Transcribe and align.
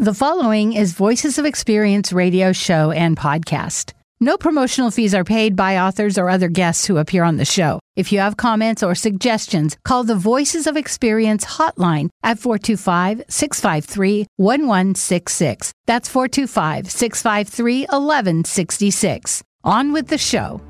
The 0.00 0.14
following 0.14 0.72
is 0.72 0.94
Voices 0.94 1.38
of 1.38 1.44
Experience 1.44 2.10
radio 2.10 2.54
show 2.54 2.90
and 2.90 3.18
podcast. 3.18 3.92
No 4.18 4.38
promotional 4.38 4.90
fees 4.90 5.14
are 5.14 5.24
paid 5.24 5.54
by 5.56 5.76
authors 5.76 6.16
or 6.16 6.30
other 6.30 6.48
guests 6.48 6.86
who 6.86 6.96
appear 6.96 7.22
on 7.22 7.36
the 7.36 7.44
show. 7.44 7.78
If 7.96 8.10
you 8.10 8.18
have 8.20 8.38
comments 8.38 8.82
or 8.82 8.94
suggestions, 8.94 9.76
call 9.84 10.04
the 10.04 10.14
Voices 10.14 10.66
of 10.66 10.78
Experience 10.78 11.44
hotline 11.44 12.08
at 12.22 12.38
425 12.38 13.24
653 13.28 14.24
1166. 14.36 15.70
That's 15.84 16.08
425 16.08 16.90
653 16.90 17.80
1166. 17.80 19.42
On 19.64 19.92
with 19.92 20.08
the 20.08 20.16
show. 20.16 20.62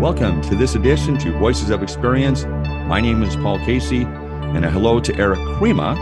Welcome 0.00 0.42
to 0.42 0.56
this 0.56 0.74
edition 0.74 1.16
to 1.18 1.30
Voices 1.38 1.70
of 1.70 1.84
Experience. 1.84 2.44
My 2.88 3.00
name 3.00 3.22
is 3.22 3.36
Paul 3.36 3.60
Casey 3.60 4.08
and 4.54 4.64
a 4.64 4.70
hello 4.70 5.00
to 5.00 5.14
Eric 5.16 5.40
Crema, 5.58 5.96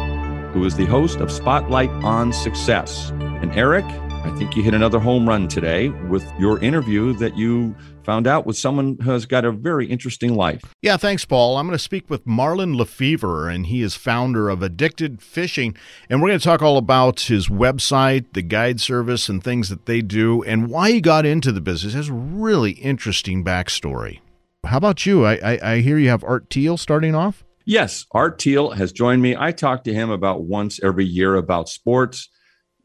who 0.52 0.64
is 0.66 0.76
the 0.76 0.84
host 0.84 1.20
of 1.20 1.32
Spotlight 1.32 1.88
on 2.04 2.34
Success. 2.34 3.10
And 3.10 3.50
Eric, 3.52 3.84
I 3.86 4.30
think 4.36 4.54
you 4.54 4.62
hit 4.62 4.74
another 4.74 4.98
home 4.98 5.26
run 5.26 5.48
today 5.48 5.88
with 5.88 6.30
your 6.38 6.58
interview 6.60 7.14
that 7.14 7.34
you 7.34 7.74
found 8.04 8.26
out 8.26 8.44
with 8.44 8.58
someone 8.58 8.98
who 9.02 9.10
has 9.10 9.24
got 9.24 9.46
a 9.46 9.50
very 9.50 9.86
interesting 9.86 10.34
life. 10.34 10.62
Yeah, 10.82 10.98
thanks, 10.98 11.24
Paul. 11.24 11.56
I'm 11.56 11.66
going 11.66 11.78
to 11.78 11.82
speak 11.82 12.10
with 12.10 12.26
Marlin 12.26 12.74
LeFever, 12.74 13.52
and 13.52 13.66
he 13.66 13.80
is 13.80 13.94
founder 13.94 14.50
of 14.50 14.62
Addicted 14.62 15.22
Fishing. 15.22 15.74
And 16.10 16.20
we're 16.20 16.28
going 16.28 16.38
to 16.38 16.44
talk 16.44 16.60
all 16.60 16.76
about 16.76 17.20
his 17.20 17.48
website, 17.48 18.26
the 18.34 18.42
guide 18.42 18.80
service, 18.80 19.28
and 19.28 19.42
things 19.42 19.70
that 19.70 19.86
they 19.86 20.02
do, 20.02 20.42
and 20.44 20.68
why 20.68 20.92
he 20.92 21.00
got 21.00 21.24
into 21.24 21.52
the 21.52 21.60
business. 21.62 21.94
It 21.94 21.96
has 21.96 22.10
a 22.10 22.12
really 22.12 22.72
interesting 22.72 23.42
backstory. 23.44 24.20
How 24.64 24.76
about 24.76 25.06
you? 25.06 25.24
I, 25.24 25.34
I, 25.42 25.72
I 25.72 25.78
hear 25.80 25.98
you 25.98 26.10
have 26.10 26.22
Art 26.22 26.46
Thiel 26.50 26.76
starting 26.76 27.14
off. 27.14 27.44
Yes, 27.64 28.06
Art 28.10 28.40
Thiel 28.40 28.70
has 28.70 28.92
joined 28.92 29.22
me. 29.22 29.36
I 29.36 29.52
talk 29.52 29.84
to 29.84 29.94
him 29.94 30.10
about 30.10 30.42
once 30.42 30.82
every 30.82 31.04
year 31.04 31.36
about 31.36 31.68
sports. 31.68 32.28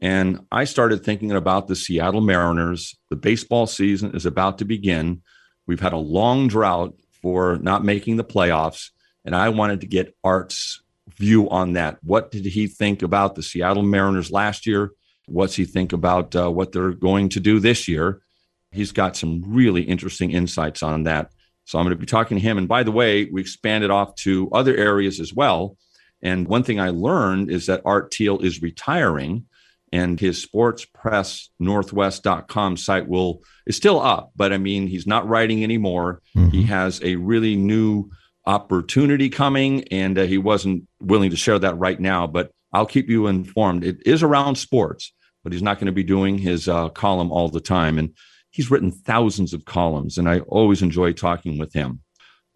And 0.00 0.40
I 0.52 0.64
started 0.64 1.04
thinking 1.04 1.32
about 1.32 1.66
the 1.66 1.74
Seattle 1.74 2.20
Mariners. 2.20 2.96
The 3.10 3.16
baseball 3.16 3.66
season 3.66 4.14
is 4.14 4.26
about 4.26 4.58
to 4.58 4.64
begin. 4.64 5.22
We've 5.66 5.80
had 5.80 5.92
a 5.92 5.98
long 5.98 6.46
drought 6.46 6.94
for 7.20 7.56
not 7.56 7.84
making 7.84 8.16
the 8.16 8.24
playoffs. 8.24 8.90
And 9.24 9.34
I 9.34 9.48
wanted 9.48 9.80
to 9.80 9.86
get 9.86 10.16
Art's 10.22 10.80
view 11.08 11.50
on 11.50 11.72
that. 11.72 11.98
What 12.04 12.30
did 12.30 12.46
he 12.46 12.68
think 12.68 13.02
about 13.02 13.34
the 13.34 13.42
Seattle 13.42 13.82
Mariners 13.82 14.30
last 14.30 14.66
year? 14.66 14.92
What's 15.26 15.56
he 15.56 15.64
think 15.64 15.92
about 15.92 16.34
uh, 16.36 16.50
what 16.50 16.72
they're 16.72 16.92
going 16.92 17.28
to 17.30 17.40
do 17.40 17.58
this 17.58 17.88
year? 17.88 18.22
He's 18.70 18.92
got 18.92 19.16
some 19.16 19.42
really 19.46 19.82
interesting 19.82 20.30
insights 20.30 20.82
on 20.82 21.04
that. 21.04 21.32
So 21.68 21.78
I'm 21.78 21.84
going 21.84 21.94
to 21.94 22.00
be 22.00 22.06
talking 22.06 22.38
to 22.38 22.42
him. 22.42 22.56
And 22.56 22.66
by 22.66 22.82
the 22.82 22.90
way, 22.90 23.26
we 23.26 23.42
expanded 23.42 23.90
off 23.90 24.14
to 24.16 24.48
other 24.52 24.74
areas 24.74 25.20
as 25.20 25.34
well. 25.34 25.76
And 26.22 26.48
one 26.48 26.62
thing 26.62 26.80
I 26.80 26.88
learned 26.88 27.50
is 27.50 27.66
that 27.66 27.82
Art 27.84 28.14
Thiel 28.14 28.38
is 28.38 28.62
retiring 28.62 29.44
and 29.92 30.18
his 30.18 30.46
sportspressnorthwest.com 30.46 32.78
site 32.78 33.06
will 33.06 33.42
is 33.66 33.76
still 33.76 34.00
up, 34.00 34.32
but 34.34 34.50
I 34.50 34.56
mean 34.56 34.86
he's 34.86 35.06
not 35.06 35.28
writing 35.28 35.62
anymore. 35.62 36.22
Mm-hmm. 36.34 36.52
He 36.52 36.62
has 36.62 37.02
a 37.02 37.16
really 37.16 37.54
new 37.54 38.08
opportunity 38.46 39.28
coming 39.28 39.84
and 39.88 40.18
uh, 40.18 40.22
he 40.22 40.38
wasn't 40.38 40.88
willing 41.02 41.32
to 41.32 41.36
share 41.36 41.58
that 41.58 41.76
right 41.76 42.00
now, 42.00 42.26
but 42.26 42.50
I'll 42.72 42.86
keep 42.86 43.10
you 43.10 43.26
informed. 43.26 43.84
It 43.84 43.98
is 44.06 44.22
around 44.22 44.56
sports, 44.56 45.12
but 45.44 45.52
he's 45.52 45.62
not 45.62 45.78
going 45.78 45.84
to 45.86 45.92
be 45.92 46.02
doing 46.02 46.38
his 46.38 46.66
uh, 46.66 46.88
column 46.88 47.30
all 47.30 47.50
the 47.50 47.60
time. 47.60 47.98
And 47.98 48.14
he's 48.58 48.72
written 48.72 48.90
thousands 48.90 49.54
of 49.54 49.64
columns, 49.64 50.18
and 50.18 50.28
I 50.28 50.40
always 50.40 50.82
enjoy 50.82 51.12
talking 51.12 51.58
with 51.58 51.72
him. 51.72 52.00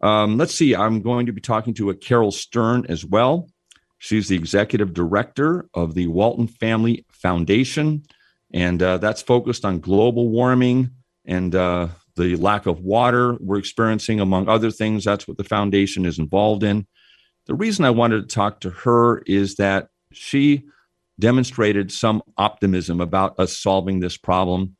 Um, 0.00 0.36
let's 0.36 0.52
see, 0.52 0.74
I'm 0.74 1.00
going 1.00 1.26
to 1.26 1.32
be 1.32 1.40
talking 1.40 1.74
to 1.74 1.90
a 1.90 1.94
Carol 1.94 2.32
Stern 2.32 2.86
as 2.88 3.04
well. 3.04 3.48
She's 3.98 4.26
the 4.26 4.34
executive 4.34 4.94
director 4.94 5.68
of 5.74 5.94
the 5.94 6.08
Walton 6.08 6.48
Family 6.48 7.06
Foundation, 7.12 8.02
and 8.52 8.82
uh, 8.82 8.98
that's 8.98 9.22
focused 9.22 9.64
on 9.64 9.78
global 9.78 10.28
warming 10.28 10.90
and 11.24 11.54
uh, 11.54 11.86
the 12.16 12.34
lack 12.34 12.66
of 12.66 12.80
water 12.80 13.36
we're 13.38 13.58
experiencing, 13.58 14.18
among 14.18 14.48
other 14.48 14.72
things. 14.72 15.04
That's 15.04 15.28
what 15.28 15.36
the 15.36 15.44
foundation 15.44 16.04
is 16.04 16.18
involved 16.18 16.64
in. 16.64 16.84
The 17.46 17.54
reason 17.54 17.84
I 17.84 17.90
wanted 17.90 18.28
to 18.28 18.34
talk 18.34 18.58
to 18.62 18.70
her 18.70 19.18
is 19.18 19.54
that 19.54 19.86
she 20.10 20.64
demonstrated 21.20 21.92
some 21.92 22.22
optimism 22.36 23.00
about 23.00 23.38
us 23.38 23.56
solving 23.56 24.00
this 24.00 24.16
problem 24.16 24.76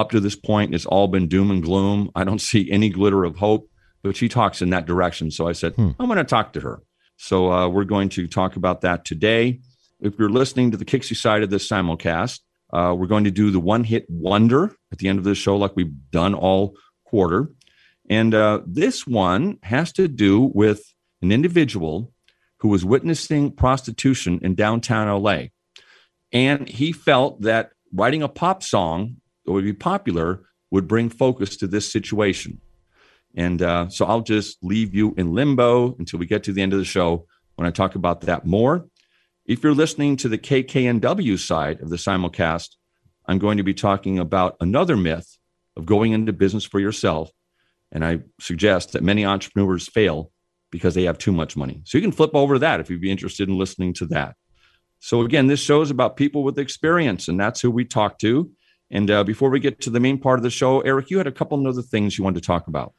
up 0.00 0.10
to 0.10 0.20
this 0.20 0.34
point, 0.34 0.74
it's 0.74 0.86
all 0.86 1.08
been 1.08 1.28
doom 1.28 1.50
and 1.50 1.62
gloom. 1.62 2.10
I 2.14 2.24
don't 2.24 2.40
see 2.40 2.70
any 2.70 2.88
glitter 2.88 3.24
of 3.24 3.36
hope, 3.36 3.68
but 4.02 4.16
she 4.16 4.28
talks 4.28 4.62
in 4.62 4.70
that 4.70 4.86
direction. 4.86 5.30
So 5.30 5.46
I 5.46 5.52
said, 5.52 5.74
hmm. 5.74 5.90
I'm 5.98 6.06
going 6.06 6.16
to 6.16 6.24
talk 6.24 6.54
to 6.54 6.60
her. 6.60 6.82
So 7.18 7.52
uh, 7.52 7.68
we're 7.68 7.84
going 7.84 8.08
to 8.10 8.26
talk 8.26 8.56
about 8.56 8.80
that 8.80 9.04
today. 9.04 9.60
If 10.00 10.18
you're 10.18 10.30
listening 10.30 10.70
to 10.70 10.78
the 10.78 10.86
Kixie 10.86 11.16
side 11.16 11.42
of 11.42 11.50
this 11.50 11.68
simulcast, 11.68 12.40
uh, 12.72 12.94
we're 12.96 13.06
going 13.06 13.24
to 13.24 13.30
do 13.30 13.50
the 13.50 13.60
one 13.60 13.84
hit 13.84 14.06
wonder 14.08 14.74
at 14.90 14.98
the 14.98 15.08
end 15.08 15.18
of 15.18 15.24
the 15.24 15.34
show, 15.34 15.56
like 15.56 15.76
we've 15.76 15.92
done 16.10 16.34
all 16.34 16.76
quarter. 17.04 17.50
And 18.08 18.34
uh, 18.34 18.60
this 18.66 19.06
one 19.06 19.58
has 19.62 19.92
to 19.92 20.08
do 20.08 20.50
with 20.54 20.82
an 21.20 21.30
individual 21.30 22.12
who 22.60 22.68
was 22.68 22.84
witnessing 22.84 23.52
prostitution 23.52 24.40
in 24.42 24.54
downtown 24.54 25.22
LA. 25.22 25.48
And 26.32 26.68
he 26.68 26.92
felt 26.92 27.42
that 27.42 27.72
writing 27.92 28.22
a 28.22 28.28
pop 28.28 28.62
song 28.62 29.16
that 29.44 29.52
would 29.52 29.64
be 29.64 29.72
popular 29.72 30.42
would 30.70 30.86
bring 30.86 31.08
focus 31.08 31.56
to 31.58 31.66
this 31.66 31.90
situation. 31.90 32.60
And 33.34 33.62
uh, 33.62 33.88
so 33.88 34.06
I'll 34.06 34.22
just 34.22 34.58
leave 34.62 34.94
you 34.94 35.14
in 35.16 35.34
limbo 35.34 35.96
until 35.98 36.18
we 36.18 36.26
get 36.26 36.44
to 36.44 36.52
the 36.52 36.62
end 36.62 36.72
of 36.72 36.78
the 36.78 36.84
show 36.84 37.26
when 37.56 37.66
I 37.66 37.70
talk 37.70 37.94
about 37.94 38.22
that 38.22 38.46
more. 38.46 38.86
If 39.46 39.62
you're 39.62 39.74
listening 39.74 40.16
to 40.18 40.28
the 40.28 40.38
KKNW 40.38 41.38
side 41.38 41.80
of 41.80 41.90
the 41.90 41.96
simulcast, 41.96 42.76
I'm 43.26 43.38
going 43.38 43.56
to 43.58 43.62
be 43.62 43.74
talking 43.74 44.18
about 44.18 44.56
another 44.60 44.96
myth 44.96 45.38
of 45.76 45.86
going 45.86 46.12
into 46.12 46.32
business 46.32 46.64
for 46.64 46.80
yourself. 46.80 47.30
And 47.92 48.04
I 48.04 48.20
suggest 48.40 48.92
that 48.92 49.02
many 49.02 49.24
entrepreneurs 49.24 49.88
fail 49.88 50.32
because 50.70 50.94
they 50.94 51.04
have 51.04 51.18
too 51.18 51.32
much 51.32 51.56
money. 51.56 51.82
So 51.84 51.98
you 51.98 52.02
can 52.02 52.12
flip 52.12 52.30
over 52.34 52.54
to 52.54 52.60
that 52.60 52.80
if 52.80 52.90
you'd 52.90 53.00
be 53.00 53.10
interested 53.10 53.48
in 53.48 53.58
listening 53.58 53.92
to 53.94 54.06
that. 54.06 54.36
So 55.00 55.22
again, 55.22 55.46
this 55.46 55.60
show 55.60 55.80
is 55.80 55.90
about 55.90 56.16
people 56.16 56.44
with 56.44 56.58
experience, 56.58 57.26
and 57.28 57.40
that's 57.40 57.60
who 57.60 57.70
we 57.70 57.84
talk 57.84 58.18
to. 58.18 58.50
And 58.90 59.10
uh, 59.10 59.24
before 59.24 59.50
we 59.50 59.60
get 59.60 59.80
to 59.82 59.90
the 59.90 60.00
main 60.00 60.18
part 60.18 60.38
of 60.38 60.42
the 60.42 60.50
show, 60.50 60.80
Eric, 60.80 61.10
you 61.10 61.18
had 61.18 61.26
a 61.26 61.32
couple 61.32 61.58
of 61.58 61.66
other 61.66 61.82
things 61.82 62.18
you 62.18 62.24
wanted 62.24 62.42
to 62.42 62.46
talk 62.46 62.66
about. 62.66 62.94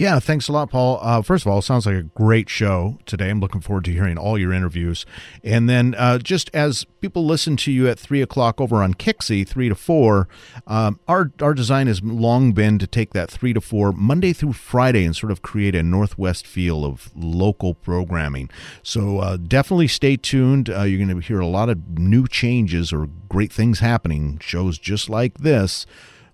Yeah, 0.00 0.18
thanks 0.18 0.48
a 0.48 0.52
lot, 0.52 0.70
Paul. 0.70 0.98
Uh, 1.02 1.20
first 1.20 1.44
of 1.44 1.52
all, 1.52 1.58
it 1.58 1.62
sounds 1.62 1.84
like 1.84 1.94
a 1.94 2.02
great 2.02 2.48
show 2.48 2.96
today. 3.04 3.28
I'm 3.28 3.38
looking 3.38 3.60
forward 3.60 3.84
to 3.84 3.92
hearing 3.92 4.16
all 4.16 4.38
your 4.38 4.50
interviews. 4.50 5.04
And 5.44 5.68
then, 5.68 5.94
uh, 5.94 6.16
just 6.16 6.48
as 6.54 6.84
people 7.02 7.26
listen 7.26 7.54
to 7.58 7.70
you 7.70 7.86
at 7.86 7.98
three 7.98 8.22
o'clock 8.22 8.62
over 8.62 8.82
on 8.82 8.94
Kixie, 8.94 9.46
three 9.46 9.68
to 9.68 9.74
four, 9.74 10.26
um, 10.66 10.98
our 11.06 11.32
our 11.42 11.52
design 11.52 11.86
has 11.86 12.02
long 12.02 12.52
been 12.52 12.78
to 12.78 12.86
take 12.86 13.12
that 13.12 13.30
three 13.30 13.52
to 13.52 13.60
four 13.60 13.92
Monday 13.92 14.32
through 14.32 14.54
Friday 14.54 15.04
and 15.04 15.14
sort 15.14 15.32
of 15.32 15.42
create 15.42 15.74
a 15.74 15.82
Northwest 15.82 16.46
feel 16.46 16.86
of 16.86 17.10
local 17.14 17.74
programming. 17.74 18.48
So 18.82 19.18
uh, 19.18 19.36
definitely 19.36 19.88
stay 19.88 20.16
tuned. 20.16 20.70
Uh, 20.70 20.84
you're 20.84 21.06
going 21.06 21.14
to 21.14 21.26
hear 21.26 21.40
a 21.40 21.46
lot 21.46 21.68
of 21.68 21.98
new 21.98 22.26
changes 22.26 22.90
or 22.90 23.06
great 23.28 23.52
things 23.52 23.80
happening. 23.80 24.38
Shows 24.40 24.78
just 24.78 25.10
like 25.10 25.40
this. 25.40 25.84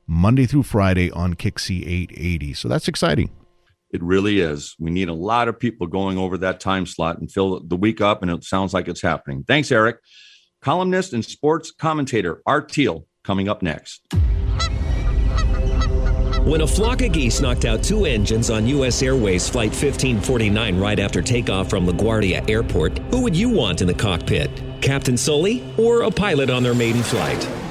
Monday 0.06 0.46
through 0.46 0.62
Friday 0.62 1.10
on 1.10 1.34
Kixie 1.34 1.84
880. 1.84 2.54
So 2.54 2.68
that's 2.68 2.86
exciting. 2.86 3.32
It 3.96 4.02
really 4.02 4.40
is. 4.40 4.76
We 4.78 4.90
need 4.90 5.08
a 5.08 5.14
lot 5.14 5.48
of 5.48 5.58
people 5.58 5.86
going 5.86 6.18
over 6.18 6.36
that 6.36 6.60
time 6.60 6.84
slot 6.84 7.18
and 7.18 7.32
fill 7.32 7.60
the 7.60 7.76
week 7.76 8.02
up, 8.02 8.20
and 8.20 8.30
it 8.30 8.44
sounds 8.44 8.74
like 8.74 8.88
it's 8.88 9.00
happening. 9.00 9.42
Thanks, 9.48 9.72
Eric. 9.72 10.00
Columnist 10.60 11.14
and 11.14 11.24
sports 11.24 11.70
commentator 11.70 12.42
Art 12.44 12.70
Thiel 12.70 13.06
coming 13.24 13.48
up 13.48 13.62
next. 13.62 14.02
When 16.44 16.60
a 16.60 16.66
flock 16.66 17.00
of 17.00 17.12
geese 17.12 17.40
knocked 17.40 17.64
out 17.64 17.82
two 17.82 18.04
engines 18.04 18.50
on 18.50 18.66
U.S. 18.66 19.02
Airways 19.02 19.48
Flight 19.48 19.70
1549 19.70 20.78
right 20.78 20.98
after 20.98 21.22
takeoff 21.22 21.70
from 21.70 21.86
LaGuardia 21.86 22.50
Airport, 22.50 22.98
who 23.10 23.22
would 23.22 23.34
you 23.34 23.48
want 23.48 23.80
in 23.80 23.86
the 23.86 23.94
cockpit? 23.94 24.50
Captain 24.82 25.16
Sully 25.16 25.64
or 25.78 26.02
a 26.02 26.10
pilot 26.10 26.50
on 26.50 26.62
their 26.62 26.74
maiden 26.74 27.02
flight? 27.02 27.65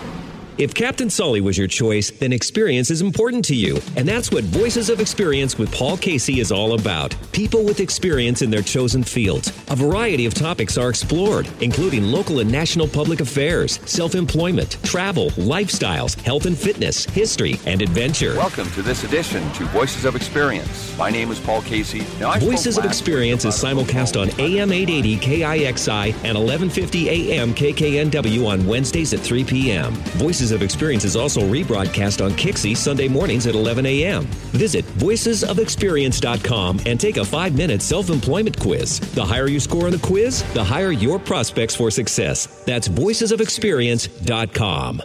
If 0.58 0.74
Captain 0.74 1.10
Sully 1.10 1.42
was 1.42 1.58
your 1.58 1.68
choice, 1.68 2.12
then 2.12 2.32
experience 2.32 2.90
is 2.90 3.02
important 3.02 3.44
to 3.46 3.56
you. 3.56 3.78
And 3.98 4.08
that's 4.08 4.32
what 4.32 4.46
Voices 4.46 4.90
of 4.90 5.02
Experience 5.02 5.58
with 5.58 5.70
Paul 5.74 5.98
Casey 5.98 6.40
is 6.40 6.50
all 6.50 6.80
about. 6.80 7.14
People 7.34 7.66
with 7.66 7.82
experience 7.82 8.42
in 8.42 8.52
their 8.52 8.62
chosen 8.62 9.04
fields. 9.04 9.50
A 9.70 9.76
variety 9.76 10.26
of 10.26 10.34
topics 10.34 10.78
are 10.78 10.88
explored, 10.88 11.50
including 11.60 12.06
local 12.06 12.40
and 12.40 12.50
national 12.50 12.88
public 12.88 13.20
affairs, 13.20 13.82
self 13.86 14.16
employment, 14.16 14.78
travel, 14.82 15.30
lifestyles, 15.32 16.18
health 16.22 16.46
and 16.46 16.58
fitness, 16.58 17.04
history, 17.04 17.60
and 17.66 17.82
adventure. 17.82 18.36
Welcome 18.38 18.72
to 18.72 18.82
this 18.82 19.04
edition 19.04 19.44
to 19.54 19.66
Voices 19.66 20.06
of 20.06 20.16
Experience. 20.16 20.98
My 20.98 21.10
name 21.10 21.32
is 21.32 21.40
Paul 21.42 21.64
Casey. 21.64 22.06
Now, 22.18 22.40
Voices 22.40 22.78
of 22.78 22.86
Experience 22.86 23.44
is 23.44 23.56
simulcast 23.56 24.18
on 24.18 24.30
AM 24.40 24.72
880 24.72 25.18
KIXI 25.18 26.14
and 26.24 26.38
1150 26.38 27.10
AM 27.10 27.54
KKNW 27.54 28.48
on 28.48 28.66
Wednesdays 28.66 29.14
at 29.14 29.20
3 29.20 29.44
p.m. 29.44 29.92
Voices 30.16 30.45
Voices 30.46 30.58
of 30.58 30.62
Experience 30.62 31.06
is 31.06 31.16
also 31.16 31.42
rebroadcast 31.42 32.24
on 32.24 32.30
Kixie 32.34 32.78
Sunday 32.78 33.08
mornings 33.08 33.48
at 33.48 33.56
11 33.56 33.84
a.m. 33.88 34.26
Visit 34.54 34.86
voicesofexperience.com 35.00 36.82
and 36.86 37.00
take 37.00 37.18
a 37.18 37.26
five 37.26 37.58
minute 37.58 37.82
self 37.82 38.12
employment 38.12 38.60
quiz. 38.60 39.00
The 39.16 39.26
higher 39.26 39.48
you 39.48 39.60
score 39.60 39.86
on 39.86 39.92
the 39.92 39.98
quiz, 39.98 40.44
the 40.54 40.64
higher 40.64 40.92
your 40.92 41.18
prospects 41.18 41.76
for 41.76 41.90
success. 41.90 42.46
That's 42.66 42.88
voicesofexperience.com. 42.88 45.02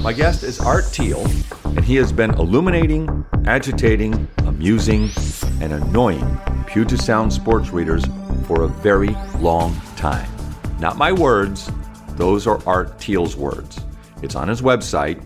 My 0.00 0.14
guest 0.14 0.42
is 0.42 0.58
Art 0.58 0.86
Thiel, 0.86 1.26
and 1.64 1.84
he 1.84 1.96
has 1.96 2.14
been 2.14 2.30
illuminating, 2.36 3.26
agitating, 3.44 4.26
amusing, 4.38 5.10
and 5.60 5.74
annoying 5.74 6.40
Puget 6.66 7.00
Sound 7.00 7.30
sports 7.30 7.68
readers 7.68 8.06
for 8.46 8.62
a 8.62 8.68
very 8.68 9.14
long 9.38 9.78
time. 9.96 10.33
Not 10.84 10.98
my 10.98 11.12
words, 11.12 11.70
those 12.08 12.46
are 12.46 12.60
Art 12.66 13.00
Thiel's 13.00 13.36
words. 13.36 13.80
It's 14.20 14.34
on 14.34 14.48
his 14.48 14.60
website. 14.60 15.18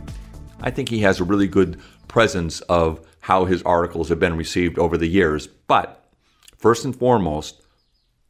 I 0.60 0.70
think 0.70 0.88
he 0.88 1.00
has 1.00 1.19
a 1.19 1.25
really 1.25 1.49
good 1.49 1.81
presence 2.06 2.60
of 2.60 3.05
how 3.19 3.44
his 3.44 3.64
articles 3.64 4.08
have 4.08 4.20
been 4.20 4.37
received 4.37 4.78
over 4.78 4.96
the 4.96 5.08
years. 5.08 5.49
But 5.49 6.08
first 6.56 6.84
and 6.84 6.94
foremost, 6.94 7.60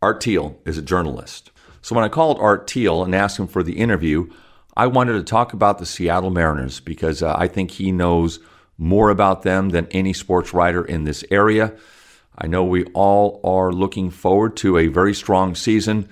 Art 0.00 0.22
Thiel 0.22 0.58
is 0.64 0.78
a 0.78 0.82
journalist. 0.82 1.50
So 1.82 1.94
when 1.94 2.02
I 2.02 2.08
called 2.08 2.38
Art 2.40 2.66
Thiel 2.66 3.04
and 3.04 3.14
asked 3.14 3.38
him 3.38 3.46
for 3.46 3.62
the 3.62 3.76
interview, 3.76 4.31
I 4.74 4.86
wanted 4.86 5.12
to 5.12 5.22
talk 5.22 5.52
about 5.52 5.78
the 5.78 5.84
Seattle 5.84 6.31
Mariners 6.31 6.81
because 6.81 7.22
uh, 7.22 7.34
I 7.36 7.46
think 7.46 7.72
he 7.72 7.92
knows 7.92 8.40
more 8.78 9.10
about 9.10 9.42
them 9.42 9.69
than 9.69 9.86
any 9.90 10.14
sports 10.14 10.54
writer 10.54 10.82
in 10.82 11.04
this 11.04 11.22
area. 11.31 11.76
I 12.38 12.46
know 12.46 12.64
we 12.64 12.84
all 12.94 13.42
are 13.44 13.70
looking 13.70 14.08
forward 14.08 14.56
to 14.58 14.78
a 14.78 14.86
very 14.86 15.12
strong 15.12 15.54
season, 15.54 16.08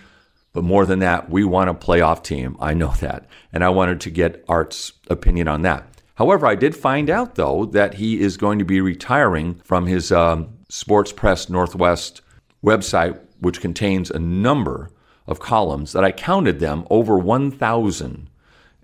but 0.57 0.65
more 0.65 0.87
than 0.87 1.01
that, 1.01 1.29
we 1.29 1.45
want 1.45 1.69
a 1.69 1.75
playoff 1.75 2.23
team. 2.23 2.57
I 2.59 2.73
know 2.73 2.95
that. 3.01 3.27
And 3.53 3.63
I 3.63 3.69
wanted 3.69 4.01
to 4.01 4.11
get 4.11 4.43
Art's 4.49 4.91
opinion 5.11 5.49
on 5.49 5.61
that. 5.63 5.87
However, 6.15 6.47
I 6.47 6.55
did 6.55 6.75
find 6.75 7.11
out, 7.11 7.35
though, 7.35 7.67
that 7.67 7.93
he 7.93 8.23
is 8.23 8.39
going 8.39 8.59
to 8.59 8.65
be 8.65 8.81
retiring 8.81 9.57
from 9.57 9.85
his 9.85 10.11
um, 10.11 10.49
Sports 10.71 11.13
Press 11.13 11.51
Northwest 11.51 12.23
website, 12.65 13.21
which 13.39 13.61
contains 13.61 14.11
a 14.11 14.19
number 14.19 14.89
of 15.27 15.41
columns 15.41 15.93
that 15.93 16.05
I 16.05 16.11
counted 16.11 16.59
them 16.59 16.87
over 16.89 17.19
1,000 17.19 18.31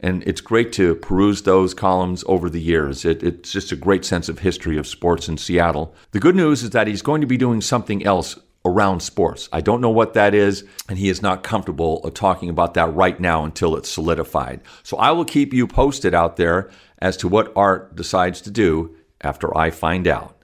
and 0.04 0.24
it's 0.26 0.40
great 0.40 0.72
to 0.72 0.96
peruse 0.96 1.42
those 1.42 1.74
columns 1.74 2.24
over 2.26 2.50
the 2.50 2.60
years. 2.60 3.04
It, 3.04 3.22
it's 3.22 3.52
just 3.52 3.70
a 3.70 3.76
great 3.76 4.04
sense 4.04 4.28
of 4.28 4.40
history 4.40 4.76
of 4.76 4.86
sports 4.88 5.28
in 5.28 5.38
Seattle. 5.38 5.94
The 6.10 6.18
good 6.18 6.34
news 6.34 6.64
is 6.64 6.70
that 6.70 6.88
he's 6.88 7.02
going 7.02 7.20
to 7.20 7.26
be 7.26 7.36
doing 7.36 7.60
something 7.60 8.04
else 8.04 8.36
around 8.64 9.00
sports. 9.00 9.48
I 9.52 9.60
don't 9.60 9.80
know 9.80 9.90
what 9.90 10.14
that 10.14 10.34
is, 10.34 10.64
and 10.88 10.98
he 10.98 11.08
is 11.08 11.22
not 11.22 11.42
comfortable 11.42 12.00
uh, 12.04 12.10
talking 12.10 12.48
about 12.48 12.74
that 12.74 12.94
right 12.94 13.18
now 13.18 13.44
until 13.44 13.76
it's 13.76 13.88
solidified. 13.88 14.60
So 14.82 14.96
I 14.96 15.10
will 15.10 15.24
keep 15.24 15.52
you 15.52 15.66
posted 15.66 16.14
out 16.14 16.36
there 16.36 16.70
as 16.98 17.16
to 17.18 17.28
what 17.28 17.52
Art 17.56 17.96
decides 17.96 18.40
to 18.42 18.50
do 18.50 18.94
after 19.20 19.56
I 19.56 19.70
find 19.70 20.06
out. 20.06 20.36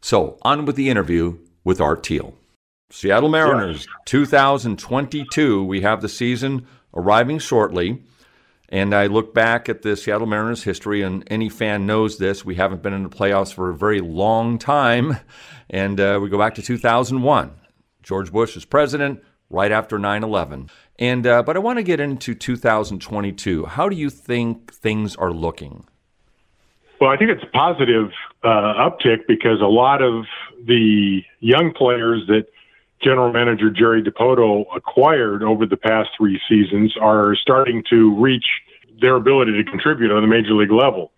So 0.00 0.38
on 0.42 0.64
with 0.64 0.76
the 0.76 0.88
interview 0.90 1.38
with 1.64 1.80
Art 1.80 2.06
Thiel. 2.06 2.34
Seattle 2.90 3.28
Mariners 3.28 3.86
2022. 4.06 5.64
We 5.64 5.82
have 5.82 6.02
the 6.02 6.08
season 6.08 6.66
arriving 6.94 7.38
shortly. 7.38 8.02
And 8.70 8.94
I 8.94 9.06
look 9.06 9.34
back 9.34 9.68
at 9.68 9.82
the 9.82 9.96
Seattle 9.96 10.28
Mariners 10.28 10.62
history, 10.62 11.02
and 11.02 11.24
any 11.26 11.48
fan 11.48 11.86
knows 11.86 12.18
this. 12.18 12.44
We 12.44 12.54
haven't 12.54 12.82
been 12.82 12.92
in 12.92 13.02
the 13.02 13.08
playoffs 13.08 13.52
for 13.52 13.70
a 13.70 13.74
very 13.74 14.00
long 14.00 14.58
time. 14.58 15.16
And 15.68 15.98
uh, 16.00 16.20
we 16.22 16.28
go 16.28 16.38
back 16.38 16.54
to 16.56 16.62
2001. 16.62 17.50
George 18.02 18.32
Bush 18.32 18.56
is 18.56 18.64
president 18.64 19.22
right 19.50 19.72
after 19.72 19.98
9 19.98 20.22
11. 20.22 20.70
And, 20.98 21.26
uh, 21.26 21.42
but 21.42 21.56
I 21.56 21.58
want 21.58 21.78
to 21.78 21.82
get 21.82 21.98
into 21.98 22.34
2022. 22.34 23.66
How 23.66 23.88
do 23.88 23.96
you 23.96 24.08
think 24.08 24.72
things 24.72 25.16
are 25.16 25.32
looking? 25.32 25.84
Well, 27.00 27.10
I 27.10 27.16
think 27.16 27.30
it's 27.30 27.42
a 27.42 27.56
positive 27.56 28.10
uh, 28.44 28.74
uptick 28.88 29.26
because 29.26 29.60
a 29.60 29.66
lot 29.66 30.02
of 30.02 30.26
the 30.66 31.22
young 31.40 31.72
players 31.72 32.22
that 32.28 32.46
general 33.02 33.32
manager 33.32 33.70
Jerry 33.70 34.02
Dipoto 34.02 34.64
acquired 34.74 35.42
over 35.42 35.66
the 35.66 35.76
past 35.76 36.10
three 36.16 36.40
seasons 36.48 36.94
are 37.00 37.34
starting 37.34 37.82
to 37.90 38.14
reach 38.20 38.44
their 39.00 39.16
ability 39.16 39.52
to 39.52 39.64
contribute 39.64 40.12
on 40.12 40.20
the 40.20 40.28
major 40.28 40.54
league 40.54 40.70
level. 40.70 41.12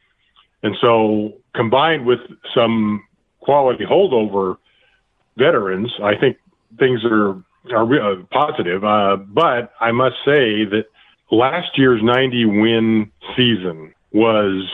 And 0.62 0.76
so, 0.80 1.34
combined 1.54 2.06
with 2.06 2.20
some 2.54 3.04
quality 3.40 3.84
holdover 3.84 4.56
veterans, 5.36 5.92
I 6.02 6.14
think 6.16 6.36
things 6.78 7.00
are 7.04 7.42
are 7.72 8.12
uh, 8.12 8.22
positive. 8.30 8.84
Uh, 8.84 9.16
but 9.16 9.72
I 9.80 9.92
must 9.92 10.16
say 10.24 10.64
that 10.64 10.86
last 11.30 11.78
year's 11.78 12.02
90 12.02 12.44
win 12.46 13.12
season 13.36 13.94
was 14.12 14.68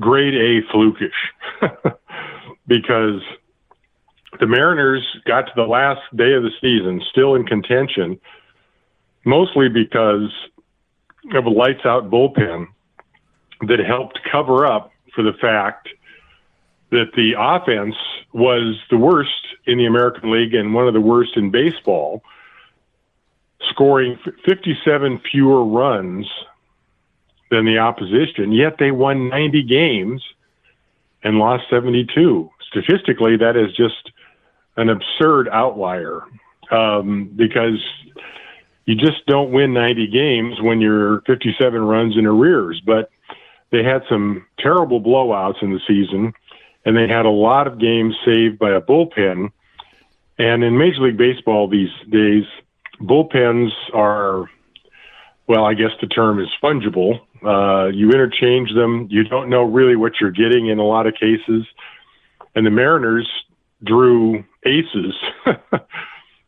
grade 0.00 0.34
A 0.34 0.62
flukish 0.72 1.10
because 2.66 3.20
the 4.40 4.46
Mariners 4.46 5.04
got 5.24 5.42
to 5.42 5.52
the 5.56 5.62
last 5.62 6.00
day 6.16 6.34
of 6.34 6.42
the 6.42 6.50
season 6.60 7.02
still 7.10 7.34
in 7.34 7.46
contention, 7.46 8.18
mostly 9.24 9.68
because 9.68 10.30
of 11.34 11.46
a 11.46 11.50
lights 11.50 11.84
out 11.84 12.10
bullpen 12.10 12.66
that 13.66 13.78
helped 13.80 14.20
cover 14.30 14.66
up 14.66 14.92
for 15.14 15.22
the 15.22 15.32
fact 15.40 15.88
that 16.90 17.12
the 17.16 17.34
offense 17.38 17.96
was 18.32 18.78
the 18.90 18.96
worst 18.96 19.30
in 19.66 19.78
the 19.78 19.86
American 19.86 20.30
League 20.30 20.54
and 20.54 20.74
one 20.74 20.86
of 20.86 20.94
the 20.94 21.00
worst 21.00 21.36
in 21.36 21.50
baseball, 21.50 22.22
scoring 23.70 24.18
57 24.44 25.20
fewer 25.30 25.64
runs 25.64 26.28
than 27.50 27.64
the 27.64 27.78
opposition, 27.78 28.52
yet 28.52 28.76
they 28.78 28.90
won 28.90 29.28
90 29.28 29.62
games 29.62 30.22
and 31.22 31.38
lost 31.38 31.64
72. 31.70 32.50
Statistically, 32.68 33.36
that 33.36 33.56
is 33.56 33.74
just 33.74 34.10
an 34.76 34.88
absurd 34.88 35.48
outlier 35.48 36.22
um, 36.70 37.30
because 37.34 37.82
you 38.86 38.94
just 38.94 39.24
don't 39.26 39.52
win 39.52 39.72
90 39.72 40.08
games 40.08 40.60
when 40.60 40.80
you're 40.80 41.22
57 41.22 41.80
runs 41.80 42.16
in 42.16 42.26
arrears. 42.26 42.80
But 42.84 43.10
they 43.70 43.82
had 43.82 44.02
some 44.08 44.46
terrible 44.58 45.00
blowouts 45.00 45.62
in 45.62 45.72
the 45.72 45.80
season, 45.86 46.32
and 46.84 46.96
they 46.96 47.08
had 47.08 47.26
a 47.26 47.30
lot 47.30 47.66
of 47.66 47.78
games 47.78 48.14
saved 48.24 48.58
by 48.58 48.70
a 48.70 48.80
bullpen. 48.80 49.50
And 50.38 50.64
in 50.64 50.76
Major 50.76 51.02
League 51.02 51.16
Baseball 51.16 51.68
these 51.68 51.90
days, 52.10 52.44
bullpens 53.00 53.70
are, 53.92 54.50
well, 55.46 55.64
I 55.64 55.74
guess 55.74 55.90
the 56.00 56.06
term 56.06 56.40
is 56.40 56.48
fungible. 56.62 57.20
Uh, 57.44 57.88
you 57.88 58.10
interchange 58.10 58.72
them. 58.74 59.06
You 59.10 59.24
don't 59.24 59.48
know 59.48 59.62
really 59.62 59.96
what 59.96 60.12
you're 60.20 60.30
getting 60.30 60.68
in 60.68 60.78
a 60.78 60.84
lot 60.84 61.06
of 61.06 61.14
cases. 61.14 61.66
And 62.54 62.66
the 62.66 62.70
Mariners 62.70 63.28
drew 63.84 64.44
aces 64.64 65.14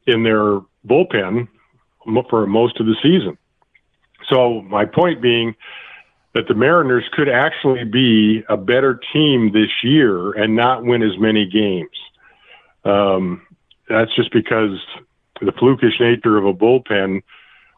in 0.07 0.23
their 0.23 0.61
bullpen 0.87 1.49
for 2.31 2.47
most 2.47 2.81
of 2.81 2.87
the 2.87 2.97
season. 3.03 3.37
So 4.29 4.63
my 4.63 4.85
point 4.85 5.21
being 5.21 5.55
that 6.35 6.49
the 6.49 6.55
Mariners 6.55 7.05
could 7.13 7.29
actually 7.29 7.85
be 7.85 8.45
a 8.49 8.57
better 8.57 9.01
team 9.13 9.53
this 9.53 9.71
year 9.83 10.33
and 10.33 10.55
not 10.55 10.85
win 10.85 11.03
as 11.03 11.19
many 11.19 11.47
games. 11.47 11.89
Um, 12.85 13.43
that's 13.89 14.15
just 14.15 14.33
because 14.33 14.79
the 15.41 15.53
flukish 15.53 15.99
nature 16.01 16.37
of 16.37 16.45
a 16.45 16.53
bullpen 16.53 17.23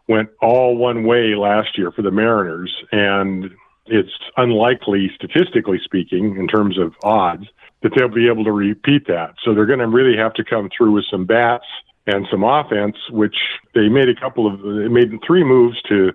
went 0.09 0.31
all 0.41 0.77
one 0.77 1.05
way 1.05 1.35
last 1.35 1.77
year 1.77 1.93
for 1.93 2.03
the 2.03 2.11
Mariners, 2.11 2.75
and 2.91 3.51
it's 3.91 4.11
unlikely, 4.37 5.11
statistically 5.15 5.81
speaking, 5.85 6.37
in 6.37 6.47
terms 6.47 6.79
of 6.79 6.95
odds, 7.03 7.47
that 7.83 7.93
they'll 7.97 8.09
be 8.09 8.29
able 8.29 8.45
to 8.45 8.53
repeat 8.53 9.07
that. 9.07 9.35
So 9.45 9.55
they're 9.55 9.67
going 9.67 9.79
to 9.79 9.89
really 9.89 10.17
have 10.17 10.35
to 10.35 10.45
come 10.45 10.69
through 10.77 10.93
with 10.93 11.05
some 11.11 11.27
bats 11.27 11.67
and 12.07 12.27
some 12.31 12.43
offense, 12.43 12.97
which 13.11 13.37
they 13.75 13.89
made 13.89 14.09
a 14.09 14.15
couple 14.15 14.47
of, 14.47 14.61
they 14.61 14.89
made 14.89 15.11
three 15.27 15.45
moves 15.45 15.81
to 15.83 16.13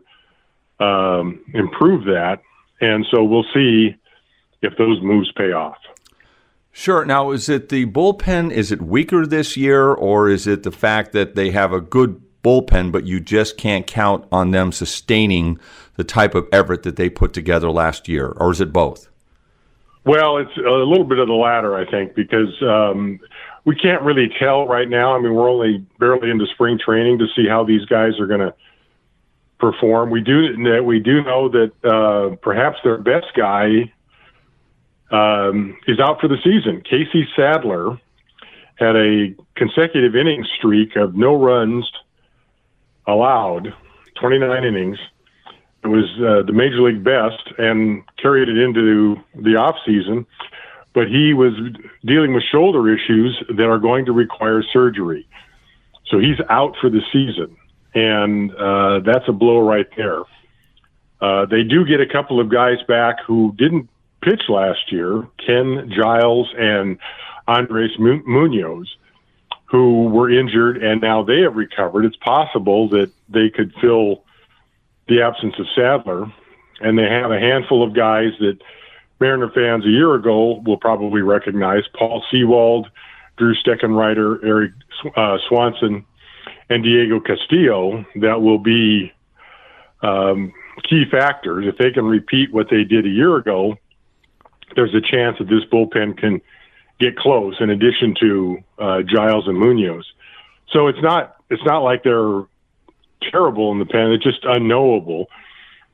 um, 0.79 1.43
improve 1.53 2.05
that. 2.05 2.41
And 2.81 3.05
so 3.11 3.23
we'll 3.23 3.45
see 3.53 3.95
if 4.61 4.75
those 4.77 5.01
moves 5.01 5.31
pay 5.33 5.51
off. 5.51 5.77
Sure. 6.71 7.05
Now, 7.05 7.31
is 7.31 7.49
it 7.49 7.69
the 7.69 7.85
bullpen? 7.85 8.51
Is 8.51 8.71
it 8.71 8.81
weaker 8.81 9.27
this 9.27 9.55
year, 9.55 9.93
or 9.93 10.27
is 10.27 10.47
it 10.47 10.63
the 10.63 10.71
fact 10.71 11.11
that 11.11 11.35
they 11.35 11.51
have 11.51 11.71
a 11.71 11.79
good 11.79 12.21
bullpen, 12.43 12.91
but 12.91 13.05
you 13.05 13.19
just 13.19 13.57
can't 13.57 13.87
count 13.87 14.25
on 14.31 14.51
them 14.51 14.71
sustaining 14.71 15.59
the 15.95 16.03
type 16.03 16.35
of 16.35 16.47
effort 16.51 16.83
that 16.83 16.95
they 16.95 17.09
put 17.09 17.33
together 17.33 17.71
last 17.71 18.07
year, 18.07 18.27
or 18.37 18.51
is 18.51 18.61
it 18.61 18.73
both? 18.73 19.09
Well, 20.05 20.37
it's 20.37 20.55
a 20.57 20.69
little 20.69 21.05
bit 21.05 21.19
of 21.19 21.27
the 21.27 21.33
latter, 21.33 21.75
I 21.75 21.89
think, 21.89 22.13
because 22.13 22.61
um, 22.61 23.19
we 23.63 23.75
can't 23.75 24.01
really 24.01 24.29
tell 24.37 24.67
right 24.67 24.89
now. 24.89 25.15
I 25.15 25.21
mean, 25.21 25.33
we're 25.33 25.49
only 25.49 25.85
barely 25.97 26.29
into 26.29 26.45
spring 26.47 26.77
training 26.77 27.19
to 27.19 27.27
see 27.35 27.47
how 27.47 27.63
these 27.63 27.85
guys 27.85 28.19
are 28.19 28.27
going 28.27 28.41
to 28.41 28.53
perform. 29.59 30.09
We 30.09 30.19
do 30.21 30.83
we 30.83 30.99
do 30.99 31.23
know 31.23 31.47
that 31.49 31.71
uh, 31.85 32.35
perhaps 32.41 32.79
their 32.83 32.97
best 32.97 33.27
guy 33.35 33.93
um, 35.09 35.77
is 35.87 35.99
out 35.99 36.19
for 36.19 36.27
the 36.27 36.37
season. 36.43 36.81
Casey 36.81 37.25
Sadler 37.35 37.97
had 38.75 38.97
a 38.97 39.33
consecutive 39.55 40.15
inning 40.15 40.45
streak 40.57 40.97
of 40.97 41.15
no 41.15 41.39
runs 41.41 41.89
allowed 43.07 43.73
29 44.19 44.63
innings. 44.63 44.97
It 45.83 45.87
was 45.87 46.05
uh, 46.17 46.45
the 46.45 46.53
major 46.53 46.81
league 46.81 47.03
best 47.03 47.43
and 47.57 48.03
carried 48.17 48.47
it 48.49 48.57
into 48.57 49.17
the 49.35 49.55
off 49.57 49.75
season. 49.85 50.25
But 50.93 51.07
he 51.07 51.33
was 51.33 51.53
dealing 52.05 52.33
with 52.33 52.43
shoulder 52.51 52.93
issues 52.93 53.43
that 53.49 53.65
are 53.65 53.79
going 53.79 54.05
to 54.05 54.11
require 54.11 54.63
surgery. 54.71 55.27
So 56.09 56.19
he's 56.19 56.37
out 56.49 56.75
for 56.79 56.89
the 56.89 57.01
season. 57.11 57.57
And 57.95 58.53
uh, 58.55 58.99
that's 58.99 59.27
a 59.27 59.31
blow 59.31 59.59
right 59.59 59.87
there. 59.97 60.21
Uh, 61.19 61.45
they 61.45 61.63
do 61.63 61.85
get 61.85 62.01
a 62.01 62.05
couple 62.05 62.39
of 62.39 62.49
guys 62.49 62.77
back 62.87 63.17
who 63.25 63.53
didn't 63.57 63.89
pitch 64.21 64.43
last 64.49 64.91
year 64.91 65.27
Ken 65.45 65.91
Giles 65.95 66.47
and 66.57 66.97
Andres 67.47 67.91
Munoz, 67.99 68.87
who 69.73 70.03
were 70.03 70.29
injured 70.29 70.77
and 70.83 71.01
now 71.01 71.23
they 71.23 71.41
have 71.41 71.55
recovered. 71.55 72.05
It's 72.05 72.15
possible 72.17 72.87
that 72.89 73.11
they 73.27 73.49
could 73.49 73.73
fill 73.81 74.23
the 75.07 75.23
absence 75.23 75.55
of 75.57 75.65
Sadler. 75.75 76.31
And 76.79 76.95
they 76.95 77.09
have 77.09 77.31
a 77.31 77.39
handful 77.39 77.81
of 77.81 77.95
guys 77.95 78.33
that 78.39 78.59
Mariner 79.19 79.49
fans 79.49 79.83
a 79.83 79.89
year 79.89 80.13
ago 80.13 80.61
will 80.63 80.77
probably 80.77 81.23
recognize 81.23 81.85
Paul 81.97 82.23
Sewald, 82.29 82.87
Drew 83.37 83.55
Steckenrider, 83.55 84.45
Erik 84.45 84.73
uh, 85.15 85.39
Swanson, 85.47 86.05
and 86.69 86.83
Diego 86.83 87.19
Castillo 87.19 88.05
that 88.17 88.43
will 88.43 88.59
be 88.59 89.11
um, 90.03 90.53
key 90.87 91.05
factors. 91.09 91.65
If 91.67 91.79
they 91.79 91.89
can 91.89 92.05
repeat 92.05 92.53
what 92.53 92.69
they 92.69 92.83
did 92.83 93.07
a 93.07 93.09
year 93.09 93.37
ago, 93.37 93.75
there's 94.75 94.93
a 94.93 95.01
chance 95.01 95.39
that 95.39 95.45
this 95.45 95.63
bullpen 95.71 96.15
can 96.15 96.41
get 96.99 97.17
close. 97.17 97.55
In 97.59 97.69
addition 97.69 98.15
to 98.19 98.63
uh, 98.79 99.01
Giles 99.01 99.47
and 99.47 99.57
Munoz, 99.57 100.05
so 100.71 100.87
it's 100.87 101.01
not 101.01 101.37
it's 101.49 101.63
not 101.63 101.79
like 101.79 102.03
they're 102.03 102.43
terrible 103.21 103.71
in 103.71 103.79
the 103.79 103.85
pen. 103.85 104.11
It's 104.11 104.23
just 104.23 104.43
unknowable. 104.43 105.29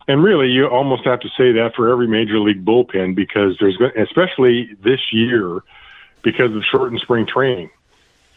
And 0.07 0.23
really, 0.23 0.47
you 0.47 0.65
almost 0.65 1.05
have 1.05 1.19
to 1.19 1.29
say 1.37 1.51
that 1.53 1.73
for 1.75 1.91
every 1.91 2.07
major 2.07 2.39
league 2.39 2.65
bullpen 2.65 3.13
because 3.13 3.55
there's, 3.59 3.77
especially 3.95 4.75
this 4.83 4.99
year, 5.11 5.59
because 6.23 6.55
of 6.55 6.63
shortened 6.63 6.99
spring 7.01 7.27
training, 7.27 7.69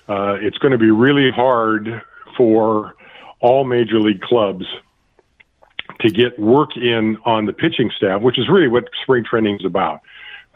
uh, 0.06 0.36
it's 0.40 0.58
going 0.58 0.72
to 0.72 0.78
be 0.78 0.90
really 0.90 1.30
hard 1.30 2.02
for 2.36 2.94
all 3.40 3.64
major 3.64 3.98
league 4.00 4.20
clubs 4.20 4.66
to 6.00 6.10
get 6.10 6.38
work 6.38 6.76
in 6.76 7.16
on 7.24 7.46
the 7.46 7.52
pitching 7.52 7.90
staff, 7.96 8.20
which 8.20 8.38
is 8.38 8.48
really 8.48 8.68
what 8.68 8.88
spring 9.02 9.24
training 9.24 9.56
is 9.56 9.64
about. 9.64 10.00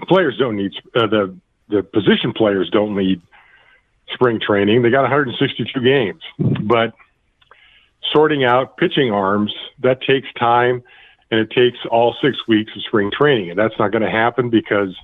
Players 0.08 0.36
don't 0.36 0.56
need 0.56 0.72
uh, 0.94 1.06
the 1.06 1.34
the 1.68 1.82
position 1.82 2.32
players 2.32 2.70
don't 2.70 2.96
need 2.96 3.20
spring 4.12 4.40
training. 4.40 4.82
They 4.82 4.90
got 4.90 5.02
162 5.02 5.80
games, 5.80 6.22
but 6.62 6.94
sorting 8.12 8.44
out 8.44 8.76
pitching 8.76 9.10
arms 9.10 9.52
that 9.80 10.00
takes 10.00 10.28
time, 10.38 10.82
and 11.30 11.40
it 11.40 11.50
takes 11.50 11.78
all 11.90 12.14
six 12.22 12.36
weeks 12.46 12.72
of 12.76 12.82
spring 12.84 13.10
training, 13.10 13.50
and 13.50 13.58
that's 13.58 13.74
not 13.78 13.90
going 13.90 14.02
to 14.02 14.10
happen 14.10 14.48
because 14.48 14.94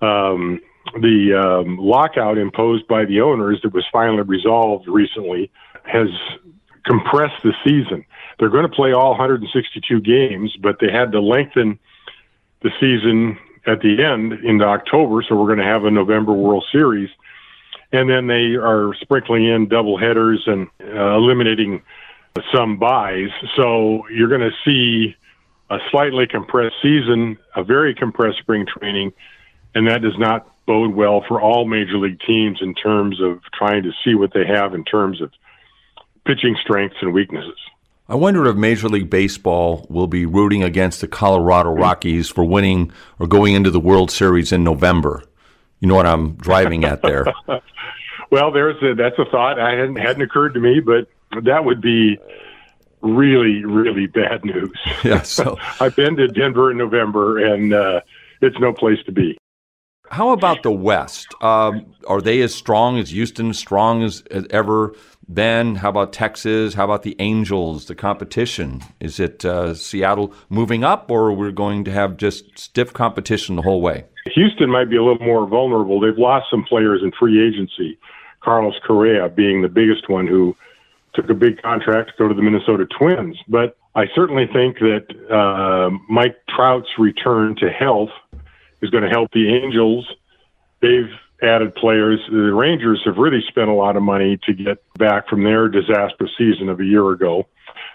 um, 0.00 0.60
the 0.94 1.34
um, 1.34 1.76
lockout 1.76 2.38
imposed 2.38 2.86
by 2.86 3.04
the 3.04 3.20
owners 3.20 3.60
that 3.62 3.74
was 3.74 3.84
finally 3.92 4.22
resolved 4.22 4.86
recently 4.86 5.50
has 5.84 6.08
compressed 6.84 7.42
the 7.42 7.52
season. 7.64 8.04
They're 8.38 8.48
going 8.48 8.68
to 8.68 8.74
play 8.74 8.92
all 8.92 9.10
162 9.10 10.00
games, 10.00 10.56
but 10.56 10.78
they 10.80 10.90
had 10.90 11.12
to 11.12 11.20
lengthen 11.20 11.78
the 12.62 12.70
season 12.80 13.38
at 13.66 13.80
the 13.80 14.02
end 14.02 14.32
into 14.44 14.64
October, 14.64 15.22
so 15.22 15.36
we're 15.36 15.46
going 15.46 15.58
to 15.58 15.64
have 15.64 15.84
a 15.84 15.90
November 15.90 16.32
World 16.32 16.64
Series. 16.72 17.10
And 17.92 18.08
then 18.08 18.26
they 18.26 18.54
are 18.56 18.94
sprinkling 19.00 19.46
in 19.46 19.68
double 19.68 19.98
headers 19.98 20.42
and 20.46 20.68
uh, 20.80 21.16
eliminating 21.16 21.82
some 22.54 22.78
buys. 22.78 23.30
So 23.56 24.06
you're 24.08 24.28
going 24.28 24.48
to 24.48 24.56
see 24.64 25.16
a 25.70 25.78
slightly 25.90 26.26
compressed 26.26 26.76
season, 26.82 27.38
a 27.54 27.64
very 27.64 27.94
compressed 27.94 28.38
spring 28.38 28.66
training, 28.66 29.12
and 29.74 29.86
that 29.88 30.02
does 30.02 30.18
not 30.18 30.46
bode 30.66 30.94
well 30.94 31.24
for 31.26 31.40
all 31.40 31.64
major 31.64 31.96
league 31.96 32.20
teams 32.26 32.58
in 32.60 32.74
terms 32.74 33.20
of 33.20 33.40
trying 33.52 33.82
to 33.82 33.92
see 34.04 34.14
what 34.14 34.32
they 34.32 34.46
have 34.46 34.74
in 34.74 34.84
terms 34.84 35.20
of 35.20 35.30
pitching 36.24 36.56
strengths 36.62 36.96
and 37.00 37.12
weaknesses. 37.12 37.58
I 38.10 38.16
wonder 38.16 38.44
if 38.46 38.56
Major 38.56 38.88
League 38.88 39.08
Baseball 39.08 39.86
will 39.88 40.08
be 40.08 40.26
rooting 40.26 40.64
against 40.64 41.00
the 41.00 41.06
Colorado 41.06 41.70
Rockies 41.70 42.28
for 42.28 42.44
winning 42.44 42.90
or 43.20 43.28
going 43.28 43.54
into 43.54 43.70
the 43.70 43.78
World 43.78 44.10
Series 44.10 44.50
in 44.50 44.64
November. 44.64 45.22
You 45.78 45.86
know 45.86 45.94
what 45.94 46.06
I'm 46.06 46.32
driving 46.34 46.82
at 46.82 47.02
there. 47.02 47.24
well, 48.32 48.50
there's 48.50 48.82
a, 48.82 48.96
that's 48.96 49.16
a 49.16 49.26
thought. 49.30 49.60
I 49.60 49.76
hadn't 49.76 49.94
hadn't 49.94 50.22
occurred 50.22 50.54
to 50.54 50.60
me, 50.60 50.80
but 50.80 51.06
that 51.44 51.64
would 51.64 51.80
be 51.80 52.18
really, 53.00 53.64
really 53.64 54.08
bad 54.08 54.44
news. 54.44 54.76
Yeah. 55.04 55.22
So 55.22 55.56
I've 55.80 55.94
been 55.94 56.16
to 56.16 56.26
Denver 56.26 56.72
in 56.72 56.78
November, 56.78 57.38
and 57.38 57.72
uh, 57.72 58.00
it's 58.42 58.58
no 58.58 58.72
place 58.72 58.98
to 59.06 59.12
be. 59.12 59.38
How 60.10 60.30
about 60.30 60.64
the 60.64 60.72
West? 60.72 61.28
Um, 61.40 61.86
are 62.08 62.20
they 62.20 62.42
as 62.42 62.52
strong 62.52 62.98
as 62.98 63.10
Houston, 63.10 63.54
strong 63.54 64.02
as, 64.02 64.24
as 64.32 64.44
ever? 64.50 64.92
Then, 65.28 65.76
how 65.76 65.90
about 65.90 66.12
Texas? 66.12 66.74
How 66.74 66.84
about 66.84 67.04
the 67.04 67.14
Angels? 67.20 67.84
The 67.84 67.94
competition 67.94 68.82
is 68.98 69.20
it 69.20 69.44
uh, 69.44 69.74
Seattle 69.74 70.34
moving 70.48 70.82
up, 70.82 71.12
or 71.12 71.32
we're 71.32 71.52
going 71.52 71.84
to 71.84 71.92
have 71.92 72.16
just 72.16 72.58
stiff 72.58 72.92
competition 72.92 73.54
the 73.54 73.62
whole 73.62 73.80
way? 73.80 74.04
Houston 74.34 74.68
might 74.68 74.90
be 74.90 74.96
a 74.96 75.02
little 75.04 75.24
more 75.24 75.46
vulnerable. 75.46 76.00
They've 76.00 76.18
lost 76.18 76.46
some 76.50 76.64
players 76.64 77.02
in 77.04 77.12
free 77.12 77.46
agency. 77.46 77.96
Carlos 78.40 78.74
Correa 78.84 79.28
being 79.28 79.62
the 79.62 79.68
biggest 79.68 80.08
one, 80.08 80.26
who 80.26 80.56
took 81.14 81.30
a 81.30 81.34
big 81.34 81.62
contract 81.62 82.10
to 82.10 82.14
go 82.24 82.28
to 82.28 82.34
the 82.34 82.42
Minnesota 82.42 82.84
Twins. 82.98 83.36
But 83.46 83.76
I 83.94 84.06
certainly 84.12 84.48
think 84.52 84.78
that 84.80 85.06
uh, 85.30 85.96
Mike 86.08 86.36
Trout's 86.48 86.88
return 86.98 87.54
to 87.60 87.70
health 87.70 88.10
is 88.82 88.90
going 88.90 89.04
to 89.04 89.10
help 89.10 89.30
the 89.32 89.48
Angels. 89.54 90.06
They've 90.80 91.10
added 91.42 91.74
players. 91.74 92.20
The 92.30 92.52
Rangers 92.52 93.02
have 93.04 93.16
really 93.16 93.42
spent 93.48 93.68
a 93.68 93.74
lot 93.74 93.96
of 93.96 94.02
money 94.02 94.38
to 94.44 94.52
get 94.52 94.82
back 94.98 95.28
from 95.28 95.44
their 95.44 95.68
disastrous 95.68 96.30
season 96.36 96.68
of 96.68 96.80
a 96.80 96.84
year 96.84 97.10
ago. 97.10 97.46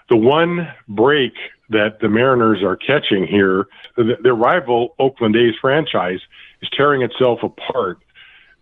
The 0.08 0.16
one 0.16 0.68
break 0.88 1.32
that 1.70 2.00
the 2.00 2.08
Mariners 2.08 2.62
are 2.62 2.76
catching 2.76 3.26
here, 3.26 3.66
their 3.96 4.34
rival 4.34 4.94
Oakland 4.98 5.36
A's 5.36 5.54
franchise 5.60 6.20
is 6.62 6.68
tearing 6.70 7.02
itself 7.02 7.40
apart 7.42 7.98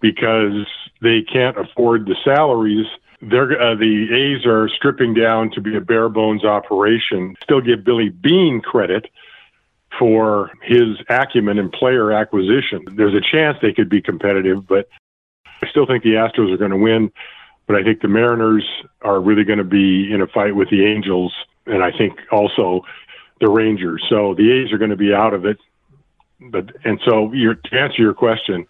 because 0.01 0.67
they 1.03 1.23
can't 1.23 1.59
afford 1.59 2.07
the 2.07 2.17
salaries. 2.25 2.87
They're, 3.21 3.61
uh, 3.61 3.75
the 3.75 4.09
A's 4.13 4.47
are 4.47 4.69
stripping 4.69 5.15
down 5.15 5.51
to 5.53 5.61
be 5.61 5.77
a 5.77 5.81
bare 5.81 6.09
bones 6.09 6.45
operation. 6.45 7.37
Still 7.43 7.61
give 7.61 7.85
Billy 7.85 8.09
Beane 8.09 8.61
credit 8.61 9.11
for 9.99 10.51
his 10.63 10.99
acumen 11.09 11.59
in 11.59 11.71
player 11.71 12.13
acquisition. 12.13 12.85
There's 12.97 13.15
a 13.15 13.21
chance 13.21 13.57
they 13.63 13.73
could 13.73 13.89
be 13.89 14.03
competitive, 14.03 14.67
but 14.67 14.89
I 15.63 15.69
still 15.69 15.87
think 15.87 16.03
the 16.03 16.11
Astros 16.11 16.53
are 16.53 16.57
going 16.57 16.71
to 16.71 16.77
win. 16.77 17.11
But 17.67 17.77
I 17.77 17.83
think 17.83 18.03
the 18.03 18.09
Mariners 18.09 18.67
are 19.03 19.21
really 19.21 19.45
going 19.45 19.59
to 19.59 19.65
be 19.65 20.13
in 20.13 20.21
a 20.21 20.27
fight 20.27 20.55
with 20.55 20.69
the 20.69 20.85
Angels, 20.85 21.33
and 21.67 21.83
I 21.83 21.91
think 21.97 22.19
also 22.31 22.83
the 23.41 23.49
Rangers. 23.49 24.05
So 24.09 24.35
the 24.35 24.53
A's 24.53 24.73
are 24.73 24.79
going 24.79 24.91
to 24.91 24.97
be 24.97 25.15
out 25.15 25.33
of 25.33 25.47
it. 25.47 25.57
But 26.41 26.77
and 26.85 27.01
so 27.07 27.33
your, 27.33 27.55
to 27.55 27.79
answer 27.79 28.03
your 28.03 28.13
question, 28.13 28.67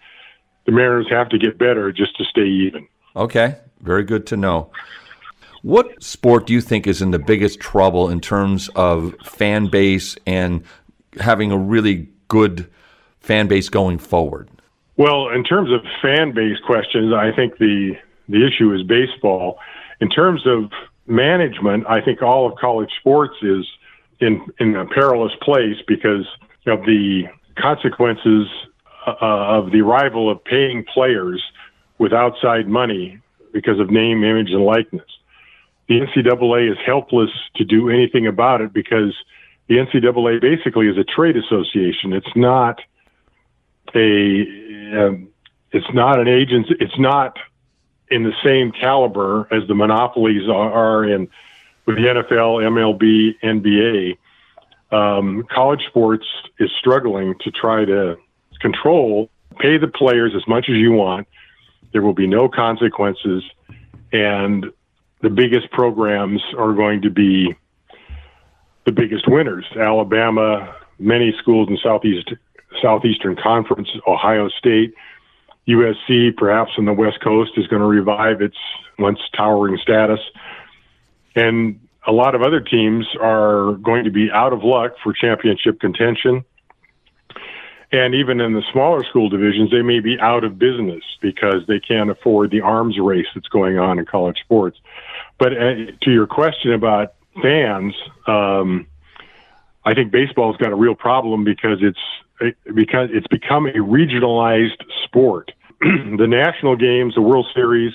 the 0.66 0.72
Mariners 0.72 1.08
have 1.10 1.28
to 1.30 1.38
get 1.38 1.58
better 1.58 1.90
just 1.90 2.16
to 2.18 2.24
stay 2.24 2.46
even. 2.46 2.86
Okay, 3.16 3.56
very 3.80 4.04
good 4.04 4.26
to 4.28 4.36
know. 4.36 4.70
What 5.62 6.02
sport 6.02 6.46
do 6.46 6.52
you 6.52 6.60
think 6.60 6.86
is 6.86 7.00
in 7.00 7.10
the 7.10 7.18
biggest 7.18 7.58
trouble 7.58 8.10
in 8.10 8.20
terms 8.20 8.68
of 8.76 9.14
fan 9.24 9.68
base 9.68 10.14
and 10.26 10.62
having 11.20 11.52
a 11.52 11.58
really 11.58 12.08
good 12.28 12.70
fan 13.20 13.46
base 13.46 13.68
going 13.68 13.98
forward? 13.98 14.48
Well, 14.96 15.28
in 15.28 15.42
terms 15.44 15.70
of 15.72 15.80
fan 16.00 16.32
base 16.32 16.58
questions, 16.66 17.12
I 17.12 17.32
think 17.34 17.58
the 17.58 17.96
the 18.28 18.46
issue 18.46 18.72
is 18.72 18.82
baseball. 18.82 19.58
In 20.00 20.08
terms 20.08 20.46
of 20.46 20.70
management, 21.06 21.86
I 21.86 22.00
think 22.00 22.22
all 22.22 22.46
of 22.46 22.56
college 22.58 22.90
sports 23.00 23.34
is 23.42 23.66
in 24.20 24.46
in 24.60 24.76
a 24.76 24.86
perilous 24.86 25.32
place 25.42 25.76
because 25.86 26.26
of 26.66 26.84
the 26.86 27.24
consequences 27.58 28.48
uh, 29.06 29.14
of 29.20 29.70
the 29.72 29.80
arrival 29.80 30.30
of 30.30 30.42
paying 30.44 30.84
players 30.84 31.42
with 31.98 32.12
outside 32.12 32.68
money 32.68 33.20
because 33.52 33.78
of 33.78 33.90
name, 33.90 34.24
image, 34.24 34.50
and 34.50 34.64
likeness. 34.64 35.06
The 35.88 36.00
NCAA 36.00 36.72
is 36.72 36.78
helpless 36.84 37.30
to 37.56 37.64
do 37.64 37.90
anything 37.90 38.26
about 38.26 38.60
it 38.62 38.72
because 38.72 39.14
the 39.68 39.76
NCAA 39.76 40.40
basically 40.40 40.88
is 40.88 40.98
a 40.98 41.04
trade 41.04 41.36
association. 41.36 42.12
It's 42.12 42.36
not 42.36 42.80
a 43.94 44.40
um, 44.96 45.28
it's 45.72 45.92
not 45.92 46.20
an 46.20 46.28
agency. 46.28 46.74
It's 46.78 46.98
not 46.98 47.36
in 48.10 48.22
the 48.22 48.32
same 48.44 48.70
caliber 48.70 49.48
as 49.52 49.66
the 49.66 49.74
monopolies 49.74 50.48
are, 50.48 51.04
in 51.04 51.28
with 51.86 51.96
the 51.96 52.02
NFL, 52.02 52.62
MLB, 52.62 53.34
NBA. 53.42 54.16
Um, 54.92 55.44
college 55.50 55.84
sports 55.88 56.26
is 56.58 56.70
struggling 56.78 57.34
to 57.40 57.50
try 57.50 57.84
to 57.84 58.16
control, 58.60 59.30
pay 59.58 59.78
the 59.78 59.88
players 59.88 60.32
as 60.36 60.46
much 60.46 60.66
as 60.68 60.76
you 60.76 60.92
want. 60.92 61.26
There 61.92 62.02
will 62.02 62.14
be 62.14 62.26
no 62.26 62.48
consequences, 62.48 63.42
and 64.12 64.66
the 65.22 65.30
biggest 65.30 65.70
programs 65.70 66.42
are 66.56 66.72
going 66.72 67.02
to 67.02 67.10
be 67.10 67.54
the 68.86 68.92
biggest 68.92 69.28
winners. 69.28 69.64
Alabama, 69.76 70.74
many 70.98 71.34
schools 71.38 71.68
in 71.68 71.78
Southeast 71.82 72.32
Southeastern 72.82 73.36
Conference, 73.36 73.88
Ohio 74.06 74.48
State, 74.48 74.94
USC, 75.68 76.36
perhaps 76.36 76.72
on 76.76 76.84
the 76.84 76.92
West 76.92 77.20
Coast, 77.22 77.52
is 77.56 77.66
going 77.68 77.80
to 77.80 77.88
revive 77.88 78.42
its 78.42 78.56
once 78.98 79.20
towering 79.36 79.78
status. 79.78 80.20
And 81.34 81.80
a 82.06 82.12
lot 82.12 82.34
of 82.34 82.42
other 82.42 82.60
teams 82.60 83.06
are 83.20 83.72
going 83.74 84.04
to 84.04 84.10
be 84.10 84.30
out 84.30 84.52
of 84.52 84.62
luck 84.62 84.92
for 85.02 85.12
championship 85.12 85.80
contention. 85.80 86.44
And 87.92 88.14
even 88.14 88.40
in 88.40 88.54
the 88.54 88.62
smaller 88.72 89.04
school 89.04 89.28
divisions, 89.28 89.70
they 89.70 89.82
may 89.82 90.00
be 90.00 90.18
out 90.20 90.42
of 90.42 90.58
business 90.58 91.04
because 91.20 91.64
they 91.68 91.78
can't 91.78 92.10
afford 92.10 92.50
the 92.50 92.60
arms 92.60 92.98
race 92.98 93.26
that's 93.34 93.48
going 93.48 93.78
on 93.78 93.98
in 93.98 94.04
college 94.04 94.38
sports. 94.40 94.78
But 95.38 95.52
uh, 95.52 95.74
to 96.02 96.10
your 96.10 96.26
question 96.26 96.72
about 96.72 97.14
fans, 97.42 97.94
um, 98.26 98.86
I 99.84 99.94
think 99.94 100.12
baseball's 100.12 100.56
got 100.56 100.72
a 100.72 100.76
real 100.76 100.94
problem 100.94 101.44
because 101.44 101.78
it's 101.80 101.98
because 102.74 103.10
it's 103.12 103.26
become 103.28 103.66
a 103.66 103.74
regionalized 103.74 104.82
sport. 105.04 105.52
the 105.80 106.26
national 106.26 106.76
games, 106.76 107.14
the 107.14 107.22
World 107.22 107.46
Series, 107.54 107.92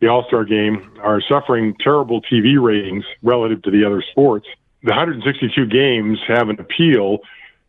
the 0.00 0.08
All 0.08 0.24
Star 0.26 0.44
game 0.44 0.90
are 1.02 1.20
suffering 1.20 1.76
terrible 1.80 2.22
TV 2.22 2.60
ratings 2.60 3.04
relative 3.22 3.62
to 3.62 3.70
the 3.70 3.84
other 3.84 4.02
sports. 4.10 4.46
The 4.82 4.90
162 4.90 5.66
games 5.66 6.18
have 6.26 6.48
an 6.48 6.58
appeal 6.58 7.18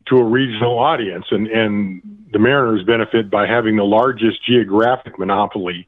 to 0.08 0.18
a 0.18 0.24
regional 0.24 0.80
audience, 0.80 1.26
and, 1.30 1.48
and 1.48 2.02
the 2.32 2.40
Mariners 2.40 2.86
benefit 2.86 3.30
by 3.30 3.46
having 3.48 3.76
the 3.76 3.84
largest 3.84 4.44
geographic 4.46 5.20
monopoly 5.20 5.88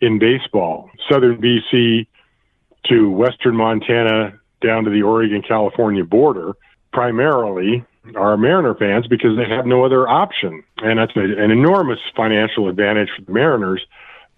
in 0.00 0.18
baseball. 0.18 0.90
Southern 1.10 1.40
BC 1.40 2.06
to 2.88 3.10
Western 3.10 3.56
Montana 3.56 4.38
down 4.62 4.84
to 4.84 4.90
the 4.90 5.02
Oregon 5.02 5.42
California 5.46 6.04
border 6.04 6.52
primarily 6.92 7.84
are 8.14 8.36
Mariner 8.36 8.74
fans 8.74 9.06
because 9.06 9.36
they 9.36 9.48
have 9.48 9.66
no 9.66 9.84
other 9.84 10.08
option. 10.08 10.62
And 10.78 10.98
that's 10.98 11.12
an 11.16 11.50
enormous 11.50 11.98
financial 12.14 12.68
advantage 12.68 13.08
for 13.16 13.22
the 13.22 13.32
Mariners, 13.32 13.84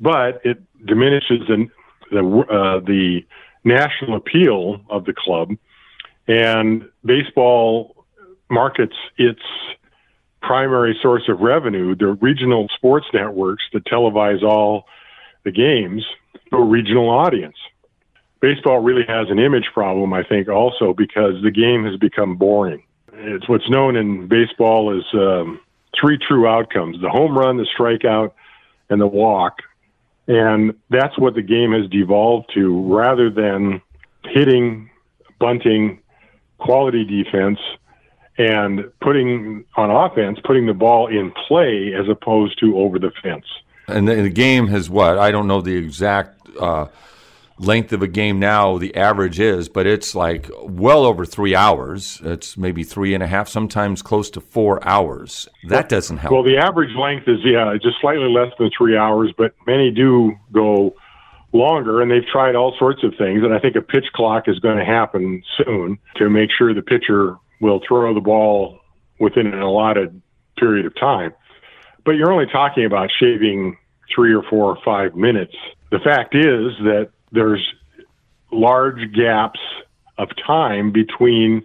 but 0.01 0.41
it 0.45 0.59
diminishes 0.85 1.41
the 1.47 1.69
the, 2.11 2.21
uh, 2.21 2.81
the 2.81 3.27
national 3.65 4.17
appeal 4.17 4.81
of 4.89 5.05
the 5.05 5.13
club. 5.13 5.51
And 6.27 6.89
baseball 7.05 8.07
markets 8.51 8.95
its 9.17 9.43
primary 10.41 10.99
source 11.03 11.29
of 11.29 11.41
revenue, 11.41 11.95
the 11.95 12.09
regional 12.09 12.69
sports 12.75 13.07
networks 13.13 13.65
that 13.73 13.85
televise 13.85 14.43
all 14.43 14.87
the 15.45 15.51
games, 15.51 16.05
to 16.51 16.57
a 16.57 16.65
regional 16.65 17.11
audience. 17.11 17.57
Baseball 18.41 18.79
really 18.79 19.05
has 19.07 19.29
an 19.31 19.39
image 19.39 19.69
problem, 19.73 20.13
I 20.13 20.23
think, 20.23 20.49
also 20.49 20.93
because 20.93 21.43
the 21.43 21.51
game 21.51 21.85
has 21.85 21.97
become 21.97 22.37
boring. 22.37 22.83
It's 23.13 23.49
what's 23.49 23.69
known 23.69 23.97
in 23.97 24.29
baseball 24.29 24.97
as 24.97 25.05
um, 25.13 25.61
three 26.01 26.19
true 26.19 26.47
outcomes 26.47 27.01
the 27.01 27.09
home 27.09 27.37
run, 27.37 27.57
the 27.57 27.67
strikeout, 27.77 28.33
and 28.91 29.01
the 29.01 29.07
walk. 29.07 29.57
And 30.29 30.75
that's 30.91 31.19
what 31.19 31.35
the 31.35 31.43
game 31.43 31.73
has 31.73 31.89
devolved 31.91 32.51
to 32.55 32.95
rather 32.95 33.31
than 33.31 33.81
hitting, 34.25 34.91
bunting, 35.41 36.01
quality 36.59 37.05
defense, 37.05 37.59
and 38.37 38.85
putting 39.01 39.65
on 39.77 39.91
offense, 39.91 40.39
putting 40.45 40.67
the 40.67 40.75
ball 40.75 41.09
in 41.09 41.33
play 41.49 41.93
as 41.95 42.09
opposed 42.09 42.61
to 42.61 42.79
over 42.79 42.99
the 42.99 43.11
fence. 43.23 43.47
And 43.89 44.07
the, 44.07 44.15
the 44.17 44.31
game 44.31 44.69
has 44.69 44.89
what? 44.89 45.19
I 45.19 45.31
don't 45.31 45.49
know 45.49 45.61
the 45.61 45.77
exact 45.77 46.47
uh, 46.61 46.87
length 47.59 47.93
of 47.93 48.03
a 48.03 48.09
game 48.09 48.39
now 48.39 48.79
the 48.79 48.95
average 48.97 49.41
is, 49.41 49.69
but 49.69 49.87
it's 49.87 50.15
like 50.15 50.51
well 50.63 51.05
over 51.05 51.25
three 51.25 51.55
hours. 51.55 52.21
It's 52.25 52.57
maybe 52.57 52.85
three 52.85 53.15
and 53.15 53.23
a 53.23 53.27
half, 53.27 53.49
sometimes 53.49 54.03
close 54.03 54.31
to 54.31 54.41
four 54.41 54.87
hours. 54.87 55.49
That 55.69 55.89
doesn't 55.89 56.19
help. 56.19 56.33
Well, 56.33 56.43
the 56.43 56.57
average 56.59 56.95
length 56.97 57.29
is 57.29 57.39
yeah, 57.45 57.77
just 57.83 58.01
slightly 58.01 58.29
less 58.29 58.53
than 58.59 58.71
three 58.77 58.97
hours, 58.97 59.33
but 59.37 59.55
many 59.67 59.91
do 59.91 60.33
go 60.53 60.95
longer, 61.53 62.03
and 62.03 62.11
they've 62.11 62.27
tried 62.27 62.55
all 62.55 62.75
sorts 62.79 63.03
of 63.03 63.15
things. 63.17 63.43
And 63.43 63.55
I 63.55 63.59
think 63.59 63.77
a 63.77 63.83
pitch 63.83 64.07
clock 64.15 64.49
is 64.49 64.59
going 64.59 64.79
to 64.79 64.85
happen 64.85 65.43
soon 65.57 65.99
to 66.17 66.29
make 66.29 66.51
sure 66.57 66.75
the 66.75 66.83
pitcher 66.83 67.37
will 67.61 67.81
throw 67.87 68.15
the 68.15 68.21
ball 68.21 68.81
within 69.19 69.47
an 69.47 69.61
allotted 69.61 70.21
period 70.57 70.87
of 70.87 70.95
time. 70.97 71.33
But 72.05 72.13
you're 72.13 72.33
only 72.33 72.47
talking 72.47 72.85
about 72.85 73.11
shaving 73.19 73.77
three 74.15 74.33
or 74.33 74.43
four 74.49 74.77
or 74.77 74.79
five 74.85 75.15
minutes. 75.15 75.55
The 75.91 75.99
fact 75.99 76.35
is 76.35 76.73
that 76.85 77.11
there's 77.33 77.67
large 78.51 79.13
gaps 79.13 79.61
of 80.17 80.29
time 80.45 80.91
between 80.91 81.63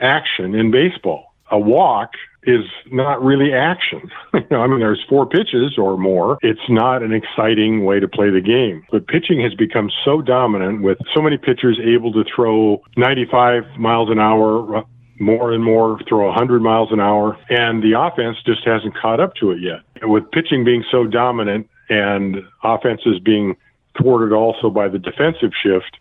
action 0.00 0.54
in 0.54 0.70
baseball. 0.70 1.34
A 1.50 1.58
walk 1.58 2.12
is 2.44 2.64
not 2.90 3.22
really 3.22 3.52
action. 3.52 4.10
I 4.34 4.66
mean, 4.66 4.80
there's 4.80 5.04
four 5.08 5.26
pitches 5.26 5.78
or 5.78 5.96
more. 5.96 6.38
It's 6.42 6.68
not 6.68 7.02
an 7.02 7.12
exciting 7.12 7.84
way 7.84 8.00
to 8.00 8.08
play 8.08 8.30
the 8.30 8.40
game. 8.40 8.84
But 8.90 9.06
pitching 9.06 9.40
has 9.42 9.54
become 9.54 9.90
so 10.04 10.22
dominant 10.22 10.82
with 10.82 10.98
so 11.14 11.22
many 11.22 11.38
pitchers 11.38 11.78
able 11.82 12.12
to 12.12 12.24
throw 12.24 12.82
95 12.96 13.78
miles 13.78 14.10
an 14.10 14.18
hour, 14.18 14.84
more 15.20 15.52
and 15.52 15.62
more, 15.62 16.00
throw 16.08 16.26
100 16.26 16.62
miles 16.62 16.90
an 16.90 17.00
hour, 17.00 17.38
and 17.48 17.82
the 17.82 17.98
offense 17.98 18.38
just 18.44 18.64
hasn't 18.64 18.96
caught 18.96 19.20
up 19.20 19.34
to 19.36 19.52
it 19.52 19.60
yet. 19.60 19.80
With 20.08 20.28
pitching 20.32 20.64
being 20.64 20.84
so 20.90 21.06
dominant 21.06 21.68
and 21.88 22.42
offenses 22.64 23.20
being 23.20 23.56
thwarted 24.00 24.32
also 24.32 24.70
by 24.70 24.88
the 24.88 24.98
defensive 24.98 25.52
shift, 25.62 25.98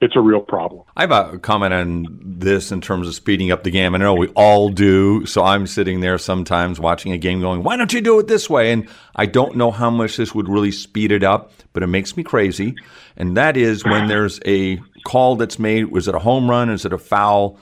it's 0.00 0.14
a 0.14 0.20
real 0.20 0.40
problem. 0.40 0.84
I 0.96 1.02
have 1.02 1.10
a 1.10 1.38
comment 1.38 1.74
on 1.74 2.18
this 2.22 2.70
in 2.70 2.80
terms 2.80 3.08
of 3.08 3.14
speeding 3.14 3.50
up 3.50 3.64
the 3.64 3.70
game. 3.70 3.94
I 3.94 3.98
know 3.98 4.14
we 4.14 4.28
all 4.28 4.68
do. 4.68 5.26
So 5.26 5.42
I'm 5.42 5.66
sitting 5.66 6.00
there 6.00 6.18
sometimes 6.18 6.78
watching 6.78 7.10
a 7.12 7.18
game 7.18 7.40
going, 7.40 7.64
why 7.64 7.76
don't 7.76 7.92
you 7.92 8.00
do 8.00 8.18
it 8.20 8.28
this 8.28 8.48
way? 8.48 8.70
And 8.70 8.88
I 9.16 9.26
don't 9.26 9.56
know 9.56 9.72
how 9.72 9.90
much 9.90 10.16
this 10.16 10.34
would 10.34 10.48
really 10.48 10.70
speed 10.70 11.10
it 11.10 11.24
up, 11.24 11.50
but 11.72 11.82
it 11.82 11.88
makes 11.88 12.16
me 12.16 12.22
crazy. 12.22 12.76
And 13.16 13.36
that 13.36 13.56
is 13.56 13.84
when 13.84 14.06
there's 14.06 14.38
a 14.46 14.80
call 15.04 15.34
that's 15.34 15.58
made 15.58 15.86
was 15.86 16.06
it 16.06 16.14
a 16.14 16.20
home 16.20 16.48
run? 16.48 16.70
Is 16.70 16.84
it 16.84 16.92
a 16.92 16.98
foul? 16.98 17.58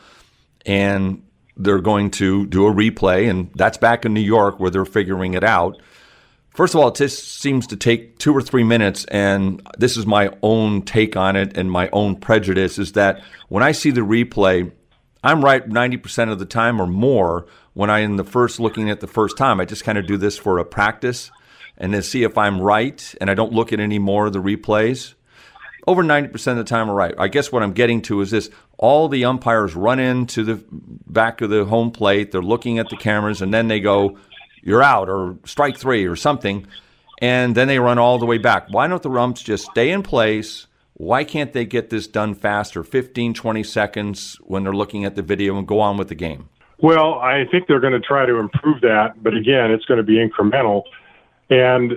And 0.66 1.22
they're 1.56 1.80
going 1.80 2.10
to 2.12 2.46
do 2.46 2.66
a 2.66 2.70
replay. 2.70 3.30
And 3.30 3.50
that's 3.54 3.78
back 3.78 4.04
in 4.04 4.12
New 4.12 4.20
York 4.20 4.60
where 4.60 4.70
they're 4.70 4.84
figuring 4.84 5.32
it 5.32 5.44
out. 5.44 5.80
First 6.56 6.74
of 6.74 6.80
all, 6.80 6.88
it 6.88 6.94
just 6.94 7.38
seems 7.42 7.66
to 7.66 7.76
take 7.76 8.16
two 8.16 8.34
or 8.34 8.40
three 8.40 8.64
minutes, 8.64 9.04
and 9.10 9.60
this 9.76 9.98
is 9.98 10.06
my 10.06 10.30
own 10.42 10.80
take 10.80 11.14
on 11.14 11.36
it 11.36 11.54
and 11.54 11.70
my 11.70 11.90
own 11.92 12.16
prejudice 12.16 12.78
is 12.78 12.92
that 12.92 13.22
when 13.50 13.62
I 13.62 13.72
see 13.72 13.90
the 13.90 14.00
replay, 14.00 14.72
I'm 15.22 15.44
right 15.44 15.68
90% 15.68 16.32
of 16.32 16.38
the 16.38 16.46
time 16.46 16.80
or 16.80 16.86
more 16.86 17.44
when 17.74 17.90
I 17.90 17.98
am 17.98 18.16
the 18.16 18.24
first 18.24 18.58
looking 18.58 18.88
at 18.88 19.00
the 19.00 19.06
first 19.06 19.36
time. 19.36 19.60
I 19.60 19.66
just 19.66 19.84
kind 19.84 19.98
of 19.98 20.06
do 20.06 20.16
this 20.16 20.38
for 20.38 20.58
a 20.58 20.64
practice 20.64 21.30
and 21.76 21.92
then 21.92 22.00
see 22.00 22.22
if 22.22 22.38
I'm 22.38 22.58
right, 22.58 23.14
and 23.20 23.30
I 23.30 23.34
don't 23.34 23.52
look 23.52 23.74
at 23.74 23.78
any 23.78 23.98
more 23.98 24.28
of 24.28 24.32
the 24.32 24.40
replays. 24.40 25.12
Over 25.86 26.02
90% 26.02 26.52
of 26.52 26.56
the 26.56 26.64
time, 26.64 26.88
I'm 26.88 26.96
right. 26.96 27.14
I 27.18 27.28
guess 27.28 27.52
what 27.52 27.62
I'm 27.62 27.74
getting 27.74 28.00
to 28.02 28.22
is 28.22 28.30
this 28.30 28.48
all 28.78 29.08
the 29.08 29.26
umpires 29.26 29.76
run 29.76 29.98
into 29.98 30.42
the 30.42 30.64
back 30.70 31.42
of 31.42 31.50
the 31.50 31.66
home 31.66 31.90
plate, 31.90 32.32
they're 32.32 32.40
looking 32.40 32.78
at 32.78 32.88
the 32.88 32.96
cameras, 32.96 33.42
and 33.42 33.52
then 33.52 33.68
they 33.68 33.78
go, 33.78 34.16
you're 34.62 34.82
out 34.82 35.08
or 35.08 35.36
strike 35.44 35.76
three 35.76 36.06
or 36.06 36.16
something. 36.16 36.66
And 37.20 37.54
then 37.54 37.68
they 37.68 37.78
run 37.78 37.98
all 37.98 38.18
the 38.18 38.26
way 38.26 38.38
back. 38.38 38.66
Why 38.68 38.86
don't 38.86 39.02
the 39.02 39.10
rumps 39.10 39.42
just 39.42 39.66
stay 39.70 39.90
in 39.90 40.02
place? 40.02 40.66
Why 40.94 41.24
can't 41.24 41.52
they 41.52 41.64
get 41.64 41.90
this 41.90 42.06
done 42.06 42.34
faster, 42.34 42.82
15, 42.82 43.34
20 43.34 43.62
seconds 43.62 44.36
when 44.42 44.64
they're 44.64 44.74
looking 44.74 45.04
at 45.04 45.14
the 45.14 45.22
video 45.22 45.56
and 45.56 45.66
go 45.66 45.80
on 45.80 45.96
with 45.96 46.08
the 46.08 46.14
game? 46.14 46.48
Well, 46.78 47.14
I 47.14 47.44
think 47.50 47.68
they're 47.68 47.80
going 47.80 47.94
to 47.94 48.00
try 48.00 48.26
to 48.26 48.36
improve 48.36 48.82
that, 48.82 49.22
but 49.22 49.34
again, 49.34 49.70
it's 49.70 49.84
going 49.86 49.98
to 49.98 50.04
be 50.04 50.16
incremental. 50.16 50.82
And 51.48 51.92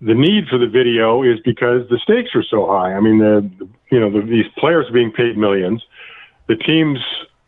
the 0.00 0.14
need 0.14 0.46
for 0.48 0.58
the 0.58 0.66
video 0.66 1.22
is 1.22 1.38
because 1.44 1.88
the 1.88 1.98
stakes 2.02 2.30
are 2.34 2.42
so 2.42 2.66
high. 2.66 2.94
I 2.94 3.00
mean, 3.00 3.18
the 3.18 3.50
you 3.90 4.00
know 4.00 4.10
the, 4.10 4.26
these 4.26 4.46
players 4.58 4.88
are 4.88 4.92
being 4.92 5.12
paid 5.12 5.36
millions, 5.36 5.82
the 6.48 6.56
teams 6.56 6.98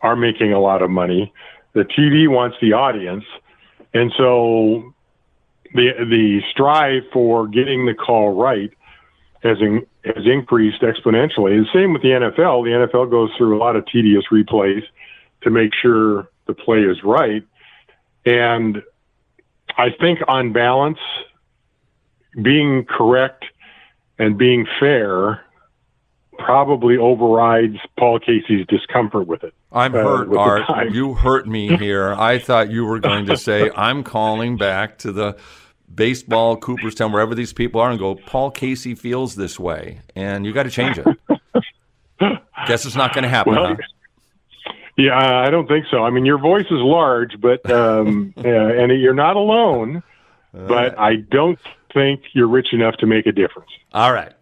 are 0.00 0.16
making 0.16 0.52
a 0.52 0.60
lot 0.60 0.82
of 0.82 0.90
money, 0.90 1.32
the 1.72 1.82
TV 1.84 2.28
wants 2.28 2.56
the 2.60 2.72
audience, 2.72 3.24
and 3.94 4.12
so 4.16 4.92
the 5.74 5.92
the 5.98 6.40
strive 6.50 7.02
for 7.12 7.46
getting 7.48 7.86
the 7.86 7.94
call 7.94 8.34
right 8.34 8.70
has 9.42 9.58
in, 9.60 9.86
has 10.04 10.24
increased 10.26 10.82
exponentially. 10.82 11.62
The 11.62 11.66
same 11.72 11.92
with 11.92 12.02
the 12.02 12.08
NFL. 12.08 12.64
The 12.64 12.86
NFL 12.86 13.10
goes 13.10 13.30
through 13.36 13.56
a 13.56 13.58
lot 13.58 13.76
of 13.76 13.86
tedious 13.86 14.24
replays 14.30 14.82
to 15.42 15.50
make 15.50 15.72
sure 15.74 16.28
the 16.46 16.54
play 16.54 16.80
is 16.80 17.02
right. 17.02 17.42
And 18.24 18.82
I 19.76 19.88
think 20.00 20.20
on 20.28 20.52
balance, 20.52 20.98
being 22.40 22.84
correct 22.84 23.44
and 24.18 24.38
being 24.38 24.66
fair 24.78 25.44
probably 26.44 26.96
overrides 26.96 27.76
Paul 27.98 28.18
Casey's 28.18 28.66
discomfort 28.66 29.26
with 29.26 29.44
it. 29.44 29.54
I'm 29.70 29.94
uh, 29.94 29.98
hurt, 29.98 30.36
Art. 30.36 30.92
You 30.92 31.14
hurt 31.14 31.46
me 31.46 31.76
here. 31.76 32.12
I 32.14 32.38
thought 32.38 32.70
you 32.70 32.84
were 32.84 33.00
going 33.00 33.26
to 33.26 33.36
say, 33.36 33.70
I'm 33.76 34.04
calling 34.04 34.56
back 34.56 34.98
to 34.98 35.12
the 35.12 35.36
baseball, 35.94 36.56
Cooperstown, 36.56 37.12
wherever 37.12 37.34
these 37.34 37.52
people 37.52 37.80
are, 37.80 37.90
and 37.90 37.98
go, 37.98 38.14
Paul 38.14 38.50
Casey 38.50 38.94
feels 38.94 39.36
this 39.36 39.58
way, 39.58 40.00
and 40.14 40.44
you 40.46 40.52
got 40.52 40.64
to 40.64 40.70
change 40.70 40.98
it. 40.98 41.06
Guess 42.66 42.86
it's 42.86 42.96
not 42.96 43.14
going 43.14 43.24
to 43.24 43.28
happen. 43.28 43.54
Well, 43.54 43.66
huh? 43.68 43.76
Yeah, 44.96 45.40
I 45.40 45.50
don't 45.50 45.66
think 45.66 45.86
so. 45.90 46.04
I 46.04 46.10
mean, 46.10 46.26
your 46.26 46.38
voice 46.38 46.66
is 46.66 46.72
large, 46.72 47.40
but 47.40 47.68
um, 47.70 48.34
and 48.44 49.00
you're 49.00 49.14
not 49.14 49.36
alone. 49.36 50.02
But 50.54 50.98
I 50.98 51.16
don't 51.16 51.58
think 51.94 52.24
you're 52.34 52.46
rich 52.46 52.74
enough 52.74 52.96
to 52.98 53.06
make 53.06 53.26
a 53.26 53.32
difference. 53.32 53.70
All 53.94 54.12
right, 54.12 54.32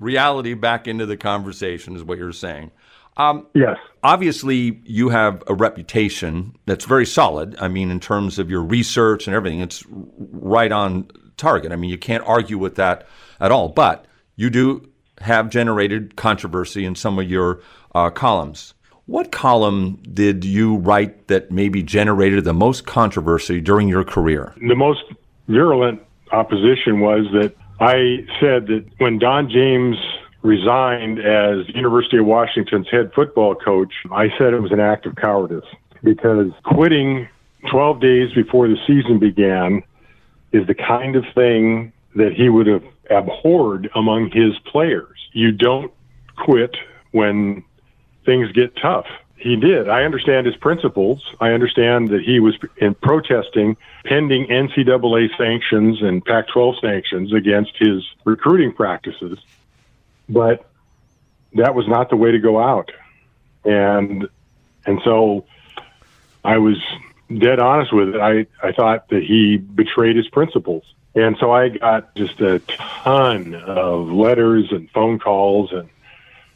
reality 0.00 0.54
back 0.54 0.88
into 0.88 1.06
the 1.06 1.16
conversation 1.16 1.94
is 1.94 2.02
what 2.02 2.18
you're 2.18 2.32
saying. 2.32 2.72
Um, 3.16 3.46
yes. 3.54 3.76
Obviously, 4.02 4.80
you 4.84 5.10
have 5.10 5.42
a 5.46 5.54
reputation 5.54 6.56
that's 6.66 6.86
very 6.86 7.06
solid. 7.06 7.56
I 7.60 7.68
mean, 7.68 7.90
in 7.90 8.00
terms 8.00 8.38
of 8.38 8.50
your 8.50 8.62
research 8.62 9.26
and 9.26 9.36
everything, 9.36 9.60
it's 9.60 9.84
right 9.88 10.72
on 10.72 11.08
target. 11.36 11.70
I 11.70 11.76
mean, 11.76 11.90
you 11.90 11.98
can't 11.98 12.24
argue 12.26 12.58
with 12.58 12.76
that 12.76 13.06
at 13.38 13.52
all. 13.52 13.68
But 13.68 14.06
you 14.36 14.48
do 14.48 14.88
have 15.20 15.50
generated 15.50 16.16
controversy 16.16 16.84
in 16.84 16.94
some 16.94 17.18
of 17.18 17.28
your 17.28 17.60
uh, 17.94 18.10
columns. 18.10 18.74
What 19.04 19.32
column 19.32 20.00
did 20.14 20.44
you 20.44 20.76
write 20.76 21.26
that 21.28 21.50
maybe 21.50 21.82
generated 21.82 22.44
the 22.44 22.54
most 22.54 22.86
controversy 22.86 23.60
during 23.60 23.88
your 23.88 24.04
career? 24.04 24.54
The 24.66 24.76
most 24.76 25.02
virulent 25.48 26.00
opposition 26.32 27.00
was 27.00 27.26
that 27.32 27.54
I 27.80 28.26
said 28.38 28.66
that 28.66 28.84
when 28.98 29.18
Don 29.18 29.48
James 29.48 29.96
resigned 30.42 31.18
as 31.18 31.68
University 31.74 32.18
of 32.18 32.26
Washington's 32.26 32.88
head 32.90 33.10
football 33.14 33.54
coach, 33.54 33.92
I 34.12 34.28
said 34.36 34.52
it 34.52 34.60
was 34.60 34.72
an 34.72 34.80
act 34.80 35.06
of 35.06 35.16
cowardice 35.16 35.64
because 36.04 36.52
quitting 36.64 37.26
12 37.70 38.00
days 38.00 38.32
before 38.34 38.68
the 38.68 38.76
season 38.86 39.18
began 39.18 39.82
is 40.52 40.66
the 40.66 40.74
kind 40.74 41.16
of 41.16 41.24
thing 41.34 41.92
that 42.16 42.32
he 42.32 42.48
would 42.48 42.66
have 42.66 42.82
abhorred 43.10 43.88
among 43.94 44.30
his 44.30 44.58
players. 44.70 45.18
You 45.32 45.52
don't 45.52 45.92
quit 46.36 46.76
when 47.12 47.64
things 48.26 48.52
get 48.52 48.76
tough. 48.76 49.06
He 49.40 49.56
did. 49.56 49.88
I 49.88 50.04
understand 50.04 50.46
his 50.46 50.56
principles. 50.56 51.24
I 51.40 51.52
understand 51.52 52.08
that 52.08 52.20
he 52.20 52.40
was 52.40 52.58
in 52.76 52.94
protesting 52.94 53.78
pending 54.04 54.46
NCAA 54.48 55.34
sanctions 55.38 56.02
and 56.02 56.22
Pac 56.22 56.48
12 56.48 56.76
sanctions 56.80 57.32
against 57.32 57.72
his 57.78 58.04
recruiting 58.24 58.72
practices. 58.72 59.38
But 60.28 60.66
that 61.54 61.74
was 61.74 61.88
not 61.88 62.10
the 62.10 62.16
way 62.16 62.32
to 62.32 62.38
go 62.38 62.60
out. 62.60 62.92
And 63.64 64.28
and 64.84 65.00
so 65.04 65.46
I 66.44 66.58
was 66.58 66.76
dead 67.34 67.60
honest 67.60 67.94
with 67.94 68.14
it. 68.14 68.20
I, 68.20 68.46
I 68.62 68.72
thought 68.72 69.08
that 69.08 69.22
he 69.22 69.56
betrayed 69.56 70.16
his 70.16 70.28
principles. 70.28 70.84
And 71.14 71.36
so 71.40 71.50
I 71.50 71.70
got 71.70 72.14
just 72.14 72.40
a 72.40 72.58
ton 72.58 73.54
of 73.54 74.10
letters 74.10 74.70
and 74.70 74.90
phone 74.90 75.18
calls 75.18 75.72
and 75.72 75.88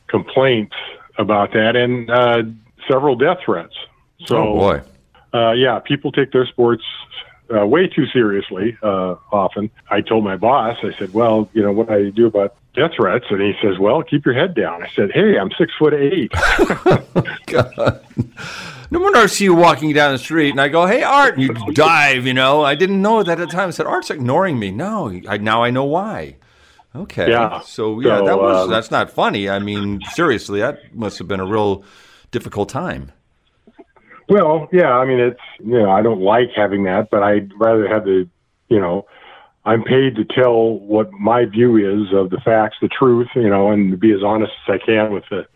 complaints 0.06 0.76
about 1.16 1.52
that, 1.52 1.76
and 1.76 2.10
uh, 2.10 2.42
several 2.88 3.16
death 3.16 3.38
threats. 3.44 3.74
So, 4.26 4.36
oh 4.36 4.54
boy, 4.54 4.82
uh, 5.32 5.52
yeah, 5.52 5.78
people 5.80 6.12
take 6.12 6.32
their 6.32 6.46
sports 6.46 6.84
uh, 7.54 7.66
way 7.66 7.86
too 7.86 8.06
seriously. 8.06 8.76
Uh, 8.82 9.16
often, 9.32 9.70
I 9.90 10.00
told 10.00 10.24
my 10.24 10.36
boss, 10.36 10.78
I 10.82 10.96
said, 10.98 11.12
"Well, 11.12 11.48
you 11.52 11.62
know, 11.62 11.72
what 11.72 11.88
do 11.88 11.94
I 11.94 12.10
do 12.10 12.26
about 12.26 12.56
death 12.74 12.92
threats?" 12.96 13.26
And 13.30 13.40
he 13.40 13.54
says, 13.62 13.78
"Well, 13.78 14.02
keep 14.02 14.24
your 14.24 14.34
head 14.34 14.54
down." 14.54 14.82
I 14.82 14.88
said, 14.88 15.10
"Hey, 15.12 15.38
I'm 15.38 15.50
six 15.58 15.72
foot 15.78 15.94
eight. 15.94 16.32
God. 17.46 18.04
No 18.90 19.00
wonder 19.00 19.18
I 19.18 19.26
see 19.26 19.44
you 19.44 19.54
walking 19.54 19.92
down 19.92 20.12
the 20.12 20.18
street, 20.18 20.50
and 20.50 20.60
I 20.60 20.68
go, 20.68 20.86
"Hey, 20.86 21.02
Art!" 21.02 21.36
And 21.36 21.42
you 21.42 21.72
dive. 21.72 22.26
You 22.26 22.34
know, 22.34 22.62
I 22.62 22.74
didn't 22.74 23.02
know 23.02 23.22
that 23.22 23.40
at 23.40 23.48
the 23.48 23.52
time. 23.52 23.68
I 23.68 23.72
said, 23.72 23.86
"Art's 23.86 24.10
ignoring 24.10 24.58
me." 24.58 24.70
No, 24.70 25.12
I, 25.28 25.38
now 25.38 25.62
I 25.62 25.70
know 25.70 25.84
why. 25.84 26.36
Okay. 26.96 27.28
Yeah. 27.28 27.60
So 27.60 28.00
yeah, 28.00 28.18
so, 28.18 28.26
that 28.26 28.38
was 28.38 28.64
um, 28.64 28.70
that's 28.70 28.90
not 28.90 29.10
funny. 29.10 29.48
I 29.48 29.58
mean, 29.58 30.00
seriously, 30.12 30.60
that 30.60 30.94
must 30.94 31.18
have 31.18 31.26
been 31.26 31.40
a 31.40 31.46
real 31.46 31.84
difficult 32.34 32.68
time. 32.68 33.12
Well, 34.28 34.68
yeah. 34.72 34.92
I 34.92 35.06
mean, 35.06 35.20
it's 35.20 35.40
you 35.60 35.78
know, 35.78 35.90
I 35.90 36.02
don't 36.02 36.20
like 36.20 36.50
having 36.54 36.84
that, 36.84 37.08
but 37.08 37.22
I'd 37.22 37.52
rather 37.58 37.86
have 37.88 38.04
the, 38.04 38.28
you 38.68 38.80
know, 38.80 39.06
I'm 39.64 39.84
paid 39.84 40.16
to 40.16 40.24
tell 40.24 40.78
what 40.78 41.12
my 41.12 41.44
view 41.44 41.76
is 41.76 42.12
of 42.12 42.30
the 42.30 42.40
facts, 42.44 42.76
the 42.82 42.88
truth, 42.88 43.28
you 43.36 43.48
know, 43.48 43.70
and 43.70 43.98
be 43.98 44.12
as 44.12 44.22
honest 44.22 44.52
as 44.66 44.80
I 44.80 44.84
can 44.84 45.12
with 45.12 45.24
the 45.30 45.46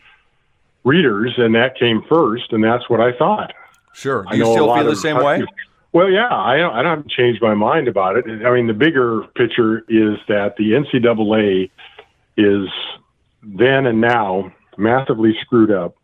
readers, 0.85 1.35
and 1.37 1.55
that 1.57 1.77
came 1.77 2.03
first, 2.09 2.53
and 2.53 2.63
that's 2.63 2.89
what 2.89 3.01
I 3.01 3.13
thought. 3.13 3.53
Sure. 3.93 4.25
Do 4.31 4.37
you 4.37 4.45
still 4.45 4.75
feel 4.75 4.85
the 4.85 4.97
same 4.97 5.17
way? 5.17 5.45
Well, 5.93 6.09
yeah, 6.09 6.29
I 6.31 6.59
don't, 6.59 6.75
I 6.75 6.83
don't 6.83 7.11
changed 7.11 7.43
my 7.43 7.55
mind 7.55 7.89
about 7.89 8.17
it. 8.17 8.25
I 8.47 8.53
mean, 8.55 8.67
the 8.67 8.75
bigger 8.75 9.23
picture 9.35 9.79
is 9.89 10.19
that 10.29 10.55
the 10.57 10.73
NCAA 10.73 11.71
is 12.37 12.69
then 13.43 13.87
and 13.87 14.01
now 14.01 14.53
massively 14.77 15.37
screwed 15.43 15.71
up, 15.71 15.97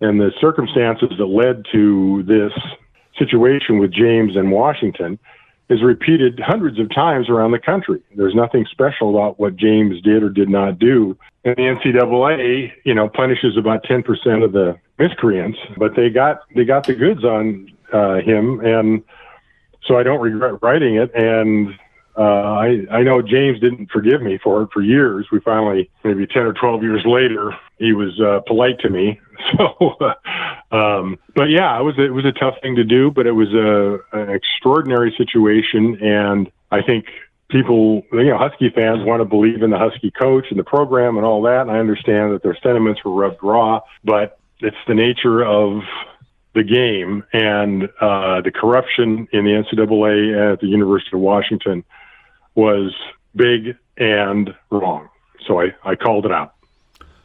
and 0.00 0.20
the 0.20 0.32
circumstances 0.40 1.10
that 1.18 1.26
led 1.26 1.64
to 1.72 2.22
this 2.24 2.52
situation 3.18 3.78
with 3.78 3.92
James 3.92 4.36
and 4.36 4.50
Washington 4.50 5.18
is 5.68 5.82
repeated 5.82 6.40
hundreds 6.40 6.80
of 6.80 6.92
times 6.92 7.28
around 7.28 7.52
the 7.52 7.58
country. 7.58 8.02
There's 8.16 8.34
nothing 8.34 8.66
special 8.70 9.10
about 9.10 9.38
what 9.38 9.56
James 9.56 10.02
did 10.02 10.22
or 10.22 10.28
did 10.28 10.48
not 10.48 10.78
do. 10.78 11.16
And 11.44 11.54
the 11.56 11.62
NCAA, 11.62 12.72
you 12.84 12.94
know, 12.94 13.08
punishes 13.08 13.56
about 13.56 13.84
10% 13.84 14.44
of 14.44 14.52
the 14.52 14.78
miscreants, 14.98 15.58
but 15.78 15.94
they 15.94 16.10
got 16.10 16.42
they 16.54 16.64
got 16.64 16.86
the 16.86 16.94
goods 16.94 17.24
on 17.24 17.72
uh, 17.92 18.16
him, 18.16 18.60
and 18.60 19.02
so 19.86 19.96
I 19.96 20.02
don't 20.02 20.20
regret 20.20 20.60
writing 20.60 20.96
it. 20.96 21.10
And 21.14 21.70
uh, 22.20 22.22
I 22.22 22.86
I 22.90 23.02
know 23.02 23.22
James 23.22 23.60
didn't 23.60 23.90
forgive 23.90 24.20
me 24.20 24.38
for 24.44 24.62
it 24.62 24.68
for 24.74 24.82
years. 24.82 25.26
We 25.32 25.40
finally, 25.40 25.90
maybe 26.04 26.26
ten 26.26 26.42
or 26.42 26.52
twelve 26.52 26.82
years 26.82 27.02
later, 27.06 27.56
he 27.78 27.94
was 27.94 28.20
uh, 28.20 28.40
polite 28.46 28.78
to 28.80 28.90
me. 28.90 29.18
So, 29.56 29.96
um, 30.70 31.18
but 31.34 31.48
yeah, 31.48 31.80
it 31.80 31.82
was 31.82 31.94
it 31.96 32.12
was 32.12 32.26
a 32.26 32.32
tough 32.32 32.56
thing 32.60 32.76
to 32.76 32.84
do, 32.84 33.10
but 33.10 33.26
it 33.26 33.32
was 33.32 33.48
a 33.54 33.98
an 34.12 34.28
extraordinary 34.28 35.14
situation, 35.16 35.96
and 36.02 36.52
I 36.70 36.82
think 36.82 37.06
people, 37.48 38.02
you 38.12 38.24
know, 38.24 38.36
Husky 38.36 38.68
fans 38.68 39.02
want 39.02 39.22
to 39.22 39.24
believe 39.24 39.62
in 39.62 39.70
the 39.70 39.78
Husky 39.78 40.10
coach 40.10 40.48
and 40.50 40.58
the 40.58 40.64
program 40.64 41.16
and 41.16 41.24
all 41.24 41.40
that. 41.42 41.62
And 41.62 41.70
I 41.70 41.78
understand 41.78 42.34
that 42.34 42.42
their 42.42 42.56
sentiments 42.62 43.02
were 43.02 43.12
rubbed 43.12 43.42
raw, 43.42 43.80
but 44.04 44.38
it's 44.60 44.76
the 44.86 44.94
nature 44.94 45.42
of 45.42 45.80
the 46.54 46.62
game 46.62 47.24
and 47.32 47.84
uh, 48.00 48.42
the 48.42 48.52
corruption 48.54 49.26
in 49.32 49.44
the 49.46 49.52
NCAA 49.52 50.52
at 50.52 50.60
the 50.60 50.66
University 50.66 51.16
of 51.16 51.20
Washington 51.20 51.82
was 52.60 52.94
big 53.34 53.74
and 53.96 54.54
wrong. 54.70 55.08
So 55.46 55.62
I, 55.62 55.74
I 55.82 55.94
called 55.94 56.26
it 56.26 56.32
out. 56.32 56.54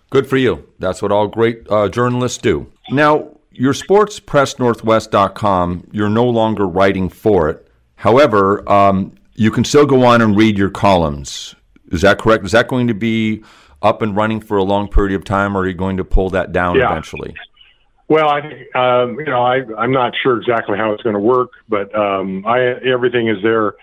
Good 0.09 0.29
for 0.29 0.37
you. 0.37 0.65
That's 0.79 1.01
what 1.01 1.11
all 1.11 1.27
great 1.27 1.69
uh, 1.69 1.89
journalists 1.89 2.37
do. 2.37 2.71
Now, 2.89 3.31
your 3.51 3.73
sportspressnorthwest.com, 3.73 5.89
you're 5.91 6.09
no 6.09 6.23
longer 6.25 6.65
writing 6.65 7.09
for 7.09 7.49
it. 7.49 7.67
However, 7.95 8.71
um, 8.71 9.15
you 9.33 9.51
can 9.51 9.65
still 9.65 9.85
go 9.85 10.05
on 10.05 10.21
and 10.21 10.37
read 10.37 10.57
your 10.57 10.69
columns. 10.69 11.53
Is 11.91 11.99
that 12.01 12.17
correct? 12.17 12.45
Is 12.45 12.53
that 12.53 12.69
going 12.69 12.87
to 12.87 12.93
be 12.93 13.43
up 13.81 14.01
and 14.01 14.15
running 14.15 14.39
for 14.39 14.55
a 14.55 14.63
long 14.63 14.87
period 14.87 15.15
of 15.15 15.25
time, 15.25 15.57
or 15.57 15.61
are 15.61 15.67
you 15.67 15.73
going 15.73 15.97
to 15.97 16.05
pull 16.05 16.29
that 16.29 16.53
down 16.53 16.77
yeah. 16.77 16.89
eventually? 16.89 17.35
Well, 18.07 18.29
I 18.29 18.41
think 18.41 18.73
um, 18.75 19.19
you 19.19 19.25
know 19.25 19.43
I 19.43 19.63
I'm 19.77 19.91
not 19.91 20.13
sure 20.21 20.39
exactly 20.39 20.77
how 20.77 20.93
it's 20.93 21.03
going 21.03 21.15
to 21.15 21.19
work, 21.19 21.49
but 21.67 21.93
um, 21.95 22.45
I 22.45 22.75
everything 22.85 23.27
is 23.27 23.41
there. 23.43 23.73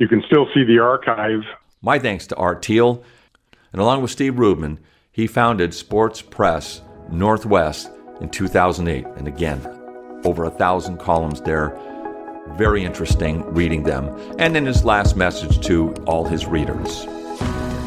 You 0.00 0.08
can 0.08 0.22
still 0.26 0.46
see 0.54 0.64
the 0.64 0.78
archive. 0.78 1.42
My 1.82 1.98
thanks 1.98 2.26
to 2.28 2.36
Art 2.36 2.64
Thiel, 2.64 3.04
and 3.70 3.82
along 3.82 4.00
with 4.00 4.10
Steve 4.10 4.36
Rudman, 4.36 4.78
he 5.12 5.26
founded 5.26 5.74
Sports 5.74 6.22
Press 6.22 6.80
Northwest 7.10 7.90
in 8.22 8.30
2008, 8.30 9.04
and 9.18 9.28
again, 9.28 9.60
over 10.24 10.44
a 10.44 10.50
thousand 10.50 10.96
columns 10.96 11.42
there. 11.42 11.78
Very 12.52 12.82
interesting 12.82 13.44
reading 13.52 13.82
them, 13.82 14.08
and 14.38 14.56
in 14.56 14.64
his 14.64 14.86
last 14.86 15.16
message 15.16 15.60
to 15.66 15.92
all 16.06 16.24
his 16.24 16.46
readers. 16.46 17.02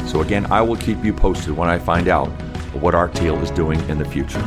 So 0.08 0.20
again, 0.20 0.46
I 0.52 0.62
will 0.62 0.76
keep 0.76 1.04
you 1.04 1.12
posted 1.12 1.56
when 1.56 1.68
I 1.68 1.80
find 1.80 2.06
out 2.06 2.28
what 2.74 2.94
Art 2.94 3.12
Thiel 3.18 3.42
is 3.42 3.50
doing 3.50 3.80
in 3.90 3.98
the 3.98 4.04
future. 4.04 4.38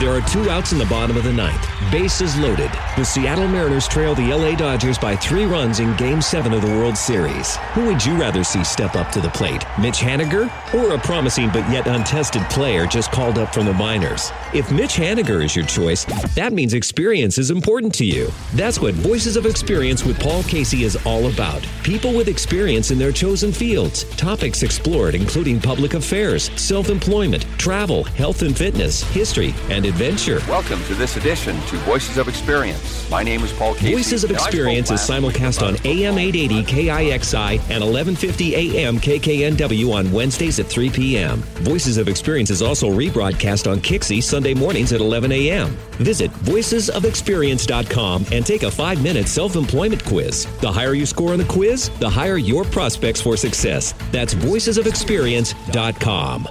There 0.00 0.12
are 0.12 0.20
two 0.28 0.50
outs 0.50 0.72
in 0.72 0.78
the 0.78 0.86
bottom 0.90 1.16
of 1.16 1.24
the 1.24 1.32
ninth. 1.32 1.75
Bases 1.90 2.36
loaded. 2.36 2.70
The 2.96 3.04
Seattle 3.04 3.46
Mariners 3.46 3.86
trail 3.86 4.16
the 4.16 4.34
LA 4.34 4.56
Dodgers 4.56 4.98
by 4.98 5.14
three 5.14 5.44
runs 5.44 5.78
in 5.78 5.94
Game 5.96 6.20
7 6.20 6.52
of 6.52 6.62
the 6.62 6.66
World 6.66 6.96
Series. 6.96 7.56
Who 7.74 7.86
would 7.86 8.04
you 8.04 8.16
rather 8.16 8.42
see 8.42 8.64
step 8.64 8.96
up 8.96 9.12
to 9.12 9.20
the 9.20 9.28
plate? 9.28 9.64
Mitch 9.80 9.98
Haniger 9.98 10.50
or 10.74 10.94
a 10.94 10.98
promising 10.98 11.48
but 11.50 11.70
yet 11.70 11.86
untested 11.86 12.42
player 12.50 12.86
just 12.86 13.12
called 13.12 13.38
up 13.38 13.54
from 13.54 13.66
the 13.66 13.72
minors? 13.72 14.32
If 14.52 14.72
Mitch 14.72 14.96
Haniger 14.96 15.44
is 15.44 15.54
your 15.54 15.64
choice, 15.66 16.04
that 16.34 16.52
means 16.52 16.74
experience 16.74 17.38
is 17.38 17.52
important 17.52 17.94
to 17.94 18.04
you. 18.04 18.32
That's 18.54 18.80
what 18.80 18.94
Voices 18.94 19.36
of 19.36 19.46
Experience 19.46 20.04
with 20.04 20.18
Paul 20.18 20.42
Casey 20.42 20.82
is 20.82 20.98
all 21.06 21.28
about. 21.28 21.64
People 21.84 22.12
with 22.12 22.26
experience 22.26 22.90
in 22.90 22.98
their 22.98 23.12
chosen 23.12 23.52
fields. 23.52 24.04
Topics 24.16 24.64
explored 24.64 25.14
including 25.14 25.60
public 25.60 25.94
affairs, 25.94 26.50
self 26.60 26.88
employment, 26.88 27.44
travel, 27.58 28.02
health 28.02 28.42
and 28.42 28.56
fitness, 28.56 29.04
history, 29.12 29.54
and 29.70 29.86
adventure. 29.86 30.40
Welcome 30.48 30.82
to 30.84 30.94
this 30.96 31.16
edition 31.16 31.56
to 31.66 31.75
Voices 31.78 32.18
of 32.18 32.28
Experience. 32.28 33.08
My 33.10 33.22
name 33.22 33.42
is 33.42 33.52
Paul 33.52 33.74
Casey. 33.74 33.94
Voices 33.94 34.24
of 34.24 34.30
Experience 34.30 34.90
is 34.90 35.00
simulcast 35.00 35.62
on 35.66 35.76
AM 35.86 36.18
880 36.18 36.62
KIXI 36.64 37.52
and 37.70 37.82
1150 37.84 38.78
AM 38.78 38.98
KKNW 38.98 39.94
on 39.94 40.10
Wednesdays 40.12 40.58
at 40.58 40.66
3 40.66 40.90
p.m. 40.90 41.38
Voices 41.62 41.96
of 41.98 42.08
Experience 42.08 42.50
is 42.50 42.62
also 42.62 42.90
rebroadcast 42.90 43.70
on 43.70 43.78
Kixie 43.80 44.22
Sunday 44.22 44.54
mornings 44.54 44.92
at 44.92 45.00
11 45.00 45.30
a.m. 45.32 45.70
Visit 45.98 46.30
voicesofexperience.com 46.32 48.26
and 48.32 48.44
take 48.44 48.62
a 48.62 48.70
five 48.70 49.02
minute 49.02 49.28
self 49.28 49.56
employment 49.56 50.04
quiz. 50.04 50.46
The 50.60 50.70
higher 50.70 50.92
you 50.94 51.06
score 51.06 51.32
on 51.32 51.38
the 51.38 51.44
quiz, 51.44 51.88
the 52.00 52.10
higher 52.10 52.38
your 52.38 52.64
prospects 52.64 53.20
for 53.20 53.36
success. 53.36 53.94
That's 54.10 54.34
voicesofexperience.com. 54.34 56.48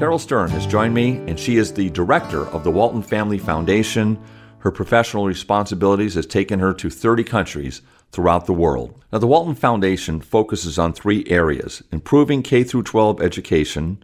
Carol 0.00 0.18
Stern 0.18 0.48
has 0.48 0.66
joined 0.66 0.94
me, 0.94 1.18
and 1.26 1.38
she 1.38 1.58
is 1.58 1.74
the 1.74 1.90
director 1.90 2.46
of 2.52 2.64
the 2.64 2.70
Walton 2.70 3.02
Family 3.02 3.36
Foundation. 3.36 4.18
Her 4.60 4.70
professional 4.70 5.26
responsibilities 5.26 6.14
has 6.14 6.24
taken 6.24 6.58
her 6.58 6.72
to 6.72 6.88
30 6.88 7.22
countries 7.22 7.82
throughout 8.10 8.46
the 8.46 8.54
world. 8.54 8.98
Now, 9.12 9.18
the 9.18 9.26
Walton 9.26 9.54
Foundation 9.54 10.22
focuses 10.22 10.78
on 10.78 10.94
three 10.94 11.26
areas 11.26 11.82
improving 11.92 12.42
K 12.42 12.64
through 12.64 12.84
12 12.84 13.20
education, 13.20 14.02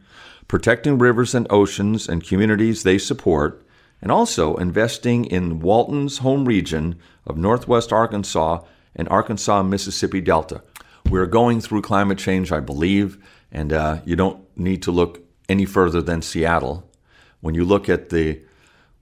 protecting 0.48 0.98
rivers 0.98 1.34
and 1.34 1.46
oceans 1.48 2.10
and 2.10 2.22
communities 2.22 2.82
they 2.82 2.98
support, 2.98 3.66
and 4.02 4.12
also 4.12 4.54
investing 4.56 5.24
in 5.24 5.60
Walton's 5.60 6.18
home 6.18 6.44
region 6.44 6.96
of 7.26 7.38
Northwest 7.38 7.90
Arkansas 7.90 8.60
and 8.94 9.08
Arkansas 9.08 9.62
Mississippi 9.62 10.20
Delta. 10.20 10.62
We're 11.08 11.24
going 11.24 11.62
through 11.62 11.80
climate 11.80 12.18
change, 12.18 12.52
I 12.52 12.60
believe, 12.60 13.16
and 13.50 13.72
uh, 13.72 14.00
you 14.04 14.14
don't 14.14 14.44
need 14.58 14.82
to 14.82 14.90
look 14.90 15.25
any 15.48 15.64
further 15.64 16.02
than 16.02 16.22
Seattle. 16.22 16.90
When 17.40 17.54
you 17.54 17.64
look 17.64 17.88
at 17.88 18.10
the 18.10 18.40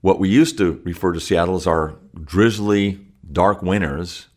what 0.01 0.19
we 0.19 0.29
used 0.29 0.57
to 0.59 0.81
refer 0.83 1.13
to 1.13 1.19
Seattle 1.19 1.55
as 1.55 1.65
our 1.65 1.95
drizzly, 2.23 3.07
dark 3.31 3.63
winters, 3.63 4.27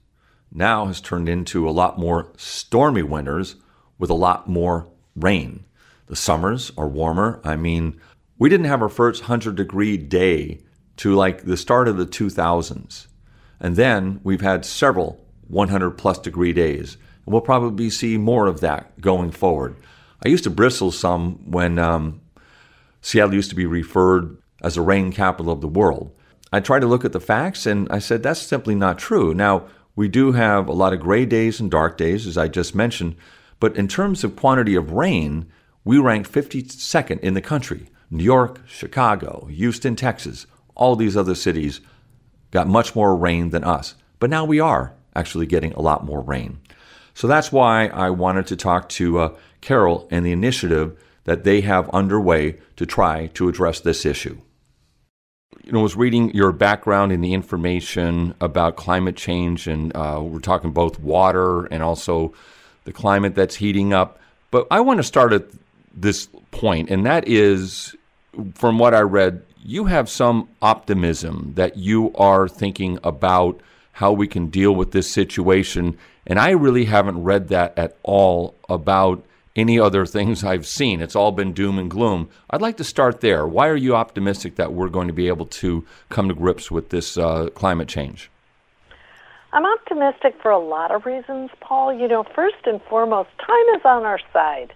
now 0.50 0.86
has 0.86 1.00
turned 1.00 1.28
into 1.28 1.68
a 1.68 1.70
lot 1.70 1.98
more 1.98 2.32
stormy 2.36 3.02
winters 3.02 3.56
with 3.98 4.08
a 4.08 4.14
lot 4.14 4.48
more 4.48 4.88
rain. 5.14 5.64
The 6.06 6.16
summers 6.16 6.72
are 6.78 6.88
warmer. 6.88 7.40
I 7.44 7.56
mean, 7.56 8.00
we 8.38 8.48
didn't 8.48 8.66
have 8.66 8.80
our 8.80 8.88
first 8.88 9.22
100 9.22 9.56
degree 9.56 9.96
day 9.98 10.60
to 10.96 11.14
like 11.14 11.44
the 11.44 11.56
start 11.56 11.86
of 11.86 11.96
the 11.96 12.06
2000s. 12.06 13.06
And 13.60 13.76
then 13.76 14.20
we've 14.22 14.40
had 14.40 14.64
several 14.64 15.24
100 15.48 15.90
plus 15.92 16.18
degree 16.18 16.52
days. 16.52 16.96
And 17.26 17.32
we'll 17.32 17.42
probably 17.42 17.90
see 17.90 18.16
more 18.16 18.46
of 18.46 18.60
that 18.60 19.00
going 19.00 19.32
forward. 19.32 19.76
I 20.24 20.28
used 20.28 20.44
to 20.44 20.50
bristle 20.50 20.90
some 20.90 21.50
when 21.50 21.78
um, 21.78 22.20
Seattle 23.00 23.34
used 23.34 23.50
to 23.50 23.56
be 23.56 23.66
referred 23.66 24.36
as 24.62 24.76
a 24.76 24.82
rain 24.82 25.12
capital 25.12 25.52
of 25.52 25.60
the 25.60 25.68
world. 25.68 26.10
I 26.52 26.60
tried 26.60 26.80
to 26.80 26.86
look 26.86 27.04
at 27.04 27.12
the 27.12 27.20
facts 27.20 27.66
and 27.66 27.88
I 27.90 27.98
said 27.98 28.22
that's 28.22 28.40
simply 28.40 28.74
not 28.74 28.98
true. 28.98 29.34
Now, 29.34 29.66
we 29.94 30.08
do 30.08 30.32
have 30.32 30.68
a 30.68 30.72
lot 30.72 30.92
of 30.92 31.00
gray 31.00 31.26
days 31.26 31.60
and 31.60 31.70
dark 31.70 31.96
days, 31.96 32.26
as 32.26 32.38
I 32.38 32.48
just 32.48 32.74
mentioned, 32.74 33.16
but 33.60 33.76
in 33.76 33.88
terms 33.88 34.24
of 34.24 34.36
quantity 34.36 34.74
of 34.74 34.92
rain, 34.92 35.50
we 35.84 35.98
rank 35.98 36.30
52nd 36.30 37.20
in 37.20 37.34
the 37.34 37.40
country. 37.40 37.88
New 38.10 38.24
York, 38.24 38.60
Chicago, 38.66 39.46
Houston, 39.50 39.96
Texas, 39.96 40.46
all 40.74 40.96
these 40.96 41.16
other 41.16 41.34
cities 41.34 41.80
got 42.50 42.66
much 42.66 42.94
more 42.94 43.14
rain 43.16 43.50
than 43.50 43.64
us. 43.64 43.94
But 44.18 44.30
now 44.30 44.44
we 44.44 44.60
are 44.60 44.94
actually 45.14 45.46
getting 45.46 45.72
a 45.72 45.82
lot 45.82 46.04
more 46.04 46.20
rain. 46.20 46.60
So 47.18 47.26
that's 47.26 47.50
why 47.50 47.88
I 47.88 48.10
wanted 48.10 48.46
to 48.46 48.54
talk 48.54 48.88
to 48.90 49.18
uh, 49.18 49.34
Carol 49.60 50.06
and 50.08 50.24
the 50.24 50.30
initiative 50.30 50.96
that 51.24 51.42
they 51.42 51.62
have 51.62 51.90
underway 51.90 52.58
to 52.76 52.86
try 52.86 53.26
to 53.34 53.48
address 53.48 53.80
this 53.80 54.06
issue. 54.06 54.38
You 55.64 55.72
know, 55.72 55.80
I 55.80 55.82
was 55.82 55.96
reading 55.96 56.32
your 56.32 56.52
background 56.52 57.10
and 57.10 57.24
the 57.24 57.34
information 57.34 58.36
about 58.40 58.76
climate 58.76 59.16
change, 59.16 59.66
and 59.66 59.90
uh, 59.96 60.20
we're 60.22 60.38
talking 60.38 60.70
both 60.70 61.00
water 61.00 61.64
and 61.64 61.82
also 61.82 62.34
the 62.84 62.92
climate 62.92 63.34
that's 63.34 63.56
heating 63.56 63.92
up. 63.92 64.20
But 64.52 64.68
I 64.70 64.78
want 64.78 64.98
to 64.98 65.02
start 65.02 65.32
at 65.32 65.46
this 65.92 66.28
point, 66.52 66.88
and 66.88 67.04
that 67.04 67.26
is 67.26 67.96
from 68.54 68.78
what 68.78 68.94
I 68.94 69.00
read, 69.00 69.42
you 69.64 69.86
have 69.86 70.08
some 70.08 70.48
optimism 70.62 71.54
that 71.56 71.76
you 71.78 72.14
are 72.14 72.46
thinking 72.46 73.00
about 73.02 73.60
how 73.90 74.12
we 74.12 74.28
can 74.28 74.46
deal 74.46 74.72
with 74.76 74.92
this 74.92 75.10
situation 75.10 75.98
and 76.28 76.38
I 76.38 76.50
really 76.50 76.84
haven't 76.84 77.24
read 77.24 77.48
that 77.48 77.76
at 77.76 77.96
all 78.02 78.54
about 78.68 79.24
any 79.56 79.80
other 79.80 80.06
things 80.06 80.44
I've 80.44 80.66
seen. 80.66 81.00
It's 81.00 81.16
all 81.16 81.32
been 81.32 81.52
doom 81.52 81.78
and 81.78 81.90
gloom. 81.90 82.28
I'd 82.50 82.62
like 82.62 82.76
to 82.76 82.84
start 82.84 83.20
there. 83.20 83.46
Why 83.46 83.68
are 83.68 83.76
you 83.76 83.96
optimistic 83.96 84.54
that 84.56 84.72
we're 84.72 84.88
going 84.88 85.08
to 85.08 85.14
be 85.14 85.26
able 85.26 85.46
to 85.46 85.84
come 86.10 86.28
to 86.28 86.34
grips 86.34 86.70
with 86.70 86.90
this 86.90 87.18
uh, 87.18 87.48
climate 87.54 87.88
change? 87.88 88.30
I'm 89.52 89.64
optimistic 89.64 90.36
for 90.42 90.50
a 90.50 90.58
lot 90.58 90.90
of 90.90 91.06
reasons, 91.06 91.50
Paul. 91.60 91.92
You 91.92 92.06
know, 92.06 92.22
first 92.34 92.66
and 92.66 92.80
foremost, 92.82 93.30
time 93.44 93.74
is 93.74 93.80
on 93.84 94.04
our 94.04 94.20
side. 94.32 94.74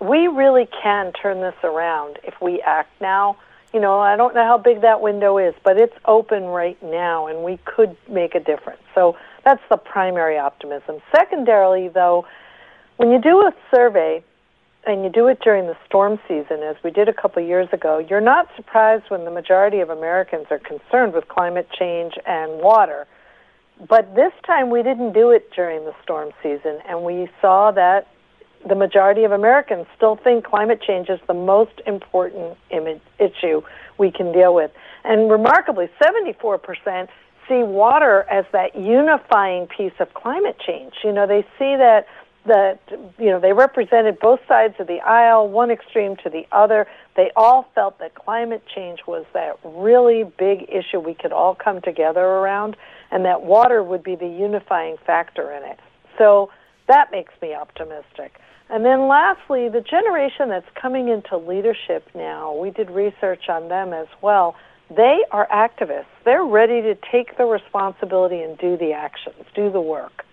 We 0.00 0.26
really 0.26 0.66
can 0.82 1.12
turn 1.12 1.40
this 1.40 1.54
around 1.62 2.18
if 2.24 2.34
we 2.40 2.60
act 2.62 2.90
now. 3.00 3.36
You 3.72 3.80
know, 3.80 4.00
I 4.00 4.16
don't 4.16 4.34
know 4.34 4.44
how 4.44 4.58
big 4.58 4.80
that 4.80 5.00
window 5.00 5.38
is, 5.38 5.54
but 5.62 5.78
it's 5.78 5.94
open 6.06 6.44
right 6.44 6.82
now, 6.82 7.26
and 7.26 7.44
we 7.44 7.58
could 7.64 7.96
make 8.08 8.34
a 8.34 8.40
difference. 8.40 8.82
So 8.94 9.16
that's 9.44 9.62
the 9.70 9.76
primary 9.76 10.38
optimism. 10.38 11.00
Secondarily, 11.14 11.88
though, 11.88 12.24
when 12.96 13.10
you 13.10 13.20
do 13.20 13.40
a 13.40 13.52
survey 13.74 14.22
and 14.86 15.04
you 15.04 15.10
do 15.10 15.28
it 15.28 15.40
during 15.40 15.66
the 15.66 15.76
storm 15.86 16.18
season, 16.28 16.62
as 16.62 16.76
we 16.82 16.90
did 16.90 17.08
a 17.08 17.12
couple 17.12 17.42
years 17.42 17.68
ago, 17.72 17.98
you're 17.98 18.20
not 18.20 18.48
surprised 18.56 19.04
when 19.08 19.24
the 19.24 19.30
majority 19.30 19.80
of 19.80 19.90
Americans 19.90 20.46
are 20.50 20.58
concerned 20.58 21.12
with 21.12 21.28
climate 21.28 21.68
change 21.78 22.14
and 22.26 22.60
water. 22.60 23.06
But 23.88 24.14
this 24.14 24.32
time 24.46 24.70
we 24.70 24.82
didn't 24.82 25.12
do 25.12 25.30
it 25.30 25.50
during 25.54 25.84
the 25.84 25.94
storm 26.02 26.30
season, 26.42 26.78
and 26.88 27.02
we 27.02 27.28
saw 27.40 27.70
that 27.72 28.08
the 28.68 28.74
majority 28.74 29.24
of 29.24 29.32
Americans 29.32 29.86
still 29.96 30.16
think 30.16 30.44
climate 30.44 30.80
change 30.80 31.08
is 31.08 31.18
the 31.26 31.34
most 31.34 31.80
important 31.86 32.56
image, 32.70 33.00
issue 33.18 33.62
we 33.98 34.10
can 34.10 34.32
deal 34.32 34.54
with. 34.54 34.70
And 35.04 35.30
remarkably, 35.30 35.88
74% 36.00 37.08
see 37.48 37.62
water 37.62 38.24
as 38.30 38.44
that 38.52 38.76
unifying 38.76 39.66
piece 39.66 39.92
of 40.00 40.12
climate 40.14 40.56
change. 40.64 40.94
You 41.04 41.12
know, 41.12 41.26
they 41.26 41.42
see 41.58 41.76
that 41.76 42.06
that 42.44 42.80
you 43.18 43.30
know 43.30 43.38
they 43.38 43.52
represented 43.52 44.18
both 44.18 44.40
sides 44.48 44.74
of 44.80 44.86
the 44.88 45.00
aisle, 45.00 45.48
one 45.48 45.70
extreme 45.70 46.16
to 46.24 46.30
the 46.30 46.44
other. 46.50 46.86
They 47.16 47.30
all 47.36 47.68
felt 47.74 47.98
that 48.00 48.14
climate 48.14 48.64
change 48.74 49.00
was 49.06 49.24
that 49.32 49.58
really 49.64 50.24
big 50.24 50.68
issue 50.68 50.98
we 50.98 51.14
could 51.14 51.32
all 51.32 51.54
come 51.54 51.80
together 51.80 52.20
around, 52.20 52.76
and 53.10 53.24
that 53.24 53.42
water 53.42 53.82
would 53.82 54.02
be 54.02 54.16
the 54.16 54.26
unifying 54.26 54.96
factor 55.06 55.52
in 55.52 55.62
it. 55.62 55.78
So 56.18 56.50
that 56.88 57.12
makes 57.12 57.32
me 57.40 57.54
optimistic. 57.54 58.34
And 58.68 58.84
then 58.84 59.06
lastly, 59.06 59.68
the 59.68 59.82
generation 59.82 60.48
that's 60.48 60.66
coming 60.80 61.08
into 61.08 61.36
leadership 61.36 62.08
now, 62.14 62.56
we 62.56 62.70
did 62.70 62.90
research 62.90 63.48
on 63.48 63.68
them 63.68 63.92
as 63.92 64.06
well 64.20 64.56
they 64.96 65.24
are 65.30 65.46
activists. 65.48 66.06
They're 66.24 66.44
ready 66.44 66.82
to 66.82 66.96
take 67.10 67.36
the 67.36 67.44
responsibility 67.44 68.42
and 68.42 68.56
do 68.58 68.76
the 68.76 68.92
actions, 68.92 69.44
do 69.54 69.70
the 69.70 69.80
work. 69.80 70.24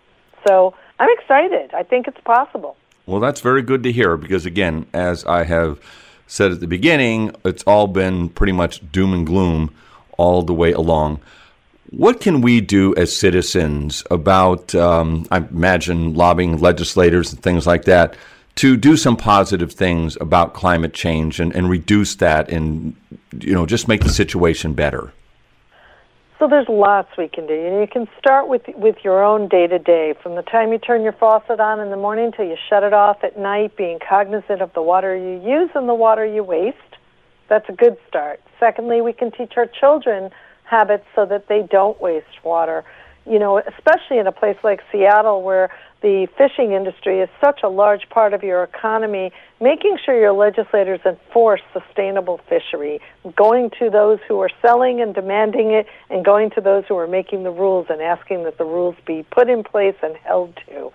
So 0.48 0.74
I'm 1.00 1.10
excited. 1.18 1.74
I 1.74 1.84
think 1.84 2.08
it's 2.08 2.22
possible. 2.22 2.76
Well, 3.06 3.20
that's 3.20 3.42
very 3.42 3.62
good 3.62 3.84
to 3.84 3.92
hear 3.92 4.18
because, 4.18 4.46
again, 4.46 4.86
as 4.94 5.26
I 5.26 5.44
have 5.44 5.80
said 6.28 6.52
at 6.52 6.60
the 6.60 6.68
beginning, 6.68 7.36
it's 7.44 7.64
all 7.64 7.88
been 7.88 8.30
pretty 8.30 8.54
much 8.54 8.92
doom 8.92 9.14
and 9.14 9.26
gloom 9.26 9.74
all 10.18 10.44
the 10.44 10.54
way 10.54 10.72
along. 10.72 11.20
What 11.90 12.22
can 12.22 12.42
we 12.42 12.62
do 12.62 12.94
as 12.96 13.18
citizens 13.18 14.04
about, 14.12 14.76
um, 14.76 15.26
I 15.32 15.38
imagine, 15.38 16.14
lobbying 16.14 16.60
legislators 16.60 17.34
and 17.34 17.42
things 17.42 17.66
like 17.66 17.86
that 17.86 18.16
to 18.56 18.78
do 18.78 18.96
some 18.96 19.16
positive 19.16 19.72
things 19.72 20.18
about 20.22 20.54
climate 20.54 20.94
change 20.94 21.40
and, 21.40 21.56
and 21.56 21.70
reduce 21.70 22.16
that 22.16 22.50
and 22.50 22.96
you 23.38 23.54
know 23.54 23.66
just 23.66 23.88
make 23.88 24.02
the 24.02 24.10
situation 24.10 24.74
better? 24.74 25.14
So 26.40 26.48
there's 26.48 26.70
lots 26.70 27.10
we 27.18 27.28
can 27.28 27.48
do. 27.48 27.54
You 27.54 27.88
can 27.92 28.08
start 28.18 28.48
with 28.48 28.62
with 28.76 28.96
your 29.04 29.24
own 29.24 29.50
day 29.50 29.68
to 29.68 29.78
day, 29.78 30.14
from 30.24 30.36
the 30.36 30.42
time 30.42 30.72
you 30.72 30.78
turn 30.78 31.02
your 31.02 31.12
faucet 31.14 31.60
on 31.60 31.82
in 31.82 31.90
the 31.90 31.98
morning 31.98 32.32
till 32.32 32.46
you 32.46 32.56
shut 32.70 32.84
it 32.84 32.94
off 32.94 33.24
at 33.24 33.38
night, 33.38 33.76
being 33.76 34.00
cognizant 34.00 34.62
of 34.62 34.74
the 34.74 34.82
water 34.82 35.16
you 35.16 35.42
use 35.46 35.70
and 35.76 35.90
the 35.90 35.94
water 35.94 36.26
you 36.26 36.44
waste. 36.44 36.78
That's 37.50 37.68
a 37.68 37.74
good 37.74 37.98
start. 38.08 38.40
Secondly, 38.60 39.02
we 39.02 39.12
can 39.12 39.32
teach 39.32 39.54
our 39.58 39.66
children 39.66 40.32
habits 40.64 41.06
so 41.16 41.26
that 41.26 41.48
they 41.48 41.64
don't 41.70 42.00
waste 42.00 42.44
water. 42.44 42.86
You 43.26 43.40
know, 43.40 43.58
especially 43.58 44.18
in 44.18 44.28
a 44.28 44.32
place 44.32 44.58
like 44.64 44.82
Seattle 44.92 45.44
where 45.44 45.70
the 46.02 46.28
fishing 46.38 46.72
industry 46.72 47.20
is 47.20 47.30
such 47.44 47.62
a 47.64 47.70
large 47.70 48.08
part 48.10 48.34
of 48.34 48.44
your 48.44 48.64
economy, 48.64 49.34
making 49.62 49.98
sure 50.04 50.18
your 50.20 50.34
legislators 50.34 51.00
enforce 51.06 51.62
sustainable 51.74 52.40
fishery, 52.50 53.02
going 53.36 53.70
to 53.80 53.90
those 53.90 54.20
who 54.28 54.40
are 54.40 54.50
selling 54.62 55.02
and 55.02 55.14
demanding 55.14 55.72
it, 55.72 55.88
and 56.10 56.24
going 56.24 56.50
to 56.52 56.62
those 56.62 56.86
who 56.88 56.96
are 56.98 57.08
making 57.08 57.44
the 57.44 57.52
rules 57.52 57.88
and 57.90 58.02
asking 58.02 58.44
that 58.44 58.58
the 58.58 58.66
rules 58.66 58.96
be 59.06 59.26
put 59.32 59.50
in 59.50 59.64
place 59.64 59.96
and 60.02 60.16
held 60.18 60.58
to. 60.68 60.92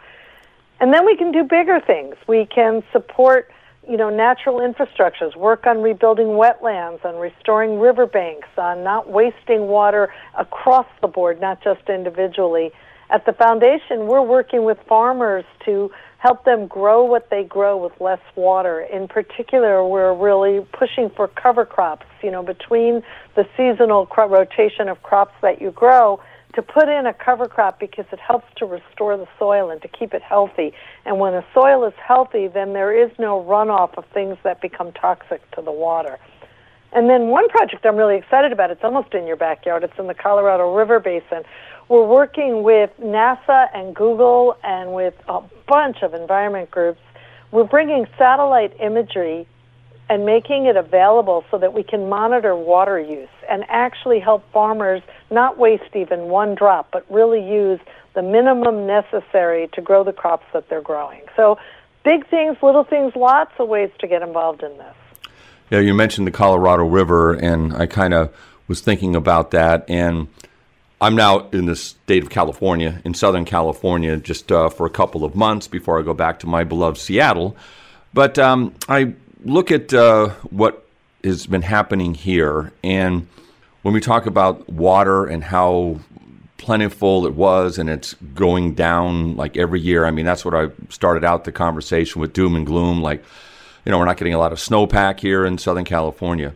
And 0.81 0.93
then 0.93 1.07
we 1.07 1.17
can 1.17 1.33
do 1.33 1.45
bigger 1.45 1.81
things. 1.81 2.17
We 2.27 2.47
can 2.47 2.83
support 2.93 3.51
you 3.89 3.97
know, 3.97 4.11
natural 4.11 4.59
infrastructures, 4.61 5.37
work 5.37 5.67
on 5.67 5.83
rebuilding 5.83 6.29
wetlands, 6.29 7.05
on 7.05 7.17
restoring 7.17 7.79
riverbanks, 7.79 8.49
on 8.57 8.83
not 8.83 9.11
wasting 9.11 9.67
water 9.69 10.13
across 10.39 10.87
the 11.03 11.09
board, 11.09 11.41
not 11.41 11.63
just 11.63 11.89
individually. 11.89 12.73
At 13.15 13.27
the 13.27 13.33
foundation, 13.33 14.09
we're 14.09 14.23
working 14.23 14.65
with 14.65 14.77
farmers 14.89 15.45
to 15.67 15.93
help 16.19 16.45
them 16.45 16.67
grow 16.67 17.05
what 17.05 17.31
they 17.31 17.45
grow 17.45 17.77
with 17.77 17.93
less 18.01 18.19
water. 18.35 18.81
In 18.81 19.07
particular, 19.07 19.87
we're 19.87 20.13
really 20.13 20.67
pushing 20.73 21.11
for 21.11 21.29
cover 21.29 21.65
crops, 21.65 22.07
you 22.25 22.33
know, 22.33 22.43
between 22.43 23.05
the 23.37 23.47
seasonal 23.57 24.09
rotation 24.17 24.89
of 24.89 25.01
crops 25.05 25.35
that 25.43 25.63
you 25.63 25.71
grow 25.71 26.19
to 26.55 26.63
put 26.63 26.89
in 26.89 27.07
a 27.07 27.15
cover 27.15 27.47
crop 27.47 27.79
because 27.79 28.07
it 28.11 28.19
helps 28.19 28.47
to 28.57 28.67
restore 28.67 29.17
the 29.17 29.29
soil 29.39 29.71
and 29.71 29.81
to 29.83 29.87
keep 29.87 30.13
it 30.13 30.23
healthy. 30.23 30.73
And 31.05 31.21
when 31.21 31.35
the 31.35 31.45
soil 31.55 31.85
is 31.85 31.95
healthy, 32.05 32.49
then 32.49 32.73
there 32.73 32.93
is 32.93 33.13
no 33.17 33.45
runoff 33.45 33.97
of 33.97 34.07
things 34.07 34.39
that 34.43 34.61
become 34.61 34.91
toxic 34.91 35.49
to 35.53 35.63
the 35.63 35.71
water. 35.71 36.19
And 36.95 37.11
then 37.11 37.27
one 37.27 37.49
project 37.49 37.85
I'm 37.85 37.97
really 37.97 38.17
excited 38.17 38.53
about, 38.53 38.71
it's 38.71 38.85
almost 38.85 39.15
in 39.15 39.27
your 39.27 39.37
backyard, 39.37 39.83
it's 39.83 39.99
in 39.99 40.07
the 40.07 40.15
Colorado 40.15 40.75
River 40.75 41.01
Basin. 41.01 41.43
We're 41.89 42.07
working 42.07 42.63
with 42.63 42.91
NASA 42.99 43.69
and 43.75 43.95
Google 43.95 44.57
and 44.65 44.95
with 44.95 45.15
a 45.29 45.43
bunch 45.69 45.99
of 46.03 46.15
environment 46.15 46.71
groups. 46.71 47.01
We're 47.51 47.65
bringing 47.65 48.07
satellite 48.17 48.81
imagery 48.81 49.47
and 50.09 50.25
making 50.25 50.67
it 50.67 50.77
available 50.77 51.45
so 51.51 51.59
that 51.59 51.73
we 51.75 51.83
can 51.83 52.09
monitor 52.09 52.57
water 52.57 52.99
use 52.99 53.29
and 53.51 53.65
actually 53.69 54.21
help 54.21 54.51
farmers 54.53 55.03
not 55.31 55.59
waste 55.59 55.95
even 55.95 56.25
one 56.25 56.55
drop, 56.55 56.89
but 56.91 57.05
really 57.11 57.47
use 57.47 57.81
the 58.15 58.23
minimum 58.23 58.87
necessary 58.87 59.69
to 59.73 59.81
grow 59.81 60.05
the 60.05 60.13
crops 60.13 60.47
that 60.53 60.69
they're 60.69 60.83
growing. 60.83 61.23
So, 61.37 61.59
big 62.05 62.27
things, 62.29 62.57
little 62.63 62.85
things, 62.85 63.15
lots 63.17 63.53
of 63.59 63.69
ways 63.69 63.91
to 63.99 64.07
get 64.07 64.23
involved 64.23 64.63
in 64.63 64.77
this. 64.79 64.95
Yeah, 65.71 65.81
you 65.81 65.95
mentioned 65.95 66.27
the 66.27 66.31
Colorado 66.31 66.85
River, 66.85 67.33
and 67.33 67.75
I 67.75 67.87
kind 67.87 68.15
of 68.15 68.35
was 68.69 68.81
thinking 68.81 69.17
about 69.17 69.51
that. 69.53 69.85
And 69.89 70.29
I'm 71.05 71.17
now 71.17 71.51
in 71.51 71.67
the 71.67 71.77
state 71.77 72.23
of 72.23 72.31
California, 72.31 73.03
in 73.05 73.13
Southern 73.13 73.45
California, 73.45 74.17
just 74.17 74.51
uh, 74.51 74.71
for 74.71 74.87
a 74.87 74.91
couple 74.91 75.23
of 75.23 75.35
months 75.35 75.69
before 75.69 75.99
I 75.99 76.03
go 76.03 76.15
back 76.15 76.39
to 76.39 76.47
my 76.47 76.65
beloved 76.65 76.97
Seattle. 76.97 77.55
But 78.15 78.39
um, 78.39 78.75
I 78.89 79.13
look 79.45 79.71
at 79.71 79.93
uh, 79.93 80.31
what 80.49 80.87
has 81.23 81.47
been 81.47 81.61
happening 81.61 82.15
here, 82.15 82.73
and 82.83 83.27
when 83.83 83.93
we 83.93 84.01
talk 84.01 84.25
about 84.25 84.67
water 84.71 85.27
and 85.27 85.45
how 85.45 86.01
plentiful 86.57 87.27
it 87.27 87.35
was 87.35 87.77
and 87.77 87.91
it's 87.91 88.15
going 88.35 88.73
down 88.73 89.37
like 89.37 89.59
every 89.59 89.83
year, 89.83 90.07
I 90.07 90.11
mean, 90.11 90.25
that's 90.25 90.43
what 90.43 90.55
I 90.55 90.71
started 90.89 91.23
out 91.23 91.45
the 91.45 91.53
conversation 91.53 92.23
with 92.23 92.33
doom 92.33 92.57
and 92.57 92.65
gloom. 92.65 93.03
Like, 93.03 93.23
you 93.85 93.93
know, 93.93 93.99
we're 93.99 94.07
not 94.07 94.17
getting 94.17 94.33
a 94.33 94.39
lot 94.39 94.53
of 94.53 94.59
snowpack 94.59 95.21
here 95.21 95.45
in 95.45 95.59
Southern 95.59 95.85
California. 95.85 96.55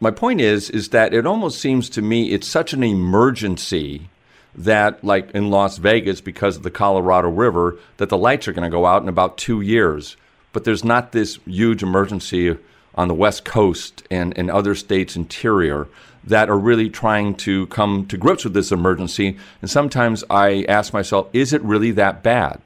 My 0.00 0.10
point 0.10 0.40
is, 0.40 0.70
is 0.70 0.90
that 0.90 1.14
it 1.14 1.26
almost 1.26 1.60
seems 1.60 1.88
to 1.90 2.02
me 2.02 2.32
it's 2.32 2.46
such 2.46 2.72
an 2.72 2.82
emergency 2.82 4.08
that, 4.54 5.02
like 5.02 5.30
in 5.32 5.50
Las 5.50 5.78
Vegas, 5.78 6.20
because 6.20 6.56
of 6.56 6.62
the 6.62 6.70
Colorado 6.70 7.28
River, 7.28 7.78
that 7.96 8.08
the 8.08 8.18
lights 8.18 8.46
are 8.48 8.52
going 8.52 8.70
to 8.70 8.74
go 8.74 8.86
out 8.86 9.02
in 9.02 9.08
about 9.08 9.38
two 9.38 9.60
years 9.60 10.16
but 10.56 10.64
there's 10.64 10.84
not 10.84 11.12
this 11.12 11.38
huge 11.44 11.82
emergency 11.82 12.56
on 12.94 13.08
the 13.08 13.14
West 13.14 13.44
Coast 13.44 14.02
and, 14.10 14.32
in 14.38 14.48
other 14.48 14.74
states' 14.74 15.14
interior 15.14 15.86
that 16.24 16.48
are 16.48 16.58
really 16.58 16.88
trying 16.88 17.34
to 17.34 17.66
come 17.66 18.06
to 18.06 18.16
grips 18.16 18.42
with 18.42 18.54
this 18.54 18.72
emergency. 18.72 19.36
And 19.60 19.70
sometimes 19.70 20.24
I 20.30 20.64
ask 20.66 20.94
myself, 20.94 21.28
is 21.34 21.52
it 21.52 21.60
really 21.60 21.90
that 21.90 22.22
bad? 22.22 22.62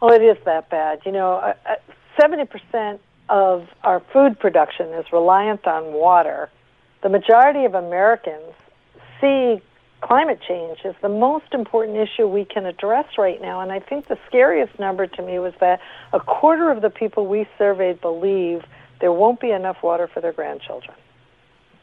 Well, 0.00 0.12
it 0.12 0.22
is 0.22 0.36
that 0.44 0.70
bad. 0.70 1.00
You 1.04 1.10
know, 1.10 1.32
uh, 1.32 1.54
uh, 1.66 1.74
70% 2.20 3.00
of 3.28 3.66
our 3.82 3.98
food 4.12 4.38
production 4.38 4.90
is 4.90 5.04
reliant 5.12 5.66
on 5.66 5.92
water. 5.92 6.50
The 7.04 7.10
majority 7.10 7.66
of 7.66 7.74
Americans 7.74 8.54
see 9.20 9.60
climate 10.00 10.40
change 10.48 10.78
is 10.86 10.94
the 11.02 11.10
most 11.10 11.52
important 11.52 11.98
issue 11.98 12.26
we 12.26 12.46
can 12.46 12.64
address 12.64 13.04
right 13.18 13.38
now. 13.42 13.60
And 13.60 13.70
I 13.70 13.78
think 13.78 14.06
the 14.06 14.16
scariest 14.26 14.78
number 14.78 15.06
to 15.06 15.22
me 15.22 15.38
was 15.38 15.52
that 15.60 15.80
a 16.14 16.20
quarter 16.20 16.70
of 16.70 16.80
the 16.80 16.88
people 16.88 17.26
we 17.26 17.46
surveyed 17.58 18.00
believe 18.00 18.64
there 19.02 19.12
won't 19.12 19.38
be 19.38 19.50
enough 19.50 19.82
water 19.82 20.06
for 20.06 20.22
their 20.22 20.32
grandchildren. 20.32 20.96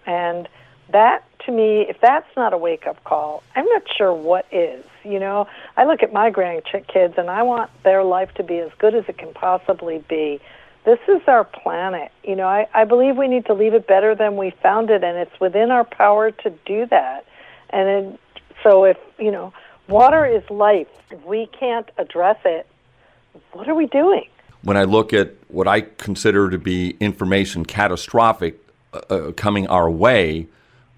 And 0.07 0.49
that 0.91 1.23
to 1.45 1.51
me, 1.51 1.85
if 1.87 2.01
that's 2.01 2.27
not 2.35 2.51
a 2.53 2.57
wake 2.57 2.87
up 2.87 3.03
call, 3.03 3.43
I'm 3.55 3.65
not 3.65 3.83
sure 3.95 4.11
what 4.11 4.47
is. 4.51 4.83
You 5.03 5.19
know, 5.19 5.45
I 5.77 5.85
look 5.85 6.01
at 6.01 6.11
my 6.11 6.31
grandkids 6.31 7.15
and 7.19 7.29
I 7.29 7.43
want 7.43 7.69
their 7.83 8.03
life 8.03 8.33
to 8.35 8.43
be 8.43 8.57
as 8.57 8.71
good 8.79 8.95
as 8.95 9.05
it 9.07 9.19
can 9.19 9.33
possibly 9.33 10.03
be. 10.09 10.39
This 10.83 10.99
is 11.07 11.21
our 11.27 11.43
planet. 11.43 12.11
You 12.23 12.35
know, 12.35 12.47
I, 12.47 12.67
I 12.73 12.85
believe 12.85 13.15
we 13.15 13.27
need 13.27 13.45
to 13.45 13.53
leave 13.53 13.73
it 13.73 13.87
better 13.87 14.15
than 14.15 14.35
we 14.35 14.51
found 14.63 14.89
it, 14.89 15.03
and 15.03 15.17
it's 15.17 15.39
within 15.39 15.69
our 15.69 15.83
power 15.83 16.31
to 16.31 16.49
do 16.65 16.87
that. 16.87 17.25
And 17.69 17.87
it, 17.89 18.19
so 18.63 18.85
if, 18.85 18.97
you 19.19 19.31
know, 19.31 19.53
water 19.87 20.25
is 20.25 20.47
life, 20.49 20.87
if 21.11 21.23
we 21.23 21.47
can't 21.47 21.89
address 21.97 22.37
it, 22.45 22.65
what 23.51 23.67
are 23.69 23.75
we 23.75 23.85
doing? 23.87 24.27
When 24.63 24.77
I 24.77 24.83
look 24.83 25.13
at 25.13 25.33
what 25.49 25.67
I 25.67 25.81
consider 25.81 26.49
to 26.49 26.57
be 26.57 26.97
information 26.99 27.65
catastrophic 27.65 28.59
uh, 28.93 28.97
uh 29.09 29.31
coming 29.33 29.67
our 29.67 29.89
way, 29.89 30.47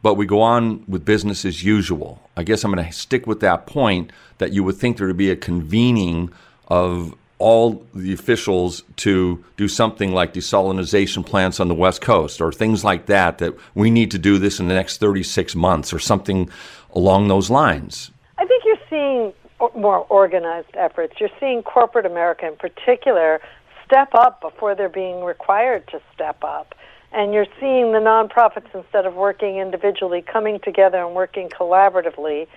but 0.01 0.15
we 0.15 0.25
go 0.25 0.41
on 0.41 0.83
with 0.87 1.05
business 1.05 1.45
as 1.45 1.63
usual. 1.63 2.21
I 2.35 2.43
guess 2.43 2.63
I'm 2.63 2.73
going 2.73 2.85
to 2.85 2.91
stick 2.91 3.25
with 3.25 3.39
that 3.41 3.65
point 3.65 4.11
that 4.37 4.51
you 4.51 4.63
would 4.63 4.75
think 4.75 4.97
there 4.97 5.07
would 5.07 5.17
be 5.17 5.29
a 5.29 5.35
convening 5.35 6.31
of 6.67 7.15
all 7.43 7.85
the 7.93 8.13
officials 8.13 8.83
to 8.95 9.43
do 9.57 9.67
something 9.67 10.13
like 10.13 10.33
desalination 10.33 11.25
plants 11.25 11.59
on 11.59 11.67
the 11.67 11.75
West 11.75 11.99
Coast 11.99 12.39
or 12.39 12.53
things 12.53 12.85
like 12.85 13.07
that, 13.07 13.39
that 13.39 13.53
we 13.75 13.91
need 13.91 14.11
to 14.11 14.17
do 14.17 14.37
this 14.37 14.61
in 14.61 14.69
the 14.69 14.73
next 14.73 14.99
36 14.99 15.53
months 15.53 15.91
or 15.91 15.99
something 15.99 16.49
along 16.93 17.27
those 17.27 17.49
lines? 17.49 18.11
I 18.37 18.45
think 18.45 18.63
you're 18.63 18.77
seeing 18.89 19.33
more 19.75 20.05
organized 20.09 20.69
efforts. 20.75 21.15
You're 21.19 21.37
seeing 21.37 21.63
corporate 21.63 22.05
America 22.05 22.47
in 22.47 22.55
particular 22.55 23.41
step 23.85 24.15
up 24.15 24.39
before 24.39 24.73
they're 24.73 24.87
being 24.87 25.25
required 25.25 25.85
to 25.89 25.99
step 26.13 26.41
up. 26.45 26.73
And 27.11 27.33
you're 27.33 27.51
seeing 27.59 27.91
the 27.91 27.99
nonprofits, 27.99 28.73
instead 28.73 29.05
of 29.05 29.15
working 29.15 29.57
individually, 29.57 30.21
coming 30.21 30.61
together 30.61 31.03
and 31.03 31.13
working 31.13 31.49
collaboratively. 31.49 32.47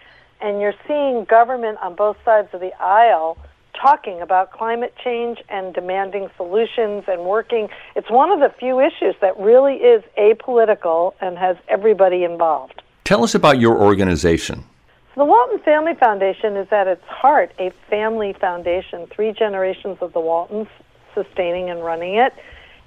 And 0.41 0.61
you're 0.61 0.79
seeing 0.87 1.25
government 1.25 1.79
on 1.83 1.97
both 1.97 2.19
sides 2.25 2.51
of 2.53 2.61
the 2.61 2.73
aisle 2.81 3.37
talking 3.81 4.21
about 4.21 4.53
climate 4.53 4.95
change 5.03 5.39
and 5.49 5.75
demanding 5.75 6.29
solutions 6.37 7.05
and 7.09 7.23
working. 7.23 7.69
It's 7.95 8.11
one 8.11 8.31
of 8.31 8.41
the 8.41 8.53
few 8.59 8.81
issues 8.81 9.15
that 9.21 9.39
really 9.39 9.75
is 9.75 10.03
apolitical 10.19 11.15
and 11.21 11.39
has 11.39 11.57
everybody 11.69 12.25
involved. 12.25 12.83
Tell 13.05 13.23
us 13.23 13.35
about 13.35 13.61
your 13.61 13.81
organization. 13.81 14.65
So 15.15 15.21
the 15.21 15.25
Walton 15.25 15.61
Family 15.61 15.95
Foundation 15.95 16.57
is 16.57 16.69
at 16.73 16.87
its 16.87 17.05
heart 17.07 17.53
a 17.59 17.73
family 17.89 18.35
foundation, 18.41 19.07
three 19.15 19.33
generations 19.33 19.99
of 20.01 20.13
the 20.13 20.21
Waltons 20.21 20.69
sustaining 21.15 21.71
and 21.71 21.85
running 21.85 22.17
it. 22.17 22.35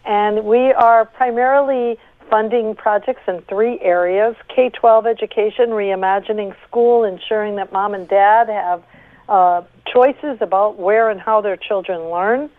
And 0.05 0.45
we 0.45 0.71
are 0.73 1.05
primarily 1.05 1.97
funding 2.29 2.75
projects 2.75 3.21
in 3.27 3.41
three 3.49 3.79
areas 3.81 4.35
K 4.53 4.69
12 4.69 5.07
education, 5.07 5.69
reimagining 5.69 6.55
school, 6.67 7.03
ensuring 7.03 7.55
that 7.55 7.71
mom 7.71 7.93
and 7.93 8.07
dad 8.07 8.49
have 8.49 8.83
uh, 9.27 9.61
choices 9.93 10.37
about 10.41 10.77
where 10.77 11.09
and 11.09 11.19
how 11.19 11.41
their 11.41 11.57
children 11.57 12.09
learn. 12.09 12.49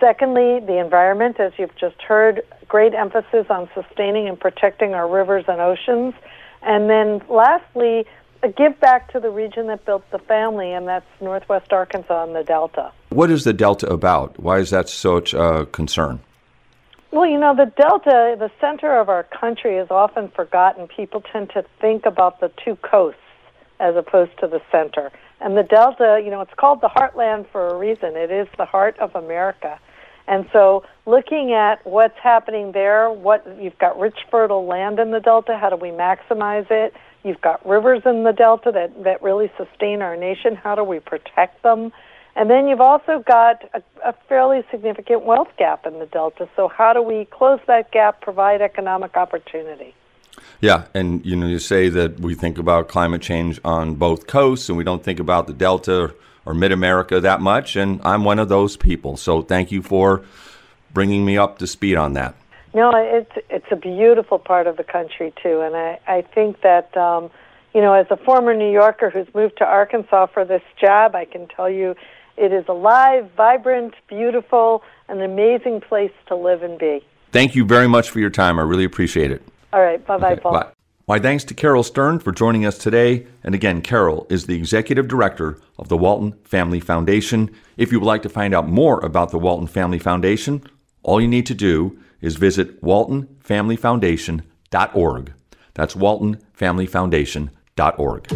Secondly, 0.00 0.60
the 0.60 0.78
environment, 0.78 1.40
as 1.40 1.52
you've 1.58 1.74
just 1.76 2.00
heard, 2.02 2.42
great 2.68 2.94
emphasis 2.94 3.46
on 3.50 3.68
sustaining 3.74 4.28
and 4.28 4.38
protecting 4.38 4.94
our 4.94 5.08
rivers 5.08 5.44
and 5.48 5.60
oceans. 5.60 6.14
And 6.62 6.88
then 6.88 7.22
lastly, 7.28 8.06
a 8.42 8.48
give 8.48 8.78
back 8.78 9.12
to 9.12 9.20
the 9.20 9.30
region 9.30 9.66
that 9.66 9.84
built 9.84 10.08
the 10.10 10.18
family, 10.18 10.72
and 10.72 10.86
that's 10.86 11.06
Northwest 11.20 11.72
Arkansas 11.72 12.24
and 12.24 12.34
the 12.34 12.44
Delta. 12.44 12.92
What 13.08 13.30
is 13.30 13.44
the 13.44 13.52
Delta 13.52 13.88
about? 13.88 14.38
Why 14.38 14.58
is 14.58 14.70
that 14.70 14.88
such 14.88 15.34
a 15.34 15.66
concern? 15.72 16.20
Well, 17.10 17.26
you 17.26 17.38
know, 17.38 17.54
the 17.56 17.72
Delta, 17.76 18.36
the 18.38 18.50
center 18.60 19.00
of 19.00 19.08
our 19.08 19.24
country, 19.24 19.76
is 19.78 19.90
often 19.90 20.28
forgotten. 20.28 20.86
People 20.88 21.22
tend 21.32 21.50
to 21.50 21.64
think 21.80 22.06
about 22.06 22.38
the 22.40 22.52
two 22.64 22.76
coasts 22.76 23.20
as 23.80 23.96
opposed 23.96 24.38
to 24.40 24.46
the 24.46 24.60
center. 24.70 25.10
And 25.40 25.56
the 25.56 25.62
Delta, 25.62 26.20
you 26.24 26.30
know, 26.30 26.40
it's 26.40 26.54
called 26.56 26.80
the 26.80 26.88
heartland 26.88 27.46
for 27.50 27.68
a 27.68 27.76
reason. 27.76 28.16
It 28.16 28.30
is 28.30 28.48
the 28.56 28.64
heart 28.64 28.98
of 28.98 29.14
America. 29.14 29.78
And 30.26 30.46
so 30.52 30.84
looking 31.06 31.52
at 31.52 31.84
what's 31.86 32.18
happening 32.22 32.72
there, 32.72 33.10
what 33.10 33.46
you've 33.60 33.78
got 33.78 33.98
rich 33.98 34.18
fertile 34.30 34.66
land 34.66 34.98
in 34.98 35.10
the 35.10 35.20
delta, 35.20 35.56
how 35.58 35.70
do 35.70 35.76
we 35.76 35.88
maximize 35.88 36.70
it? 36.70 36.92
You've 37.24 37.40
got 37.40 37.66
rivers 37.66 38.02
in 38.04 38.24
the 38.24 38.32
delta 38.32 38.70
that, 38.72 39.04
that 39.04 39.22
really 39.22 39.50
sustain 39.56 40.02
our 40.02 40.16
nation. 40.16 40.54
How 40.54 40.74
do 40.74 40.84
we 40.84 41.00
protect 41.00 41.62
them? 41.62 41.92
And 42.36 42.48
then 42.50 42.68
you've 42.68 42.80
also 42.80 43.24
got 43.26 43.64
a, 43.74 43.82
a 44.04 44.14
fairly 44.28 44.62
significant 44.70 45.24
wealth 45.24 45.48
gap 45.58 45.86
in 45.86 45.98
the 45.98 46.06
delta. 46.06 46.48
So 46.56 46.68
how 46.68 46.92
do 46.92 47.02
we 47.02 47.24
close 47.24 47.58
that 47.66 47.90
gap, 47.90 48.20
provide 48.20 48.60
economic 48.60 49.16
opportunity? 49.16 49.94
Yeah, 50.60 50.86
and 50.94 51.24
you 51.24 51.36
know, 51.36 51.46
you 51.46 51.58
say 51.58 51.88
that 51.88 52.20
we 52.20 52.34
think 52.34 52.58
about 52.58 52.88
climate 52.88 53.22
change 53.22 53.60
on 53.64 53.94
both 53.94 54.26
coasts, 54.26 54.68
and 54.68 54.76
we 54.76 54.84
don't 54.84 55.02
think 55.02 55.20
about 55.20 55.46
the 55.46 55.52
delta 55.52 56.14
or 56.44 56.54
Mid 56.54 56.72
America 56.72 57.20
that 57.20 57.40
much, 57.40 57.76
and 57.76 58.00
I'm 58.04 58.24
one 58.24 58.38
of 58.38 58.48
those 58.48 58.76
people. 58.76 59.16
So 59.16 59.42
thank 59.42 59.70
you 59.70 59.82
for 59.82 60.22
bringing 60.94 61.24
me 61.24 61.36
up 61.36 61.58
to 61.58 61.66
speed 61.66 61.96
on 61.96 62.14
that. 62.14 62.34
No, 62.74 62.90
it's 62.94 63.32
it's 63.50 63.66
a 63.70 63.76
beautiful 63.76 64.38
part 64.38 64.66
of 64.66 64.76
the 64.76 64.84
country 64.84 65.32
too, 65.42 65.60
and 65.60 65.76
I 65.76 65.98
I 66.06 66.22
think 66.22 66.60
that 66.62 66.96
um, 66.96 67.30
you 67.74 67.80
know 67.80 67.92
as 67.92 68.06
a 68.10 68.16
former 68.16 68.54
New 68.54 68.70
Yorker 68.70 69.10
who's 69.10 69.32
moved 69.34 69.58
to 69.58 69.64
Arkansas 69.64 70.26
for 70.26 70.44
this 70.44 70.62
job, 70.80 71.14
I 71.14 71.24
can 71.24 71.48
tell 71.48 71.70
you 71.70 71.94
it 72.36 72.52
is 72.52 72.64
alive, 72.68 73.30
vibrant, 73.36 73.94
beautiful, 74.08 74.82
an 75.08 75.20
amazing 75.20 75.80
place 75.80 76.12
to 76.28 76.36
live 76.36 76.62
and 76.62 76.78
be. 76.78 77.04
Thank 77.32 77.54
you 77.54 77.64
very 77.64 77.88
much 77.88 78.10
for 78.10 78.20
your 78.20 78.30
time. 78.30 78.58
I 78.58 78.62
really 78.62 78.84
appreciate 78.84 79.30
it. 79.30 79.42
All 79.72 79.80
right, 79.80 80.04
bye 80.06 80.18
bye, 80.18 80.32
okay, 80.32 80.40
Paul. 80.40 80.52
Bye. 80.52 80.72
My 81.08 81.18
thanks 81.18 81.42
to 81.44 81.54
Caryl 81.54 81.82
Stern 81.82 82.18
for 82.18 82.32
joining 82.32 82.66
us 82.66 82.76
today. 82.76 83.26
And 83.42 83.54
again, 83.54 83.80
Caryl 83.80 84.26
is 84.28 84.44
the 84.44 84.56
executive 84.56 85.08
director 85.08 85.58
of 85.78 85.88
the 85.88 85.96
Walton 85.96 86.34
Family 86.44 86.80
Foundation. 86.80 87.50
If 87.78 87.90
you 87.90 87.98
would 87.98 88.06
like 88.06 88.20
to 88.22 88.28
find 88.28 88.54
out 88.54 88.68
more 88.68 89.00
about 89.00 89.30
the 89.30 89.38
Walton 89.38 89.68
Family 89.68 89.98
Foundation, 89.98 90.62
all 91.02 91.18
you 91.18 91.28
need 91.28 91.46
to 91.46 91.54
do 91.54 91.98
is 92.20 92.36
visit 92.36 92.82
waltonfamilyfoundation.org. 92.82 95.32
That's 95.72 95.94
waltonfamilyfoundation.org. 95.94 98.32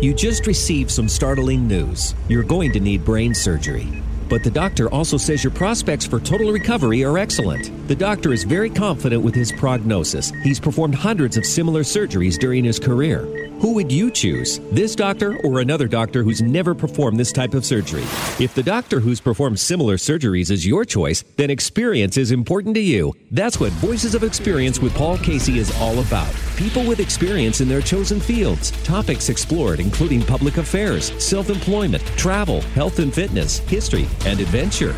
You 0.00 0.14
just 0.14 0.46
received 0.46 0.92
some 0.92 1.08
startling 1.08 1.66
news. 1.66 2.14
You're 2.28 2.44
going 2.44 2.70
to 2.74 2.80
need 2.80 3.04
brain 3.04 3.34
surgery. 3.34 3.88
But 4.28 4.44
the 4.44 4.50
doctor 4.50 4.90
also 4.90 5.16
says 5.16 5.42
your 5.42 5.52
prospects 5.52 6.06
for 6.06 6.20
total 6.20 6.52
recovery 6.52 7.04
are 7.04 7.18
excellent. 7.18 7.88
The 7.88 7.96
doctor 7.96 8.32
is 8.32 8.44
very 8.44 8.70
confident 8.70 9.22
with 9.22 9.34
his 9.34 9.52
prognosis. 9.52 10.30
He's 10.42 10.60
performed 10.60 10.94
hundreds 10.94 11.36
of 11.36 11.46
similar 11.46 11.82
surgeries 11.82 12.38
during 12.38 12.64
his 12.64 12.78
career. 12.78 13.47
Who 13.60 13.72
would 13.72 13.90
you 13.90 14.12
choose? 14.12 14.60
This 14.70 14.94
doctor 14.94 15.36
or 15.42 15.58
another 15.58 15.88
doctor 15.88 16.22
who's 16.22 16.40
never 16.40 16.76
performed 16.76 17.18
this 17.18 17.32
type 17.32 17.54
of 17.54 17.66
surgery? 17.66 18.04
If 18.38 18.54
the 18.54 18.62
doctor 18.62 19.00
who's 19.00 19.20
performed 19.20 19.58
similar 19.58 19.96
surgeries 19.96 20.52
is 20.52 20.64
your 20.64 20.84
choice, 20.84 21.24
then 21.36 21.50
experience 21.50 22.16
is 22.16 22.30
important 22.30 22.76
to 22.76 22.80
you. 22.80 23.14
That's 23.32 23.58
what 23.58 23.72
Voices 23.72 24.14
of 24.14 24.22
Experience 24.22 24.78
with 24.78 24.94
Paul 24.94 25.18
Casey 25.18 25.58
is 25.58 25.76
all 25.80 25.98
about. 25.98 26.32
People 26.54 26.86
with 26.86 27.00
experience 27.00 27.60
in 27.60 27.68
their 27.68 27.82
chosen 27.82 28.20
fields. 28.20 28.70
Topics 28.84 29.28
explored 29.28 29.80
including 29.80 30.22
public 30.22 30.56
affairs, 30.56 31.12
self 31.20 31.50
employment, 31.50 32.04
travel, 32.16 32.60
health 32.76 33.00
and 33.00 33.12
fitness, 33.12 33.58
history, 33.58 34.06
and 34.24 34.38
adventure. 34.38 34.94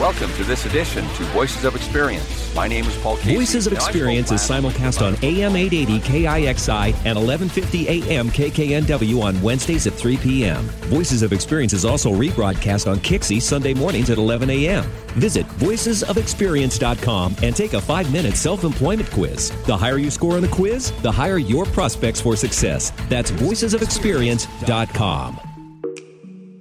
Welcome 0.00 0.32
to 0.32 0.42
this 0.42 0.66
edition 0.66 1.04
to 1.14 1.22
Voices 1.26 1.64
of 1.64 1.76
Experience. 1.76 2.43
My 2.54 2.68
name 2.68 2.84
is 2.84 2.96
Paul 2.98 3.16
Casey. 3.16 3.34
Voices 3.34 3.66
of 3.66 3.72
Experience 3.72 4.30
is 4.30 4.40
simulcast 4.40 5.04
on 5.04 5.14
AM 5.24 5.56
880 5.56 5.98
KIXI 6.08 6.86
and 7.04 7.18
1150 7.18 7.88
AM 7.88 8.30
KKNW 8.30 9.20
on 9.24 9.42
Wednesdays 9.42 9.88
at 9.88 9.94
3 9.94 10.16
p.m. 10.18 10.62
Voices 10.86 11.22
of 11.22 11.32
Experience 11.32 11.72
is 11.72 11.84
also 11.84 12.12
rebroadcast 12.12 12.88
on 12.88 12.98
Kixie 12.98 13.42
Sunday 13.42 13.74
mornings 13.74 14.08
at 14.08 14.18
11 14.18 14.50
a.m. 14.50 14.84
Visit 15.14 15.46
voicesofexperience.com 15.58 17.34
and 17.42 17.56
take 17.56 17.72
a 17.72 17.80
five 17.80 18.12
minute 18.12 18.36
self 18.36 18.62
employment 18.62 19.10
quiz. 19.10 19.50
The 19.66 19.76
higher 19.76 19.98
you 19.98 20.12
score 20.12 20.36
on 20.36 20.42
the 20.42 20.48
quiz, 20.48 20.92
the 21.02 21.10
higher 21.10 21.38
your 21.38 21.64
prospects 21.66 22.20
for 22.20 22.36
success. 22.36 22.92
That's 23.08 23.32
voicesofexperience.com. 23.32 25.40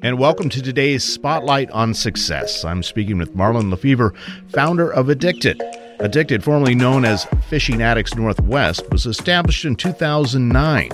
And 0.02 0.18
welcome 0.20 0.50
to 0.50 0.62
today's 0.62 1.04
Spotlight 1.04 1.70
on 1.72 1.94
Success. 1.94 2.66
I'm 2.66 2.82
speaking 2.84 3.20
with 3.20 3.36
Marlin 3.36 3.70
LeFever, 3.70 4.14
founder 4.50 4.92
of 4.92 5.08
Addicted. 5.08 5.62
Addicted, 6.04 6.44
formerly 6.44 6.76
known 6.76 7.06
as 7.06 7.24
Fishing 7.48 7.82
Addicts 7.82 8.14
Northwest, 8.14 8.84
was 8.92 9.06
established 9.06 9.64
in 9.64 9.78
2009, 9.78 10.92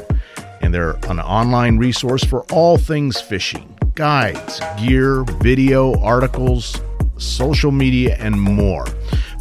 and 0.62 0.72
they're 0.72 0.97
an 1.10 1.20
online 1.20 1.80
resource 1.80 2.24
for 2.24 2.43
all 2.51 2.78
things 2.78 3.20
fishing 3.20 3.76
guides, 3.95 4.62
gear, 4.78 5.24
video, 5.41 5.99
articles, 5.99 6.80
social 7.18 7.72
media, 7.72 8.18
and 8.20 8.39
more. 8.39 8.86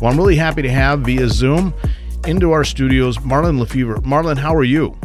Well, 0.01 0.11
I'm 0.11 0.16
really 0.16 0.37
happy 0.37 0.62
to 0.62 0.71
have 0.71 1.01
via 1.01 1.29
Zoom 1.29 1.75
into 2.27 2.51
our 2.53 2.64
studios 2.64 3.21
Marlin 3.21 3.59
LeFever. 3.59 4.03
Marlin, 4.07 4.39
how 4.39 4.55
are 4.55 4.64
you? 4.64 4.99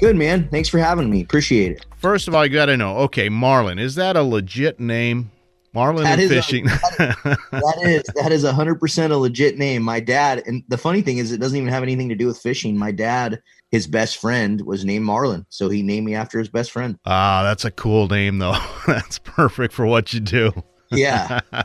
Good, 0.00 0.16
man. 0.16 0.48
Thanks 0.48 0.68
for 0.68 0.80
having 0.80 1.08
me. 1.08 1.22
Appreciate 1.22 1.70
it. 1.70 1.86
First 1.96 2.26
of 2.26 2.34
all, 2.34 2.44
you 2.44 2.52
got 2.52 2.66
to 2.66 2.76
know. 2.76 2.96
Okay, 2.98 3.28
Marlin, 3.28 3.78
is 3.78 3.94
that 3.94 4.16
a 4.16 4.22
legit 4.24 4.80
name? 4.80 5.30
Marlin 5.78 6.02
that 6.02 6.18
and 6.18 6.28
fishing. 6.28 6.66
A, 6.66 6.70
that 7.52 7.78
is 7.84 8.02
that 8.16 8.32
is 8.32 8.42
hundred 8.44 8.80
percent 8.80 9.12
a 9.12 9.16
legit 9.16 9.56
name. 9.58 9.84
My 9.84 10.00
dad, 10.00 10.42
and 10.44 10.64
the 10.66 10.76
funny 10.76 11.02
thing 11.02 11.18
is, 11.18 11.30
it 11.30 11.38
doesn't 11.38 11.56
even 11.56 11.68
have 11.68 11.84
anything 11.84 12.08
to 12.08 12.16
do 12.16 12.26
with 12.26 12.36
fishing. 12.36 12.76
My 12.76 12.90
dad, 12.90 13.40
his 13.70 13.86
best 13.86 14.16
friend 14.16 14.60
was 14.62 14.84
named 14.84 15.04
Marlin, 15.04 15.46
so 15.50 15.68
he 15.68 15.82
named 15.82 16.04
me 16.04 16.16
after 16.16 16.40
his 16.40 16.48
best 16.48 16.72
friend. 16.72 16.98
Ah, 17.06 17.44
that's 17.44 17.64
a 17.64 17.70
cool 17.70 18.08
name, 18.08 18.38
though. 18.38 18.56
that's 18.88 19.20
perfect 19.20 19.72
for 19.72 19.86
what 19.86 20.12
you 20.12 20.18
do. 20.18 20.52
Yeah. 20.90 21.40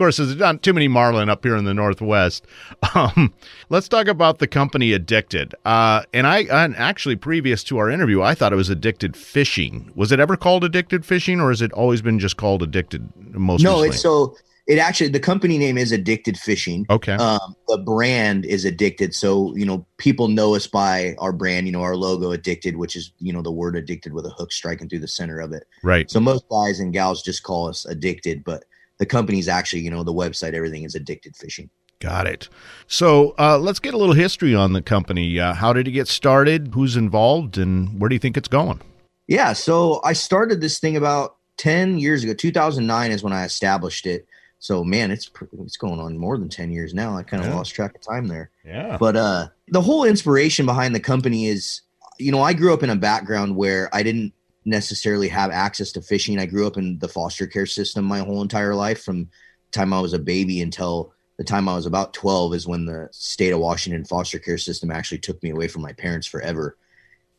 course, 0.00 0.16
there's 0.16 0.34
not 0.36 0.62
too 0.62 0.72
many 0.72 0.88
marlin 0.88 1.28
up 1.28 1.44
here 1.44 1.54
in 1.56 1.64
the 1.64 1.74
Northwest. 1.74 2.46
Um, 2.94 3.32
let's 3.68 3.88
talk 3.88 4.08
about 4.08 4.38
the 4.38 4.48
company 4.48 4.92
Addicted. 4.92 5.54
Uh, 5.64 6.02
and 6.12 6.26
I 6.26 6.40
and 6.44 6.74
actually, 6.76 7.14
previous 7.14 7.62
to 7.64 7.78
our 7.78 7.88
interview, 7.88 8.20
I 8.20 8.34
thought 8.34 8.52
it 8.52 8.56
was 8.56 8.68
Addicted 8.68 9.16
Fishing. 9.16 9.92
Was 9.94 10.10
it 10.10 10.18
ever 10.18 10.36
called 10.36 10.64
Addicted 10.64 11.04
Fishing, 11.06 11.40
or 11.40 11.50
has 11.50 11.62
it 11.62 11.72
always 11.72 12.02
been 12.02 12.18
just 12.18 12.36
called 12.36 12.62
Addicted? 12.62 13.08
Most 13.34 13.62
no, 13.62 13.82
it's 13.82 14.00
so 14.00 14.34
it 14.66 14.78
actually 14.78 15.08
the 15.08 15.20
company 15.20 15.56
name 15.56 15.78
is 15.78 15.92
Addicted 15.92 16.36
Fishing. 16.36 16.84
Okay. 16.90 17.12
Um, 17.12 17.54
the 17.68 17.78
brand 17.78 18.44
is 18.44 18.64
Addicted, 18.64 19.14
so 19.14 19.54
you 19.54 19.66
know 19.66 19.86
people 19.98 20.28
know 20.28 20.56
us 20.56 20.66
by 20.66 21.14
our 21.18 21.32
brand. 21.32 21.66
You 21.66 21.72
know 21.72 21.82
our 21.82 21.96
logo, 21.96 22.32
Addicted, 22.32 22.76
which 22.76 22.96
is 22.96 23.12
you 23.18 23.32
know 23.32 23.42
the 23.42 23.52
word 23.52 23.76
addicted 23.76 24.12
with 24.12 24.26
a 24.26 24.30
hook 24.30 24.50
striking 24.52 24.88
through 24.88 25.00
the 25.00 25.08
center 25.08 25.38
of 25.38 25.52
it. 25.52 25.64
Right. 25.84 26.10
So 26.10 26.18
most 26.18 26.44
guys 26.50 26.80
and 26.80 26.92
gals 26.92 27.22
just 27.22 27.44
call 27.44 27.68
us 27.68 27.84
Addicted, 27.84 28.42
but 28.42 28.64
the 29.00 29.06
company's 29.06 29.48
actually, 29.48 29.80
you 29.80 29.90
know, 29.90 30.04
the 30.04 30.12
website, 30.12 30.52
everything 30.52 30.84
is 30.84 30.94
addicted 30.94 31.34
fishing. 31.34 31.70
Got 32.00 32.26
it. 32.26 32.48
So 32.86 33.34
uh, 33.38 33.58
let's 33.58 33.80
get 33.80 33.94
a 33.94 33.96
little 33.96 34.14
history 34.14 34.54
on 34.54 34.74
the 34.74 34.82
company. 34.82 35.40
Uh, 35.40 35.54
how 35.54 35.72
did 35.72 35.88
it 35.88 35.92
get 35.92 36.06
started? 36.06 36.70
Who's 36.74 36.96
involved, 36.96 37.58
and 37.58 37.98
where 38.00 38.08
do 38.08 38.14
you 38.14 38.20
think 38.20 38.36
it's 38.36 38.48
going? 38.48 38.80
Yeah, 39.26 39.54
so 39.54 40.00
I 40.04 40.12
started 40.12 40.60
this 40.60 40.78
thing 40.78 40.96
about 40.96 41.36
ten 41.56 41.98
years 41.98 42.22
ago. 42.22 42.34
Two 42.34 42.52
thousand 42.52 42.86
nine 42.86 43.10
is 43.10 43.22
when 43.22 43.32
I 43.32 43.44
established 43.44 44.06
it. 44.06 44.26
So 44.60 44.84
man, 44.84 45.10
it's 45.10 45.30
it's 45.64 45.76
going 45.76 46.00
on 46.00 46.18
more 46.18 46.36
than 46.38 46.48
ten 46.48 46.70
years 46.70 46.92
now. 46.94 47.16
I 47.16 47.22
kind 47.22 47.42
of 47.42 47.48
yeah. 47.48 47.56
lost 47.56 47.74
track 47.74 47.94
of 47.94 48.02
time 48.02 48.28
there. 48.28 48.50
Yeah. 48.64 48.98
But 48.98 49.16
uh, 49.16 49.48
the 49.68 49.80
whole 49.80 50.04
inspiration 50.04 50.66
behind 50.66 50.94
the 50.94 51.00
company 51.00 51.46
is, 51.46 51.82
you 52.18 52.32
know, 52.32 52.42
I 52.42 52.52
grew 52.52 52.74
up 52.74 52.82
in 52.82 52.90
a 52.90 52.96
background 52.96 53.56
where 53.56 53.88
I 53.94 54.02
didn't 54.02 54.32
necessarily 54.64 55.28
have 55.28 55.50
access 55.50 55.92
to 55.92 56.02
fishing. 56.02 56.38
I 56.38 56.46
grew 56.46 56.66
up 56.66 56.76
in 56.76 56.98
the 56.98 57.08
foster 57.08 57.46
care 57.46 57.66
system 57.66 58.04
my 58.04 58.20
whole 58.20 58.42
entire 58.42 58.74
life 58.74 59.02
from 59.02 59.24
the 59.24 59.72
time 59.72 59.92
I 59.92 60.00
was 60.00 60.12
a 60.12 60.18
baby 60.18 60.60
until 60.60 61.12
the 61.38 61.44
time 61.44 61.68
I 61.68 61.74
was 61.74 61.86
about 61.86 62.12
12 62.12 62.54
is 62.54 62.66
when 62.66 62.84
the 62.84 63.08
state 63.12 63.52
of 63.52 63.60
Washington 63.60 64.04
foster 64.04 64.38
care 64.38 64.58
system 64.58 64.90
actually 64.90 65.18
took 65.18 65.42
me 65.42 65.50
away 65.50 65.68
from 65.68 65.82
my 65.82 65.92
parents 65.92 66.26
forever. 66.26 66.76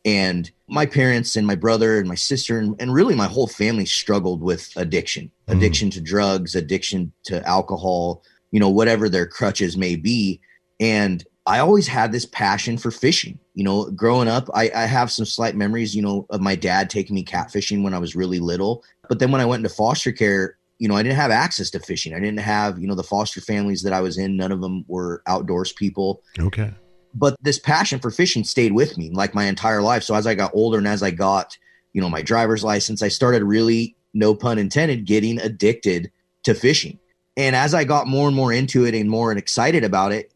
And 0.04 0.50
my 0.66 0.86
parents 0.86 1.36
and 1.36 1.46
my 1.46 1.54
brother 1.54 1.98
and 1.98 2.08
my 2.08 2.16
sister 2.16 2.58
and, 2.58 2.74
and 2.80 2.92
really 2.92 3.14
my 3.14 3.28
whole 3.28 3.46
family 3.46 3.86
struggled 3.86 4.42
with 4.42 4.72
addiction, 4.74 5.30
mm. 5.46 5.56
addiction 5.56 5.90
to 5.90 6.00
drugs, 6.00 6.56
addiction 6.56 7.12
to 7.24 7.46
alcohol, 7.46 8.24
you 8.50 8.58
know, 8.58 8.70
whatever 8.70 9.08
their 9.08 9.26
crutches 9.26 9.76
may 9.76 9.94
be. 9.94 10.40
And 10.80 11.24
I 11.46 11.60
always 11.60 11.86
had 11.86 12.10
this 12.10 12.26
passion 12.26 12.78
for 12.78 12.90
fishing. 12.90 13.38
You 13.54 13.64
know, 13.64 13.90
growing 13.90 14.28
up, 14.28 14.48
I, 14.54 14.70
I, 14.74 14.86
have 14.86 15.12
some 15.12 15.26
slight 15.26 15.54
memories, 15.54 15.94
you 15.94 16.00
know, 16.00 16.26
of 16.30 16.40
my 16.40 16.54
dad 16.54 16.88
taking 16.88 17.14
me 17.14 17.22
catfishing 17.22 17.82
when 17.82 17.92
I 17.92 17.98
was 17.98 18.16
really 18.16 18.38
little. 18.38 18.82
But 19.10 19.18
then 19.18 19.30
when 19.30 19.42
I 19.42 19.44
went 19.44 19.62
into 19.62 19.74
foster 19.74 20.10
care, 20.10 20.56
you 20.78 20.88
know, 20.88 20.96
I 20.96 21.02
didn't 21.02 21.16
have 21.16 21.30
access 21.30 21.70
to 21.70 21.78
fishing. 21.78 22.14
I 22.14 22.18
didn't 22.18 22.40
have, 22.40 22.78
you 22.78 22.86
know, 22.86 22.94
the 22.94 23.02
foster 23.02 23.40
families 23.40 23.82
that 23.82 23.92
I 23.92 24.00
was 24.00 24.16
in, 24.16 24.36
none 24.36 24.52
of 24.52 24.60
them 24.60 24.84
were 24.88 25.22
outdoors 25.26 25.72
people. 25.72 26.22
Okay. 26.38 26.72
But 27.14 27.36
this 27.42 27.58
passion 27.58 28.00
for 28.00 28.10
fishing 28.10 28.42
stayed 28.42 28.72
with 28.72 28.96
me 28.96 29.10
like 29.10 29.34
my 29.34 29.44
entire 29.44 29.82
life. 29.82 30.02
So 30.02 30.14
as 30.14 30.26
I 30.26 30.34
got 30.34 30.50
older 30.54 30.78
and 30.78 30.88
as 30.88 31.02
I 31.02 31.10
got, 31.10 31.56
you 31.92 32.00
know, 32.00 32.08
my 32.08 32.22
driver's 32.22 32.64
license, 32.64 33.02
I 33.02 33.08
started 33.08 33.44
really, 33.44 33.94
no 34.14 34.34
pun 34.34 34.58
intended, 34.58 35.04
getting 35.04 35.38
addicted 35.40 36.10
to 36.44 36.54
fishing. 36.54 36.98
And 37.36 37.54
as 37.54 37.74
I 37.74 37.84
got 37.84 38.08
more 38.08 38.26
and 38.26 38.36
more 38.36 38.52
into 38.52 38.84
it 38.84 38.94
and 38.94 39.08
more 39.08 39.30
and 39.30 39.38
excited 39.38 39.84
about 39.84 40.12
it, 40.12 40.31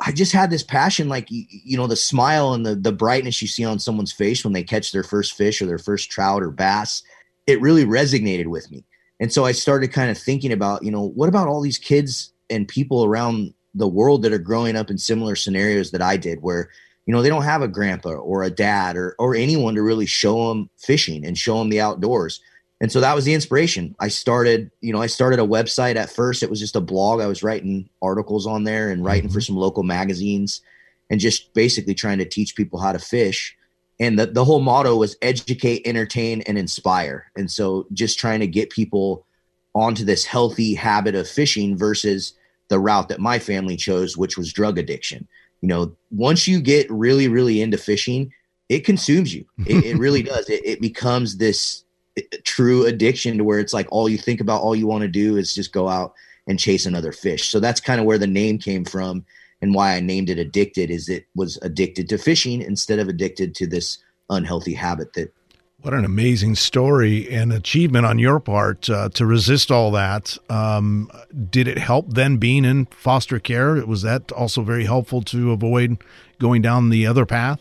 I 0.00 0.12
just 0.12 0.32
had 0.32 0.50
this 0.50 0.62
passion, 0.62 1.08
like 1.08 1.26
you, 1.30 1.76
know, 1.76 1.86
the 1.86 1.96
smile 1.96 2.54
and 2.54 2.64
the 2.64 2.74
the 2.74 2.92
brightness 2.92 3.42
you 3.42 3.48
see 3.48 3.64
on 3.64 3.78
someone's 3.78 4.12
face 4.12 4.44
when 4.44 4.52
they 4.52 4.62
catch 4.62 4.92
their 4.92 5.02
first 5.02 5.34
fish 5.34 5.60
or 5.60 5.66
their 5.66 5.78
first 5.78 6.10
trout 6.10 6.42
or 6.42 6.50
bass. 6.50 7.02
It 7.46 7.60
really 7.60 7.84
resonated 7.84 8.46
with 8.46 8.70
me, 8.70 8.84
and 9.18 9.32
so 9.32 9.44
I 9.44 9.52
started 9.52 9.92
kind 9.92 10.10
of 10.10 10.18
thinking 10.18 10.52
about, 10.52 10.84
you 10.84 10.90
know, 10.90 11.08
what 11.08 11.28
about 11.28 11.48
all 11.48 11.60
these 11.60 11.78
kids 11.78 12.32
and 12.48 12.66
people 12.66 13.04
around 13.04 13.52
the 13.74 13.88
world 13.88 14.22
that 14.22 14.32
are 14.32 14.38
growing 14.38 14.76
up 14.76 14.90
in 14.90 14.98
similar 14.98 15.36
scenarios 15.36 15.90
that 15.90 16.02
I 16.02 16.16
did, 16.16 16.40
where 16.40 16.70
you 17.06 17.14
know 17.14 17.22
they 17.22 17.28
don't 17.28 17.42
have 17.42 17.62
a 17.62 17.68
grandpa 17.68 18.10
or 18.10 18.42
a 18.42 18.50
dad 18.50 18.96
or 18.96 19.14
or 19.18 19.34
anyone 19.34 19.74
to 19.74 19.82
really 19.82 20.06
show 20.06 20.48
them 20.48 20.70
fishing 20.78 21.24
and 21.26 21.36
show 21.36 21.58
them 21.58 21.68
the 21.68 21.80
outdoors 21.80 22.40
and 22.80 22.90
so 22.90 23.00
that 23.00 23.14
was 23.14 23.24
the 23.24 23.34
inspiration 23.34 23.94
i 24.00 24.08
started 24.08 24.70
you 24.80 24.92
know 24.92 25.00
i 25.00 25.06
started 25.06 25.38
a 25.38 25.46
website 25.46 25.96
at 25.96 26.10
first 26.10 26.42
it 26.42 26.50
was 26.50 26.60
just 26.60 26.76
a 26.76 26.80
blog 26.80 27.20
i 27.20 27.26
was 27.26 27.42
writing 27.42 27.88
articles 28.02 28.46
on 28.46 28.64
there 28.64 28.90
and 28.90 29.04
writing 29.04 29.24
mm-hmm. 29.24 29.34
for 29.34 29.40
some 29.40 29.56
local 29.56 29.82
magazines 29.82 30.60
and 31.10 31.20
just 31.20 31.52
basically 31.54 31.94
trying 31.94 32.18
to 32.18 32.24
teach 32.24 32.56
people 32.56 32.78
how 32.78 32.92
to 32.92 32.98
fish 32.98 33.56
and 33.98 34.18
the, 34.18 34.26
the 34.26 34.44
whole 34.44 34.60
motto 34.60 34.96
was 34.96 35.16
educate 35.22 35.82
entertain 35.86 36.42
and 36.42 36.56
inspire 36.58 37.30
and 37.36 37.50
so 37.50 37.86
just 37.92 38.18
trying 38.18 38.40
to 38.40 38.46
get 38.46 38.70
people 38.70 39.24
onto 39.74 40.04
this 40.04 40.24
healthy 40.24 40.74
habit 40.74 41.14
of 41.14 41.28
fishing 41.28 41.76
versus 41.76 42.34
the 42.68 42.78
route 42.78 43.08
that 43.08 43.20
my 43.20 43.38
family 43.38 43.76
chose, 43.76 44.16
which 44.16 44.36
was 44.36 44.52
drug 44.52 44.78
addiction. 44.78 45.28
You 45.60 45.68
know, 45.68 45.96
once 46.10 46.48
you 46.48 46.60
get 46.60 46.90
really, 46.90 47.28
really 47.28 47.60
into 47.60 47.76
fishing, 47.76 48.32
it 48.68 48.80
consumes 48.80 49.34
you. 49.34 49.44
It, 49.66 49.84
it 49.84 49.98
really 49.98 50.22
does. 50.32 50.48
It, 50.48 50.64
it 50.64 50.80
becomes 50.80 51.36
this 51.36 51.84
true 52.44 52.86
addiction 52.86 53.38
to 53.38 53.44
where 53.44 53.58
it's 53.58 53.72
like 53.72 53.86
all 53.90 54.08
you 54.08 54.18
think 54.18 54.40
about, 54.40 54.62
all 54.62 54.76
you 54.76 54.86
want 54.86 55.02
to 55.02 55.08
do 55.08 55.36
is 55.36 55.54
just 55.54 55.72
go 55.72 55.88
out 55.88 56.14
and 56.46 56.58
chase 56.58 56.86
another 56.86 57.12
fish. 57.12 57.48
So 57.48 57.60
that's 57.60 57.80
kind 57.80 58.00
of 58.00 58.06
where 58.06 58.18
the 58.18 58.26
name 58.26 58.58
came 58.58 58.84
from 58.84 59.24
and 59.62 59.74
why 59.74 59.94
I 59.94 60.00
named 60.00 60.30
it 60.30 60.38
addicted 60.38 60.90
is 60.90 61.08
it 61.08 61.26
was 61.34 61.58
addicted 61.62 62.08
to 62.08 62.18
fishing 62.18 62.62
instead 62.62 62.98
of 62.98 63.08
addicted 63.08 63.54
to 63.56 63.66
this 63.66 63.98
unhealthy 64.30 64.74
habit 64.74 65.12
that 65.14 65.32
what 65.82 65.94
an 65.94 66.04
amazing 66.04 66.56
story 66.56 67.30
and 67.30 67.52
achievement 67.54 68.04
on 68.04 68.18
your 68.18 68.38
part 68.38 68.90
uh, 68.90 69.08
to 69.10 69.24
resist 69.24 69.70
all 69.70 69.90
that. 69.92 70.36
Um, 70.50 71.10
did 71.50 71.66
it 71.66 71.78
help 71.78 72.12
then 72.12 72.36
being 72.36 72.66
in 72.66 72.84
foster 72.86 73.38
care? 73.38 73.74
Was 73.86 74.02
that 74.02 74.30
also 74.32 74.60
very 74.60 74.84
helpful 74.84 75.22
to 75.22 75.52
avoid 75.52 75.96
going 76.38 76.60
down 76.60 76.90
the 76.90 77.06
other 77.06 77.24
path? 77.24 77.60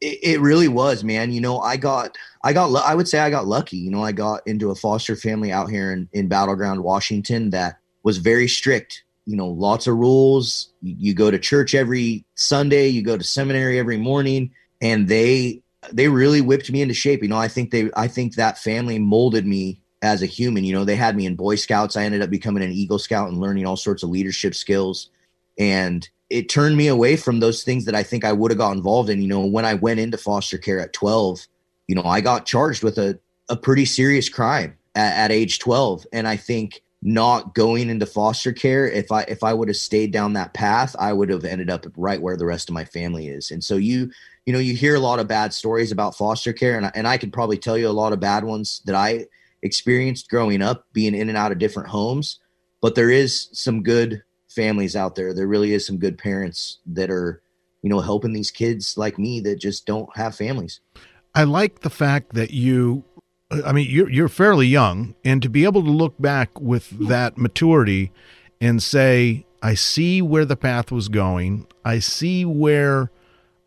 It, 0.00 0.18
it 0.22 0.40
really 0.40 0.66
was, 0.66 1.04
man. 1.04 1.30
You 1.30 1.40
know, 1.40 1.60
I 1.60 1.76
got, 1.76 2.18
I 2.44 2.52
got, 2.52 2.74
I 2.74 2.94
would 2.94 3.08
say 3.08 3.18
I 3.20 3.30
got 3.30 3.46
lucky. 3.46 3.76
You 3.76 3.90
know, 3.90 4.02
I 4.02 4.12
got 4.12 4.46
into 4.46 4.70
a 4.70 4.74
foster 4.74 5.14
family 5.14 5.52
out 5.52 5.70
here 5.70 5.92
in, 5.92 6.08
in 6.12 6.28
Battleground, 6.28 6.82
Washington 6.82 7.50
that 7.50 7.78
was 8.02 8.18
very 8.18 8.48
strict. 8.48 9.04
You 9.26 9.36
know, 9.36 9.46
lots 9.46 9.86
of 9.86 9.96
rules. 9.96 10.72
You, 10.80 10.96
you 10.98 11.14
go 11.14 11.30
to 11.30 11.38
church 11.38 11.74
every 11.74 12.24
Sunday, 12.34 12.88
you 12.88 13.02
go 13.02 13.16
to 13.16 13.22
seminary 13.22 13.78
every 13.78 13.96
morning, 13.96 14.50
and 14.80 15.06
they 15.06 15.62
they 15.92 16.08
really 16.08 16.40
whipped 16.40 16.70
me 16.70 16.82
into 16.82 16.94
shape. 16.94 17.22
You 17.22 17.28
know, 17.28 17.38
I 17.38 17.48
think 17.48 17.70
they 17.70 17.90
I 17.96 18.08
think 18.08 18.34
that 18.34 18.58
family 18.58 18.98
molded 18.98 19.46
me 19.46 19.80
as 20.02 20.22
a 20.22 20.26
human. 20.26 20.64
You 20.64 20.74
know, 20.74 20.84
they 20.84 20.96
had 20.96 21.16
me 21.16 21.26
in 21.26 21.36
Boy 21.36 21.54
Scouts. 21.54 21.96
I 21.96 22.02
ended 22.02 22.22
up 22.22 22.30
becoming 22.30 22.62
an 22.62 22.72
Eagle 22.72 22.98
Scout 22.98 23.28
and 23.28 23.38
learning 23.38 23.66
all 23.66 23.76
sorts 23.76 24.02
of 24.02 24.10
leadership 24.10 24.54
skills. 24.54 25.10
And 25.58 26.08
it 26.28 26.48
turned 26.48 26.76
me 26.76 26.88
away 26.88 27.16
from 27.16 27.40
those 27.40 27.62
things 27.62 27.84
that 27.84 27.94
I 27.94 28.02
think 28.02 28.24
I 28.24 28.32
would 28.32 28.50
have 28.50 28.58
got 28.58 28.76
involved 28.76 29.10
in. 29.10 29.22
You 29.22 29.28
know, 29.28 29.46
when 29.46 29.64
I 29.64 29.74
went 29.74 30.00
into 30.00 30.18
foster 30.18 30.58
care 30.58 30.80
at 30.80 30.92
12, 30.92 31.46
you 31.88 31.94
know, 31.94 32.04
I 32.04 32.20
got 32.20 32.46
charged 32.46 32.82
with 32.82 32.98
a, 32.98 33.18
a 33.48 33.56
pretty 33.56 33.84
serious 33.84 34.28
crime 34.28 34.76
at, 34.94 35.16
at 35.16 35.32
age 35.32 35.58
12. 35.58 36.06
And 36.12 36.26
I 36.26 36.36
think 36.36 36.82
not 37.04 37.54
going 37.54 37.90
into 37.90 38.06
foster 38.06 38.52
care 38.52 38.88
if 38.88 39.10
i 39.10 39.22
if 39.22 39.42
i 39.42 39.52
would 39.52 39.66
have 39.66 39.76
stayed 39.76 40.12
down 40.12 40.34
that 40.34 40.54
path 40.54 40.94
i 41.00 41.12
would 41.12 41.28
have 41.28 41.44
ended 41.44 41.68
up 41.68 41.84
right 41.96 42.22
where 42.22 42.36
the 42.36 42.46
rest 42.46 42.68
of 42.68 42.74
my 42.74 42.84
family 42.84 43.26
is. 43.26 43.50
And 43.50 43.62
so 43.62 43.74
you 43.74 44.08
you 44.46 44.52
know 44.52 44.60
you 44.60 44.76
hear 44.76 44.94
a 44.94 45.00
lot 45.00 45.18
of 45.18 45.26
bad 45.26 45.52
stories 45.52 45.90
about 45.90 46.16
foster 46.16 46.52
care 46.52 46.76
and 46.76 46.86
I, 46.86 46.92
and 46.94 47.08
I 47.08 47.18
could 47.18 47.32
probably 47.32 47.58
tell 47.58 47.76
you 47.76 47.88
a 47.88 47.90
lot 47.90 48.12
of 48.12 48.20
bad 48.20 48.44
ones 48.44 48.82
that 48.86 48.94
i 48.94 49.26
experienced 49.62 50.28
growing 50.28 50.60
up 50.60 50.86
being 50.92 51.14
in 51.14 51.28
and 51.28 51.38
out 51.38 51.52
of 51.52 51.58
different 51.58 51.88
homes. 51.88 52.40
But 52.80 52.94
there 52.94 53.10
is 53.10 53.48
some 53.52 53.82
good 53.82 54.22
families 54.48 54.96
out 54.96 55.14
there. 55.14 55.32
There 55.32 55.46
really 55.46 55.72
is 55.72 55.86
some 55.86 55.98
good 55.98 56.18
parents 56.18 56.78
that 56.86 57.10
are 57.10 57.42
you 57.82 57.90
know 57.90 58.00
helping 58.00 58.32
these 58.32 58.50
kids 58.50 58.96
like 58.96 59.18
me 59.18 59.40
that 59.40 59.56
just 59.56 59.86
don't 59.86 60.14
have 60.16 60.36
families 60.36 60.80
i 61.34 61.44
like 61.44 61.80
the 61.80 61.90
fact 61.90 62.34
that 62.34 62.50
you 62.50 63.04
I 63.64 63.72
mean, 63.72 63.88
you're 63.90 64.10
you're 64.10 64.28
fairly 64.28 64.66
young, 64.66 65.14
and 65.24 65.42
to 65.42 65.48
be 65.48 65.64
able 65.64 65.82
to 65.82 65.90
look 65.90 66.14
back 66.18 66.58
with 66.60 66.90
that 67.08 67.36
maturity 67.36 68.12
and 68.60 68.82
say, 68.82 69.44
I 69.62 69.74
see 69.74 70.22
where 70.22 70.44
the 70.44 70.56
path 70.56 70.90
was 70.90 71.08
going. 71.08 71.66
I 71.84 71.98
see 71.98 72.44
where 72.44 73.10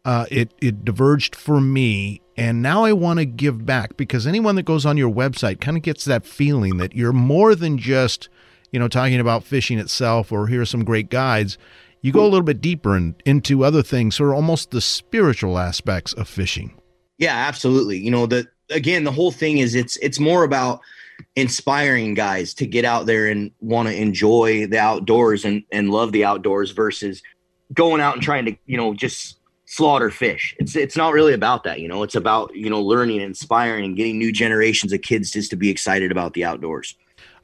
uh, 0.03 0.25
it 0.31 0.53
it 0.59 0.85
diverged 0.85 1.35
for 1.35 1.61
me, 1.61 2.21
and 2.35 2.61
now 2.61 2.83
I 2.83 2.93
want 2.93 3.19
to 3.19 3.25
give 3.25 3.65
back 3.65 3.97
because 3.97 4.25
anyone 4.25 4.55
that 4.55 4.63
goes 4.63 4.85
on 4.85 4.97
your 4.97 5.13
website 5.13 5.61
kind 5.61 5.77
of 5.77 5.83
gets 5.83 6.05
that 6.05 6.25
feeling 6.25 6.77
that 6.77 6.95
you're 6.95 7.13
more 7.13 7.53
than 7.53 7.77
just 7.77 8.29
you 8.71 8.79
know 8.79 8.87
talking 8.87 9.19
about 9.19 9.43
fishing 9.43 9.77
itself 9.77 10.31
or 10.31 10.47
here's 10.47 10.69
some 10.69 10.83
great 10.83 11.09
guides. 11.09 11.57
You 12.01 12.11
go 12.11 12.21
a 12.21 12.29
little 12.29 12.43
bit 12.43 12.61
deeper 12.61 12.95
and 12.95 13.15
into 13.25 13.63
other 13.63 13.81
things, 13.81 14.19
or 14.19 14.33
almost 14.33 14.71
the 14.71 14.81
spiritual 14.81 15.57
aspects 15.57 16.13
of 16.13 16.27
fishing. 16.27 16.75
Yeah, 17.17 17.35
absolutely. 17.35 17.97
You 17.97 18.11
know, 18.11 18.25
the 18.25 18.47
again, 18.69 19.03
the 19.03 19.11
whole 19.11 19.31
thing 19.31 19.59
is 19.59 19.75
it's 19.75 19.97
it's 19.97 20.19
more 20.19 20.43
about 20.43 20.81
inspiring 21.35 22.13
guys 22.13 22.53
to 22.55 22.65
get 22.65 22.85
out 22.85 23.05
there 23.05 23.27
and 23.27 23.51
want 23.61 23.87
to 23.87 23.95
enjoy 23.95 24.67
the 24.67 24.79
outdoors 24.79 25.45
and 25.45 25.63
and 25.71 25.91
love 25.91 26.11
the 26.11 26.25
outdoors 26.25 26.71
versus 26.71 27.21
going 27.73 28.01
out 28.01 28.15
and 28.15 28.23
trying 28.23 28.45
to 28.45 28.55
you 28.65 28.77
know 28.77 28.93
just 28.93 29.37
slaughter 29.65 30.09
fish. 30.09 30.55
It's 30.59 30.75
it's 30.75 30.97
not 30.97 31.13
really 31.13 31.33
about 31.33 31.63
that, 31.63 31.79
you 31.79 31.87
know. 31.87 32.03
It's 32.03 32.15
about 32.15 32.53
you 32.55 32.69
know 32.69 32.81
learning, 32.81 33.21
inspiring, 33.21 33.85
and 33.85 33.95
getting 33.95 34.17
new 34.17 34.31
generations 34.31 34.93
of 34.93 35.01
kids 35.01 35.31
just 35.31 35.49
to 35.51 35.55
be 35.55 35.69
excited 35.69 36.11
about 36.11 36.33
the 36.33 36.43
outdoors. 36.43 36.95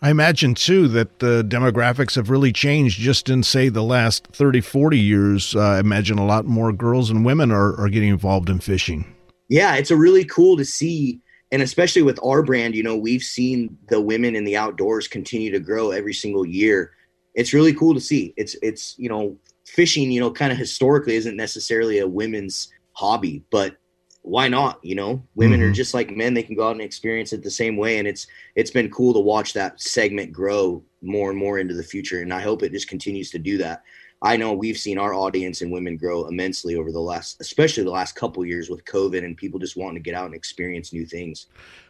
I 0.03 0.09
imagine 0.09 0.55
too 0.55 0.87
that 0.89 1.19
the 1.19 1.43
demographics 1.47 2.15
have 2.15 2.31
really 2.31 2.51
changed 2.51 2.99
just 2.99 3.29
in 3.29 3.43
say 3.43 3.69
the 3.69 3.83
last 3.83 4.25
30 4.33 4.59
40 4.59 4.97
years. 4.97 5.55
Uh, 5.55 5.59
I 5.59 5.79
imagine 5.79 6.17
a 6.17 6.25
lot 6.25 6.45
more 6.45 6.73
girls 6.73 7.11
and 7.11 7.23
women 7.23 7.51
are, 7.51 7.79
are 7.79 7.87
getting 7.87 8.09
involved 8.09 8.49
in 8.49 8.59
fishing 8.59 9.05
yeah, 9.51 9.75
it's 9.75 9.91
a 9.91 9.97
really 9.97 10.23
cool 10.23 10.55
to 10.55 10.63
see. 10.63 11.19
And 11.51 11.61
especially 11.61 12.03
with 12.03 12.17
our 12.23 12.41
brand, 12.41 12.73
you 12.73 12.83
know, 12.83 12.95
we've 12.95 13.21
seen 13.21 13.77
the 13.89 13.99
women 13.99 14.33
in 14.33 14.45
the 14.45 14.55
outdoors 14.55 15.09
continue 15.09 15.51
to 15.51 15.59
grow 15.59 15.91
every 15.91 16.13
single 16.13 16.45
year. 16.45 16.93
It's 17.35 17.53
really 17.53 17.73
cool 17.73 17.93
to 17.93 17.99
see. 17.99 18.33
It's, 18.37 18.55
it's, 18.61 18.95
you 18.97 19.09
know, 19.09 19.37
fishing, 19.65 20.09
you 20.09 20.21
know, 20.21 20.31
kind 20.31 20.53
of 20.53 20.57
historically 20.57 21.15
isn't 21.15 21.35
necessarily 21.35 21.99
a 21.99 22.07
women's 22.07 22.71
hobby, 22.93 23.43
but 23.51 23.75
why 24.21 24.47
not? 24.47 24.79
You 24.85 24.95
know, 24.95 25.21
women 25.35 25.59
mm-hmm. 25.59 25.69
are 25.69 25.73
just 25.73 25.93
like 25.93 26.15
men. 26.15 26.33
They 26.33 26.43
can 26.43 26.55
go 26.55 26.69
out 26.69 26.77
and 26.77 26.81
experience 26.81 27.33
it 27.33 27.43
the 27.43 27.51
same 27.51 27.75
way. 27.75 27.99
And 27.99 28.07
it's, 28.07 28.27
it's 28.55 28.71
been 28.71 28.89
cool 28.89 29.13
to 29.13 29.19
watch 29.19 29.51
that 29.51 29.81
segment 29.81 30.31
grow 30.31 30.81
more 31.01 31.29
and 31.29 31.37
more 31.37 31.59
into 31.59 31.73
the 31.73 31.83
future. 31.83 32.21
And 32.21 32.33
I 32.33 32.39
hope 32.39 32.63
it 32.63 32.71
just 32.71 32.87
continues 32.87 33.29
to 33.31 33.37
do 33.37 33.57
that. 33.57 33.83
I 34.21 34.37
know 34.37 34.53
we've 34.53 34.77
seen 34.77 34.97
our 34.97 35.13
audience 35.13 35.61
and 35.61 35.71
women 35.71 35.97
grow 35.97 36.27
immensely 36.27 36.75
over 36.75 36.91
the 36.91 36.99
last, 36.99 37.41
especially 37.41 37.83
the 37.83 37.91
last 37.91 38.15
couple 38.15 38.45
years 38.45 38.69
with 38.69 38.85
COVID 38.85 39.23
and 39.23 39.35
people 39.35 39.59
just 39.59 39.75
wanting 39.75 39.95
to 39.95 40.01
get 40.01 40.13
out 40.13 40.25
and 40.25 40.35
experience 40.35 40.93
new 40.93 41.05
things. 41.05 41.47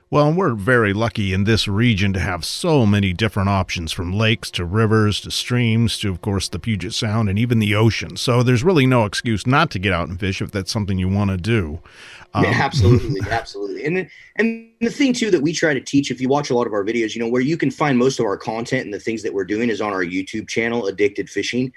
Well, 0.10 0.28
and 0.28 0.36
we're 0.36 0.56
very 0.56 0.92
lucky 0.92 1.32
in 1.32 1.46
this 1.46 1.70
region 1.70 2.12
to 2.14 2.20
have 2.20 2.44
so 2.44 2.86
many 2.86 3.14
different 3.14 3.48
options 3.48 3.94
from 3.94 4.12
lakes 4.12 4.52
to 4.52 4.66
rivers 4.66 5.22
to 5.22 5.32
streams 5.32 5.98
to, 6.00 6.10
of 6.10 6.22
course, 6.22 6.50
the 6.50 6.60
Puget 6.60 6.94
Sound 6.94 7.30
and 7.30 7.40
even 7.40 7.60
the 7.60 7.76
ocean. 7.76 8.18
So 8.18 8.44
there's 8.44 8.62
really 8.62 8.86
no 8.86 9.06
excuse 9.06 9.48
not 9.48 9.72
to 9.72 9.80
get 9.80 9.94
out 9.94 10.10
and 10.10 10.20
fish 10.20 10.42
if 10.42 10.52
that's 10.52 10.70
something 10.70 11.00
you 11.00 11.08
want 11.08 11.32
to 11.32 11.38
do. 11.38 11.80
Um, 12.34 12.44
yeah, 12.44 12.52
absolutely, 12.52 13.22
absolutely. 13.30 13.86
And 13.86 14.10
and 14.36 14.70
the 14.82 14.90
thing 14.90 15.14
too 15.14 15.32
that 15.32 15.42
we 15.42 15.54
try 15.54 15.74
to 15.74 15.80
teach, 15.80 16.12
if 16.12 16.20
you 16.20 16.28
watch 16.28 16.50
a 16.50 16.56
lot 16.56 16.68
of 16.68 16.74
our 16.74 16.84
videos, 16.84 17.16
you 17.16 17.22
know, 17.22 17.30
where 17.30 17.42
you 17.42 17.56
can 17.56 17.72
find 17.72 17.98
most 17.98 18.20
of 18.20 18.26
our 18.26 18.38
content 18.38 18.84
and 18.84 18.94
the 18.94 19.00
things 19.00 19.24
that 19.24 19.34
we're 19.34 19.46
doing 19.46 19.70
is 19.70 19.80
on 19.80 19.94
our 19.94 20.04
YouTube 20.04 20.50
channel, 20.50 20.88
Addicted 20.88 21.30
Fishing. 21.30 21.72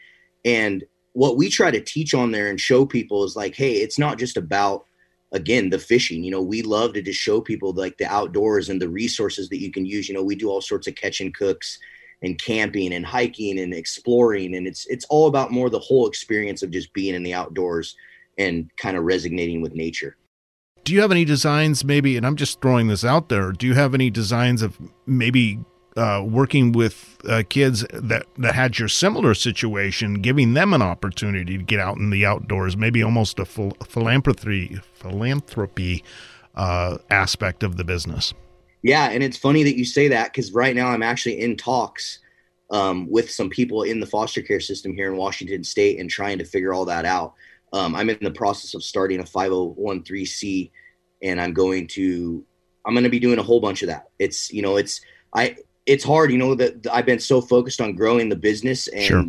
And 0.44 0.84
what 1.12 1.36
we 1.36 1.48
try 1.48 1.70
to 1.70 1.80
teach 1.80 2.12
on 2.12 2.32
there 2.32 2.48
and 2.48 2.60
show 2.60 2.84
people 2.84 3.24
is 3.24 3.36
like, 3.36 3.54
hey, 3.54 3.74
it's 3.74 3.98
not 3.98 4.18
just 4.18 4.36
about 4.36 4.84
again 5.32 5.70
the 5.70 5.78
fishing. 5.78 6.22
You 6.22 6.30
know 6.30 6.42
we 6.42 6.62
love 6.62 6.92
to 6.94 7.02
just 7.02 7.20
show 7.20 7.40
people 7.40 7.72
like 7.72 7.98
the 7.98 8.06
outdoors 8.06 8.68
and 8.68 8.80
the 8.80 8.88
resources 8.88 9.48
that 9.48 9.60
you 9.60 9.70
can 9.70 9.84
use. 9.84 10.08
You 10.08 10.14
know 10.14 10.22
we 10.22 10.36
do 10.36 10.48
all 10.48 10.60
sorts 10.60 10.86
of 10.86 10.94
catch 10.94 11.20
and 11.20 11.34
cooks 11.34 11.78
and 12.22 12.38
camping 12.40 12.94
and 12.94 13.04
hiking 13.04 13.58
and 13.58 13.74
exploring. 13.74 14.54
And 14.54 14.66
it's 14.66 14.86
it's 14.86 15.04
all 15.10 15.26
about 15.26 15.52
more 15.52 15.70
the 15.70 15.78
whole 15.78 16.06
experience 16.06 16.62
of 16.62 16.70
just 16.70 16.92
being 16.92 17.14
in 17.14 17.22
the 17.22 17.34
outdoors 17.34 17.96
and 18.38 18.70
kind 18.76 18.96
of 18.96 19.04
resonating 19.04 19.60
with 19.60 19.74
nature. 19.74 20.16
Do 20.84 20.92
you 20.92 21.00
have 21.00 21.10
any 21.10 21.24
designs 21.24 21.82
maybe 21.82 22.18
and 22.18 22.26
i'm 22.26 22.36
just 22.36 22.60
throwing 22.60 22.88
this 22.88 23.06
out 23.06 23.30
there 23.30 23.52
do 23.52 23.66
you 23.66 23.72
have 23.72 23.94
any 23.94 24.10
designs 24.10 24.60
of 24.60 24.78
maybe 25.06 25.58
uh, 25.96 26.24
working 26.26 26.72
with 26.72 27.18
uh, 27.28 27.42
kids 27.48 27.84
that, 27.92 28.26
that 28.38 28.54
had 28.54 28.78
your 28.78 28.88
similar 28.88 29.34
situation, 29.34 30.14
giving 30.14 30.54
them 30.54 30.72
an 30.72 30.82
opportunity 30.82 31.56
to 31.56 31.62
get 31.62 31.78
out 31.78 31.96
in 31.96 32.10
the 32.10 32.26
outdoors, 32.26 32.76
maybe 32.76 33.02
almost 33.02 33.38
a 33.38 33.44
phil- 33.44 33.76
philanthropy 33.86 34.80
philanthropy 34.94 36.02
uh, 36.54 36.98
aspect 37.10 37.62
of 37.62 37.76
the 37.76 37.84
business. 37.84 38.34
Yeah, 38.82 39.08
and 39.10 39.22
it's 39.22 39.36
funny 39.36 39.62
that 39.62 39.78
you 39.78 39.84
say 39.84 40.08
that 40.08 40.32
because 40.32 40.52
right 40.52 40.74
now 40.74 40.88
I'm 40.88 41.02
actually 41.02 41.40
in 41.40 41.56
talks 41.56 42.18
um, 42.70 43.08
with 43.08 43.30
some 43.30 43.48
people 43.48 43.82
in 43.82 44.00
the 44.00 44.06
foster 44.06 44.42
care 44.42 44.60
system 44.60 44.94
here 44.94 45.10
in 45.10 45.16
Washington 45.16 45.64
State 45.64 46.00
and 46.00 46.10
trying 46.10 46.38
to 46.38 46.44
figure 46.44 46.74
all 46.74 46.84
that 46.86 47.04
out. 47.04 47.34
Um, 47.72 47.94
I'm 47.94 48.10
in 48.10 48.18
the 48.20 48.30
process 48.30 48.74
of 48.74 48.82
starting 48.82 49.20
a 49.20 49.24
501c, 49.24 50.70
and 51.22 51.40
I'm 51.40 51.52
going 51.52 51.86
to 51.88 52.44
I'm 52.84 52.94
going 52.94 53.04
to 53.04 53.10
be 53.10 53.20
doing 53.20 53.38
a 53.38 53.42
whole 53.42 53.60
bunch 53.60 53.82
of 53.82 53.88
that. 53.88 54.10
It's 54.18 54.52
you 54.52 54.62
know 54.62 54.76
it's 54.76 55.00
I 55.32 55.56
it's 55.86 56.04
hard, 56.04 56.30
you 56.32 56.38
know, 56.38 56.54
that 56.54 56.86
I've 56.92 57.06
been 57.06 57.20
so 57.20 57.40
focused 57.40 57.80
on 57.80 57.94
growing 57.94 58.28
the 58.28 58.36
business 58.36 58.88
and 58.88 59.04
sure. 59.04 59.26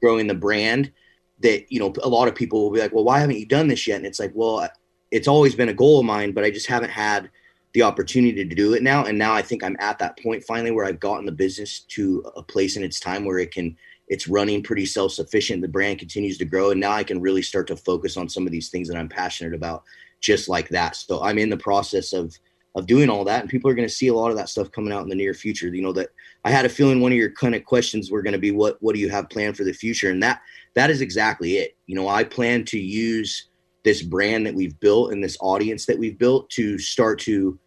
growing 0.00 0.26
the 0.26 0.34
brand 0.34 0.92
that, 1.40 1.70
you 1.70 1.78
know, 1.78 1.92
a 2.02 2.08
lot 2.08 2.28
of 2.28 2.34
people 2.34 2.62
will 2.62 2.72
be 2.72 2.80
like, 2.80 2.92
well, 2.92 3.04
why 3.04 3.20
haven't 3.20 3.38
you 3.38 3.46
done 3.46 3.68
this 3.68 3.86
yet? 3.86 3.96
And 3.96 4.06
it's 4.06 4.20
like, 4.20 4.32
well, 4.34 4.68
it's 5.10 5.28
always 5.28 5.54
been 5.54 5.68
a 5.68 5.74
goal 5.74 6.00
of 6.00 6.06
mine, 6.06 6.32
but 6.32 6.44
I 6.44 6.50
just 6.50 6.66
haven't 6.66 6.90
had 6.90 7.30
the 7.72 7.82
opportunity 7.82 8.44
to 8.44 8.54
do 8.54 8.74
it 8.74 8.82
now. 8.82 9.04
And 9.04 9.18
now 9.18 9.32
I 9.32 9.42
think 9.42 9.62
I'm 9.62 9.76
at 9.80 9.98
that 9.98 10.18
point 10.18 10.44
finally 10.44 10.70
where 10.70 10.84
I've 10.84 11.00
gotten 11.00 11.26
the 11.26 11.32
business 11.32 11.80
to 11.80 12.24
a 12.36 12.42
place 12.42 12.76
in 12.76 12.82
its 12.82 13.00
time 13.00 13.24
where 13.24 13.38
it 13.38 13.52
can, 13.52 13.76
it's 14.08 14.28
running 14.28 14.62
pretty 14.62 14.86
self 14.86 15.12
sufficient. 15.12 15.62
The 15.62 15.68
brand 15.68 15.98
continues 15.98 16.36
to 16.38 16.44
grow. 16.44 16.70
And 16.70 16.80
now 16.80 16.92
I 16.92 17.04
can 17.04 17.20
really 17.20 17.42
start 17.42 17.66
to 17.68 17.76
focus 17.76 18.16
on 18.16 18.28
some 18.28 18.46
of 18.46 18.52
these 18.52 18.68
things 18.68 18.88
that 18.88 18.96
I'm 18.96 19.08
passionate 19.08 19.54
about 19.54 19.84
just 20.20 20.48
like 20.48 20.68
that. 20.68 20.96
So 20.96 21.22
I'm 21.22 21.38
in 21.38 21.50
the 21.50 21.56
process 21.56 22.12
of, 22.12 22.36
of 22.74 22.86
doing 22.86 23.10
all 23.10 23.24
that 23.24 23.42
and 23.42 23.50
people 23.50 23.70
are 23.70 23.74
going 23.74 23.88
to 23.88 23.94
see 23.94 24.08
a 24.08 24.14
lot 24.14 24.30
of 24.30 24.36
that 24.36 24.48
stuff 24.48 24.70
coming 24.70 24.92
out 24.92 25.02
in 25.02 25.08
the 25.08 25.14
near 25.14 25.34
future. 25.34 25.68
You 25.68 25.82
know 25.82 25.92
that 25.92 26.10
i 26.44 26.50
had 26.50 26.64
a 26.64 26.70
feeling 26.70 27.00
one 27.00 27.12
of 27.12 27.18
your 27.18 27.30
kind 27.30 27.54
of 27.54 27.64
questions 27.64 28.10
were 28.10 28.22
going 28.22 28.32
to 28.32 28.38
be 28.38 28.50
what 28.50 28.76
what 28.80 28.94
do 28.94 29.00
you 29.00 29.10
have 29.10 29.30
planned 29.30 29.56
for 29.56 29.64
the 29.64 29.72
future? 29.72 30.10
And 30.10 30.22
that 30.22 30.40
that 30.74 30.90
is 30.90 31.00
exactly 31.00 31.58
it. 31.58 31.76
You 31.86 31.94
know 31.94 32.08
i 32.08 32.24
plan 32.24 32.64
to 32.66 32.78
use 32.78 33.48
this 33.84 34.02
brand 34.02 34.46
that 34.46 34.54
we've 34.54 34.78
built 34.80 35.12
and 35.12 35.22
this 35.22 35.36
audience 35.40 35.86
that 35.86 35.98
we've 35.98 36.18
built 36.18 36.48
to 36.50 36.78
start 36.78 37.18
to 37.20 37.58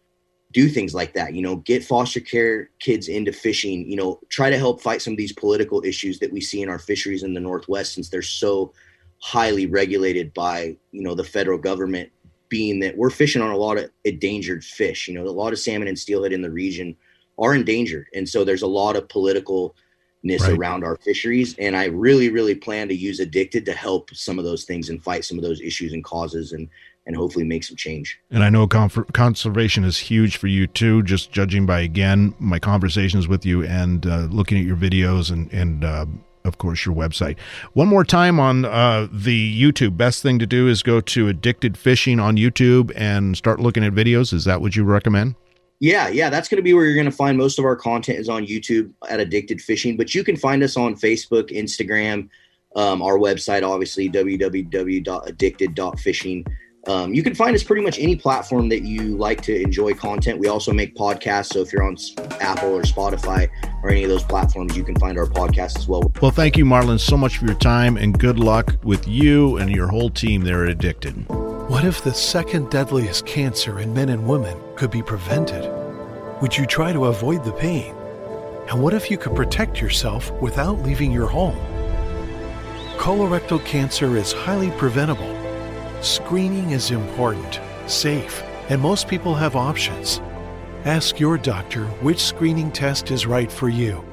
do 0.52 0.68
things 0.68 0.94
like 0.94 1.12
that. 1.14 1.34
You 1.34 1.42
know 1.42 1.56
get 1.56 1.84
foster 1.84 2.20
care 2.20 2.70
kids 2.80 3.08
into 3.08 3.32
fishing. 3.32 3.88
You 3.88 3.96
know 3.96 4.20
try 4.28 4.50
to 4.50 4.58
help 4.58 4.80
fight 4.80 5.02
some 5.02 5.12
of 5.12 5.18
these 5.18 5.32
political 5.32 5.84
issues 5.84 6.18
that 6.18 6.32
we 6.32 6.40
see 6.40 6.62
in 6.62 6.68
our 6.68 6.80
fisheries 6.80 7.22
in 7.22 7.34
the 7.34 7.40
northwest 7.40 7.94
since 7.94 8.08
they're 8.08 8.22
so 8.22 8.72
highly 9.18 9.66
regulated 9.66 10.34
by 10.34 10.76
you 10.92 11.02
know 11.02 11.14
the 11.14 11.24
federal 11.24 11.58
government 11.58 12.10
being 12.48 12.80
that 12.80 12.96
we're 12.96 13.10
fishing 13.10 13.42
on 13.42 13.50
a 13.50 13.56
lot 13.56 13.78
of 13.78 13.90
endangered 14.04 14.64
fish. 14.64 15.08
You 15.08 15.14
know, 15.14 15.24
a 15.24 15.30
lot 15.30 15.52
of 15.52 15.58
salmon 15.58 15.88
and 15.88 15.98
steelhead 15.98 16.32
in 16.32 16.42
the 16.42 16.50
region 16.50 16.96
are 17.38 17.54
endangered, 17.54 18.06
and 18.14 18.28
so 18.28 18.44
there's 18.44 18.62
a 18.62 18.66
lot 18.66 18.96
of 18.96 19.08
politicalness 19.08 19.72
right. 20.40 20.52
around 20.52 20.84
our 20.84 20.96
fisheries. 20.96 21.54
And 21.58 21.76
I 21.76 21.86
really, 21.86 22.30
really 22.30 22.54
plan 22.54 22.88
to 22.88 22.94
use 22.94 23.20
Addicted 23.20 23.66
to 23.66 23.72
help 23.72 24.10
some 24.14 24.38
of 24.38 24.44
those 24.44 24.64
things 24.64 24.88
and 24.88 25.02
fight 25.02 25.24
some 25.24 25.38
of 25.38 25.44
those 25.44 25.60
issues 25.60 25.92
and 25.92 26.02
causes, 26.02 26.52
and 26.52 26.68
and 27.06 27.14
hopefully 27.14 27.44
make 27.44 27.62
some 27.62 27.76
change. 27.76 28.18
And 28.30 28.42
I 28.42 28.50
know 28.50 28.66
conservation 28.66 29.84
is 29.84 29.96
huge 29.98 30.36
for 30.36 30.48
you 30.48 30.66
too. 30.66 31.02
Just 31.02 31.30
judging 31.30 31.64
by 31.64 31.80
again 31.80 32.34
my 32.38 32.58
conversations 32.58 33.28
with 33.28 33.46
you 33.46 33.64
and 33.64 34.04
uh, 34.06 34.26
looking 34.30 34.58
at 34.58 34.64
your 34.64 34.76
videos 34.76 35.30
and 35.30 35.52
and 35.52 35.84
uh, 35.84 36.06
of 36.46 36.58
course, 36.58 36.84
your 36.86 36.94
website. 36.94 37.38
One 37.72 37.88
more 37.88 38.04
time 38.04 38.38
on 38.40 38.64
uh, 38.64 39.08
the 39.10 39.60
YouTube. 39.60 39.96
Best 39.96 40.22
thing 40.22 40.38
to 40.38 40.46
do 40.46 40.68
is 40.68 40.82
go 40.82 41.00
to 41.00 41.28
Addicted 41.28 41.76
Fishing 41.76 42.20
on 42.20 42.36
YouTube 42.36 42.92
and 42.96 43.36
start 43.36 43.58
looking 43.60 43.84
at 43.84 43.92
videos. 43.92 44.32
Is 44.32 44.44
that 44.44 44.60
what 44.60 44.76
you 44.76 44.84
recommend? 44.84 45.34
Yeah, 45.78 46.08
yeah, 46.08 46.30
that's 46.30 46.48
going 46.48 46.56
to 46.56 46.62
be 46.62 46.72
where 46.72 46.86
you're 46.86 46.94
going 46.94 47.04
to 47.04 47.10
find 47.10 47.36
most 47.36 47.58
of 47.58 47.66
our 47.66 47.76
content 47.76 48.18
is 48.18 48.30
on 48.30 48.46
YouTube 48.46 48.90
at 49.10 49.20
Addicted 49.20 49.60
Fishing, 49.60 49.98
but 49.98 50.14
you 50.14 50.24
can 50.24 50.36
find 50.36 50.62
us 50.62 50.74
on 50.76 50.94
Facebook, 50.94 51.50
Instagram, 51.50 52.30
um, 52.76 53.02
our 53.02 53.18
website, 53.18 53.62
obviously 53.62 54.08
www.addicted.fishing. 54.08 56.46
Um, 56.86 57.12
you 57.12 57.22
can 57.22 57.34
find 57.34 57.54
us 57.54 57.64
pretty 57.64 57.82
much 57.82 57.98
any 57.98 58.14
platform 58.14 58.68
that 58.68 58.82
you 58.82 59.16
like 59.16 59.40
to 59.42 59.60
enjoy 59.60 59.94
content. 59.94 60.38
We 60.38 60.46
also 60.46 60.72
make 60.72 60.94
podcasts. 60.94 61.52
So 61.52 61.60
if 61.60 61.72
you're 61.72 61.82
on 61.82 61.96
Apple 62.40 62.74
or 62.74 62.82
Spotify 62.82 63.48
or 63.82 63.90
any 63.90 64.04
of 64.04 64.10
those 64.10 64.22
platforms, 64.22 64.76
you 64.76 64.84
can 64.84 64.94
find 64.96 65.18
our 65.18 65.26
podcast 65.26 65.78
as 65.78 65.88
well. 65.88 66.12
Well, 66.22 66.30
thank 66.30 66.56
you, 66.56 66.64
Marlin, 66.64 66.98
so 66.98 67.16
much 67.16 67.38
for 67.38 67.46
your 67.46 67.56
time 67.56 67.96
and 67.96 68.16
good 68.16 68.38
luck 68.38 68.76
with 68.84 69.06
you 69.08 69.56
and 69.56 69.70
your 69.70 69.88
whole 69.88 70.10
team 70.10 70.42
there 70.42 70.64
at 70.64 70.70
Addicted. 70.70 71.28
What 71.68 71.84
if 71.84 72.04
the 72.04 72.14
second 72.14 72.70
deadliest 72.70 73.26
cancer 73.26 73.80
in 73.80 73.92
men 73.92 74.10
and 74.10 74.26
women 74.26 74.56
could 74.76 74.90
be 74.90 75.02
prevented? 75.02 75.64
Would 76.40 76.56
you 76.56 76.66
try 76.66 76.92
to 76.92 77.06
avoid 77.06 77.44
the 77.44 77.52
pain? 77.52 77.94
And 78.68 78.82
what 78.82 78.94
if 78.94 79.10
you 79.10 79.18
could 79.18 79.34
protect 79.34 79.80
yourself 79.80 80.30
without 80.40 80.82
leaving 80.82 81.10
your 81.10 81.26
home? 81.26 81.56
Colorectal 82.98 83.64
cancer 83.64 84.16
is 84.16 84.32
highly 84.32 84.70
preventable 84.72 85.45
Screening 86.02 86.72
is 86.72 86.90
important, 86.90 87.58
safe, 87.86 88.42
and 88.68 88.80
most 88.80 89.08
people 89.08 89.34
have 89.34 89.56
options. 89.56 90.20
Ask 90.84 91.18
your 91.18 91.38
doctor 91.38 91.86
which 92.02 92.22
screening 92.22 92.70
test 92.70 93.10
is 93.10 93.26
right 93.26 93.50
for 93.50 93.70
you. 93.70 94.04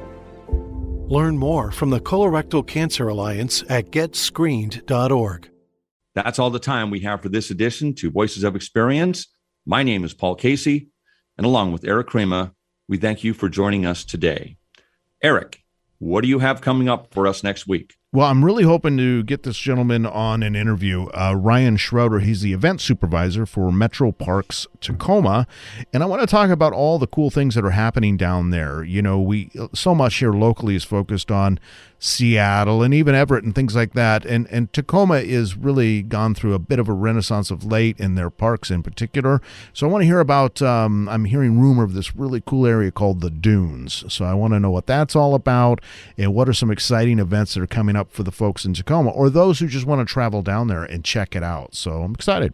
Learn 1.07 1.37
more 1.37 1.71
from 1.71 1.89
the 1.89 1.99
Colorectal 1.99 2.65
Cancer 2.65 3.09
Alliance 3.09 3.63
at 3.67 3.91
getscreened.org. 3.91 5.49
That's 6.15 6.39
all 6.39 6.49
the 6.49 6.57
time 6.57 6.89
we 6.89 7.01
have 7.01 7.21
for 7.21 7.29
this 7.29 7.51
edition 7.51 7.93
to 7.95 8.09
Voices 8.09 8.45
of 8.45 8.55
Experience. 8.55 9.27
My 9.65 9.83
name 9.83 10.05
is 10.05 10.13
Paul 10.13 10.35
Casey, 10.35 10.87
and 11.37 11.45
along 11.45 11.73
with 11.73 11.83
Erik 11.83 12.07
Crema, 12.07 12.53
we 12.87 12.97
thank 12.97 13.25
you 13.25 13.33
for 13.33 13.49
joining 13.49 13.85
us 13.85 14.05
today. 14.05 14.55
Erik, 15.21 15.61
what 15.99 16.21
do 16.21 16.29
you 16.29 16.39
have 16.39 16.61
coming 16.61 16.87
up 16.87 17.13
for 17.13 17.27
us 17.27 17.43
next 17.43 17.67
week? 17.67 17.95
Well, 18.13 18.27
I'm 18.27 18.45
really 18.45 18.63
hoping 18.63 18.95
to 18.97 19.23
get 19.23 19.41
this 19.41 19.57
gentleman 19.57 20.05
on 20.05 20.43
an 20.43 20.55
interview. 20.55 21.07
Uh, 21.07 21.33
Ryan 21.35 21.77
Schroeder, 21.77 22.19
he's 22.19 22.41
the 22.41 22.53
event 22.53 22.79
supervisor 22.79 23.47
for 23.47 23.71
Metro 23.71 24.11
Parks 24.11 24.67
Tacoma, 24.81 25.47
and 25.91 26.03
I 26.03 26.05
want 26.05 26.21
to 26.21 26.27
talk 26.27 26.51
about 26.51 26.73
all 26.73 26.99
the 26.99 27.07
cool 27.07 27.31
things 27.31 27.55
that 27.55 27.65
are 27.65 27.71
happening 27.71 28.15
down 28.15 28.51
there. 28.51 28.83
You 28.83 29.01
know, 29.01 29.19
we 29.19 29.49
so 29.73 29.95
much 29.95 30.17
here 30.17 30.31
locally 30.31 30.75
is 30.75 30.83
focused 30.83 31.31
on 31.31 31.59
Seattle 32.03 32.83
and 32.83 32.93
even 32.93 33.15
Everett 33.15 33.45
and 33.45 33.55
things 33.55 33.77
like 33.77 33.93
that, 33.93 34.25
and 34.25 34.45
and 34.51 34.71
Tacoma 34.73 35.15
is 35.15 35.55
really 35.55 36.01
gone 36.01 36.35
through 36.35 36.53
a 36.53 36.59
bit 36.59 36.77
of 36.77 36.89
a 36.89 36.93
renaissance 36.93 37.49
of 37.49 37.63
late 37.63 37.97
in 37.97 38.15
their 38.15 38.29
parks 38.29 38.69
in 38.69 38.83
particular. 38.83 39.41
So 39.71 39.87
I 39.87 39.89
want 39.89 40.01
to 40.01 40.05
hear 40.05 40.19
about. 40.19 40.61
Um, 40.61 41.07
I'm 41.07 41.23
hearing 41.23 41.59
rumor 41.59 41.83
of 41.83 41.93
this 41.93 42.13
really 42.13 42.43
cool 42.45 42.67
area 42.67 42.91
called 42.91 43.21
the 43.21 43.29
Dunes. 43.29 44.03
So 44.09 44.25
I 44.25 44.33
want 44.33 44.53
to 44.53 44.59
know 44.59 44.69
what 44.69 44.85
that's 44.85 45.15
all 45.15 45.33
about 45.33 45.79
and 46.17 46.33
what 46.33 46.49
are 46.49 46.53
some 46.53 46.71
exciting 46.71 47.19
events 47.19 47.53
that 47.53 47.63
are 47.63 47.67
coming 47.67 47.95
up 47.95 48.11
for 48.11 48.23
the 48.23 48.31
folks 48.31 48.65
in 48.65 48.73
Tacoma 48.73 49.11
or 49.11 49.29
those 49.29 49.59
who 49.59 49.67
just 49.67 49.85
want 49.85 50.05
to 50.05 50.11
travel 50.11 50.41
down 50.41 50.67
there 50.67 50.83
and 50.83 51.05
check 51.05 51.37
it 51.37 51.43
out. 51.43 51.73
So 51.73 52.03
I'm 52.03 52.13
excited. 52.13 52.53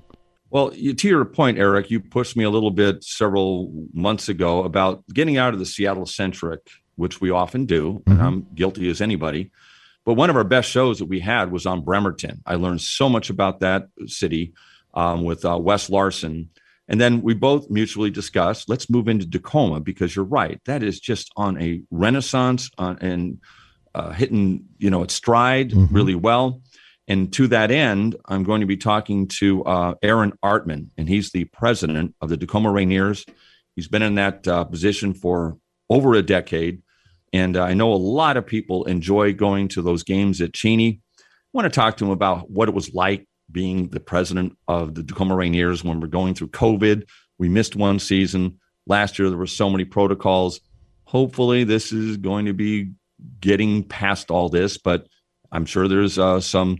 Well, 0.52 0.72
to 0.72 1.08
your 1.08 1.26
point, 1.26 1.58
Erik, 1.58 1.90
you 1.90 2.00
pushed 2.00 2.36
me 2.36 2.44
a 2.44 2.50
little 2.50 2.72
bit 2.72 3.04
several 3.04 3.72
months 3.94 4.30
ago 4.30 4.64
about 4.64 5.04
getting 5.14 5.38
out 5.38 5.54
of 5.54 5.60
the 5.60 5.66
Seattle 5.66 6.08
centric, 6.08 6.62
which 7.00 7.20
we 7.20 7.32
often 7.32 7.66
do, 7.66 7.94
mm-hmm. 7.94 8.12
and 8.12 8.22
I'm 8.22 8.48
guilty 8.54 8.90
as 8.90 9.02
anybody. 9.02 9.52
But 10.06 10.14
one 10.14 10.30
of 10.30 10.36
our 10.36 10.44
best 10.44 10.70
shows 10.70 11.00
that 11.00 11.06
we 11.06 11.20
had 11.20 11.52
was 11.52 11.66
on 11.66 11.82
Bremerton. 11.82 12.42
I 12.46 12.56
learned 12.56 12.82
so 12.82 13.10
much 13.10 13.30
about 13.30 13.60
that 13.60 13.88
city 14.06 14.54
um, 14.94 15.24
with 15.24 15.46
uh, 15.46 15.58
Wes 15.58 15.90
Larson. 15.90 16.50
And 16.88 17.00
then 17.00 17.22
we 17.22 17.36
both 17.36 17.70
mutually 17.70 18.10
discussed 18.10 18.68
let's 18.68 18.90
move 18.90 19.08
into 19.08 19.30
Tacoma 19.30 19.80
because 19.80 20.16
you're 20.16 20.26
right. 20.26 20.60
That 20.66 20.82
is 20.82 21.00
just 21.00 21.32
on 21.38 21.62
a 21.62 21.84
renaissance 21.92 22.72
uh, 22.78 22.96
and 23.00 23.40
uh, 23.94 24.12
hitting 24.12 24.66
you 24.78 24.90
know 24.90 25.04
its 25.04 25.14
stride 25.14 25.72
mm-hmm. 25.72 25.94
really 25.94 26.16
well. 26.16 26.62
And 27.08 27.34
to 27.34 27.48
that 27.48 27.72
end, 27.72 28.16
I'm 28.26 28.44
going 28.44 28.62
to 28.62 28.68
be 28.68 28.78
talking 28.78 29.28
to 29.40 29.64
uh, 29.64 29.96
Aaron 30.04 30.34
Artman, 30.44 30.90
and 30.96 31.10
he's 31.10 31.32
the 31.32 31.46
president 31.46 32.14
of 32.22 32.30
the 32.30 32.38
Tacoma 32.38 32.70
Rainiers. 32.70 33.28
He's 33.76 33.88
been 33.88 34.04
in 34.04 34.16
that 34.16 34.48
uh, 34.48 34.64
position 34.64 35.14
for 35.16 35.58
over 35.90 36.14
a 36.14 36.22
decade, 36.22 36.84
and 37.34 37.58
uh, 37.58 37.64
I 37.64 37.74
know 37.74 37.94
a 37.94 37.96
lot 37.96 38.38
of 38.38 38.46
people 38.46 38.86
enjoy 38.86 39.34
going 39.34 39.68
to 39.70 39.82
those 39.82 40.04
games 40.04 40.42
at 40.42 40.54
Cheney. 40.54 41.02
I 41.20 41.24
want 41.54 41.66
to 41.66 41.70
talk 41.70 41.98
to 41.98 42.06
him 42.06 42.12
about 42.12 42.50
what 42.50 42.70
it 42.70 42.76
was 42.76 42.94
like 42.94 43.28
being 43.52 43.90
the 43.90 44.00
president 44.00 44.58
of 44.68 44.96
the 44.96 45.04
Tacoma 45.04 45.36
Rainiers 45.36 45.84
when 45.84 46.00
we're 46.00 46.08
going 46.08 46.34
through 46.34 46.50
COVID. 46.50 47.04
We 47.38 47.50
missed 47.50 47.76
one 47.76 48.00
season 48.00 48.60
last 48.86 49.18
year. 49.18 49.30
There 49.30 49.38
were 49.38 49.48
so 49.48 49.70
many 49.70 49.86
protocols. 49.86 50.62
Hopefully, 51.06 51.64
this 51.64 51.92
is 51.92 52.18
going 52.18 52.46
to 52.46 52.54
be 52.54 52.92
getting 53.42 53.84
past 53.84 54.30
all 54.30 54.50
this, 54.50 54.78
but 54.78 55.08
I'm 55.52 55.66
sure 55.66 55.88
there's 55.88 56.20
uh, 56.20 56.40
some, 56.40 56.78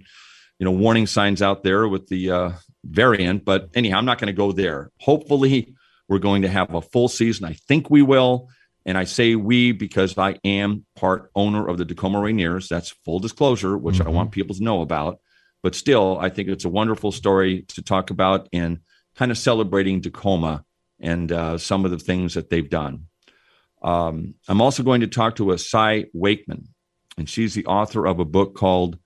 you 0.60 0.66
know, 0.66 0.72
warning 0.72 1.08
signs 1.08 1.42
out 1.42 1.64
there 1.64 1.88
with 1.88 2.08
the 2.08 2.32
uh, 2.32 2.52
variant. 2.84 3.46
But 3.46 3.70
anyhow, 3.74 3.98
I'm 3.98 4.06
not 4.06 4.20
going 4.20 4.28
to 4.28 4.34
go 4.34 4.52
there. 4.52 4.92
Hopefully, 5.00 5.74
we're 6.08 6.20
going 6.20 6.44
to 6.44 6.50
have 6.50 6.74
a 6.74 6.82
full 6.82 7.08
season. 7.08 7.46
I 7.46 7.54
think 7.54 7.90
we 7.90 8.02
will. 8.02 8.50
And 8.86 8.98
I 8.98 9.04
say 9.04 9.36
we 9.36 9.72
because 9.72 10.18
I 10.18 10.40
am 10.44 10.86
part 10.96 11.32
owner 11.36 11.68
of 11.68 11.78
the 11.78 11.86
Tacoma 11.86 12.20
Rainiers. 12.20 12.68
That's 12.68 12.96
full 13.06 13.20
disclosure, 13.20 13.78
which 13.78 13.98
mm-hmm. 13.98 14.08
I 14.08 14.12
want 14.12 14.32
people 14.32 14.56
to 14.56 14.64
know 14.64 14.82
about. 14.82 15.20
But 15.62 15.76
still, 15.76 16.18
I 16.20 16.30
think 16.30 16.48
it's 16.48 16.66
a 16.66 16.70
wonderful 16.70 17.12
story 17.12 17.64
to 17.70 17.82
talk 17.82 18.10
about 18.10 18.48
and 18.54 18.80
kind 19.16 19.32
of 19.32 19.38
celebrating 19.38 20.02
Tacoma 20.02 20.64
and 21.00 21.32
uh, 21.32 21.58
some 21.58 21.86
of 21.86 21.92
the 21.92 22.00
things 22.00 22.34
that 22.36 22.50
they've 22.50 22.70
done. 22.70 23.08
Um, 23.82 24.36
I'm 24.48 24.62
also 24.62 24.84
going 24.84 25.02
to 25.02 25.08
talk 25.08 25.36
to 25.36 25.52
a 25.52 25.58
Cy 25.58 26.06
Wakeman, 26.14 26.70
and 27.18 27.30
she's 27.30 27.54
the 27.54 27.66
author 27.66 28.06
of 28.08 28.20
a 28.20 28.26
book 28.26 28.56
called 28.56 28.98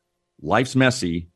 Life's 0.42 0.76
Messy, 0.76 1.30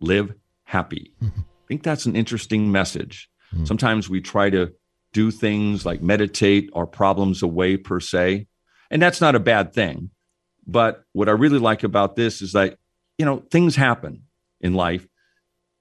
Live 0.00 0.34
Happy. 0.64 1.12
Mm-hmm. 1.22 1.40
I 1.40 1.66
think 1.68 1.82
that's 1.82 2.06
an 2.06 2.16
interesting 2.16 2.70
message. 2.70 3.28
Mm-hmm. 3.52 3.64
Sometimes 3.64 4.08
we 4.08 4.20
try 4.20 4.50
to 4.50 4.72
do 5.14 5.30
things 5.30 5.86
like 5.86 6.02
meditate 6.02 6.68
our 6.74 6.86
problems 6.86 7.42
away, 7.42 7.78
per 7.78 8.00
se, 8.00 8.46
and 8.90 9.00
that's 9.00 9.20
not 9.20 9.34
a 9.34 9.40
bad 9.40 9.72
thing. 9.72 10.10
But 10.66 11.04
what 11.12 11.28
I 11.28 11.32
really 11.32 11.58
like 11.58 11.84
about 11.84 12.16
this 12.16 12.42
is 12.42 12.52
that, 12.52 12.76
you 13.16 13.24
know, 13.24 13.38
things 13.50 13.76
happen 13.76 14.24
in 14.60 14.74
life. 14.74 15.06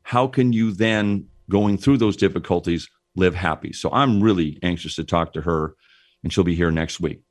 How 0.03 0.27
can 0.27 0.53
you 0.53 0.71
then, 0.71 1.27
going 1.49 1.77
through 1.77 1.97
those 1.97 2.15
difficulties, 2.15 2.88
live 3.15 3.36
happy? 3.36 3.73
So 3.73 3.89
I'm 3.91 4.21
really 4.21 4.59
anxious 4.61 4.95
to 4.95 5.03
talk 5.03 5.34
to 5.34 5.41
her 5.41 5.75
and 6.23 6.31
she'll 6.31 6.43
be 6.43 6.55
here 6.55 6.71
next 6.71 6.99
week. 6.99 7.21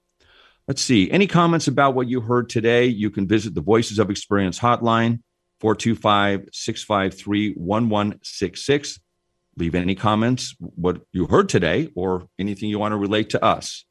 Let's 0.69 0.83
see. 0.83 1.11
Any 1.11 1.27
comments 1.27 1.69
about 1.69 1.95
what 1.95 2.09
you 2.09 2.21
heard 2.21 2.49
today? 2.49 2.87
You 2.87 3.11
can 3.11 3.27
visit 3.27 3.55
the 3.55 3.61
Voices 3.61 3.99
of 3.99 4.11
Experience 4.11 4.59
hotline, 4.59 5.21
425 5.61 6.49
653 6.53 7.55
1166. 7.55 9.01
Leave 9.57 9.75
any 9.75 9.95
comments, 9.95 10.55
what 10.59 11.03
you 11.13 11.27
heard 11.27 11.49
today, 11.49 11.91
or 11.95 12.27
anything 12.39 12.69
you 12.69 12.79
want 12.79 12.93
to 12.93 12.97
relate 12.97 13.31
to 13.31 13.45
us. 13.45 13.85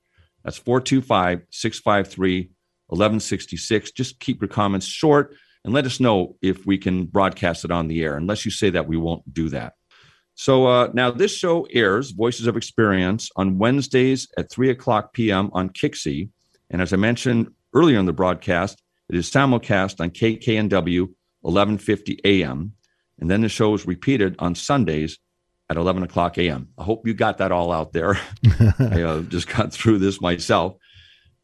That's 0.44 0.58
425 0.58 1.44
653 1.50 2.50
1166. 2.88 3.92
Just 3.92 4.20
keep 4.20 4.42
your 4.42 4.48
comments 4.48 4.86
short 4.86 5.36
and 5.64 5.74
let 5.74 5.86
us 5.86 6.00
know 6.00 6.36
if 6.42 6.66
we 6.66 6.78
can 6.78 7.06
broadcast 7.06 7.64
it 7.64 7.72
on 7.72 7.88
the 7.88 8.04
air. 8.04 8.18
Unless 8.18 8.46
you 8.46 8.52
say 8.52 8.72
that, 8.72 8.88
we 8.88 8.98
won't 8.98 9.32
do 9.34 9.50
that. 9.50 9.74
So 10.34 10.66
uh, 10.66 10.90
now 10.94 11.12
this 11.12 11.36
show 11.36 11.68
airs 11.72 12.12
Voices 12.12 12.48
of 12.48 12.58
Experience 12.58 13.30
on 13.36 13.60
Wednesdays 13.60 14.28
at 14.38 14.50
3 14.50 14.72
o'clock 14.72 15.14
p.m. 15.14 15.52
on 15.54 15.70
Kixie. 15.70 16.30
And 16.70 16.82
as 16.82 16.94
I 16.94 16.96
mentioned 16.96 17.52
earlier 17.74 18.00
in 18.00 18.06
the 18.06 18.14
broadcast, 18.14 18.82
it 19.10 19.16
is 19.16 19.30
simulcast 19.30 20.00
on 20.00 20.10
KKNW 20.10 21.08
1150 21.42 22.20
a.m. 22.24 22.74
And 23.20 23.30
then 23.30 23.42
the 23.42 23.50
show 23.50 23.74
is 23.74 23.86
repeated 23.86 24.36
on 24.40 24.56
Sundays 24.56 25.20
at 25.72 25.78
11 25.78 26.04
o'clock 26.04 26.38
a.m. 26.38 26.68
I 26.78 26.84
hope 26.84 27.08
you 27.08 27.14
got 27.14 27.38
that 27.38 27.54
all 27.54 27.72
out 27.72 27.94
there. 27.94 28.20
I 28.78 29.04
uh, 29.04 29.22
just 29.22 29.48
got 29.48 29.72
through 29.72 30.00
this 30.00 30.20
myself. 30.20 30.76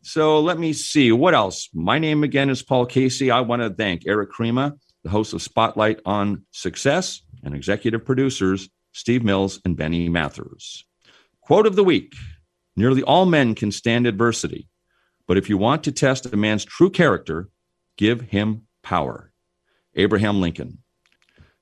So 0.01 0.41
let 0.41 0.59
me 0.59 0.73
see 0.73 1.13
what 1.13 1.33
else. 1.33 1.69
My 1.73 1.97
name 1.97 2.25
again 2.25 2.49
is 2.49 2.61
Paul 2.61 2.85
Casey. 2.85 3.31
I 3.31 3.39
want 3.39 3.61
to 3.61 3.69
thank 3.69 4.05
Erik 4.05 4.29
Krema, 4.29 4.77
the 5.05 5.09
host 5.09 5.33
of 5.33 5.41
Spotlight 5.41 6.01
on 6.05 6.45
Success, 6.51 7.21
and 7.41 7.55
executive 7.55 8.03
producers 8.03 8.67
Steve 8.91 9.23
Mills 9.23 9.61
and 9.63 9.77
Benny 9.77 10.09
Mathers. 10.09 10.85
Quote 11.39 11.65
of 11.65 11.77
the 11.77 11.83
week 11.83 12.13
Nearly 12.75 13.03
all 13.03 13.25
men 13.25 13.55
can 13.55 13.71
stand 13.71 14.05
adversity, 14.05 14.67
but 15.25 15.37
if 15.37 15.49
you 15.49 15.57
want 15.57 15.85
to 15.85 15.93
test 15.93 16.25
a 16.25 16.35
man's 16.35 16.65
true 16.65 16.89
character, 16.89 17.47
give 17.97 18.19
him 18.19 18.63
power. 18.83 19.31
Abraham 19.95 20.41
Lincoln. 20.41 20.79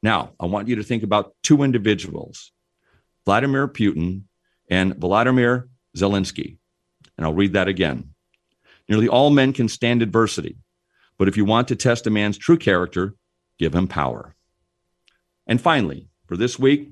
Now, 0.02 0.34
I 0.40 0.46
want 0.48 0.68
you 0.68 0.76
to 0.76 0.84
think 0.84 1.04
about 1.04 1.34
two 1.42 1.64
individuals, 1.64 2.52
Vladimir 3.26 3.68
Putin 3.68 4.24
and 4.70 4.96
Vladimir 4.96 5.70
Zelensky. 5.98 6.58
And 7.18 7.26
I'll 7.26 7.34
read 7.34 7.54
that 7.54 7.68
again. 7.68 8.12
Nearly 8.88 9.08
all 9.08 9.30
men 9.30 9.54
can 9.54 9.68
stand 9.68 10.02
adversity, 10.02 10.58
but 11.18 11.28
if 11.28 11.38
you 11.38 11.46
want 11.46 11.68
to 11.70 11.76
test 11.76 12.08
a 12.08 12.12
man's 12.12 12.38
true 12.38 12.58
character, 12.58 13.16
give 13.58 13.74
him 13.74 13.88
power. 13.88 14.36
And 15.48 15.60
finally, 15.60 16.08
for 16.28 16.38
this 16.38 16.60
week, 16.60 16.92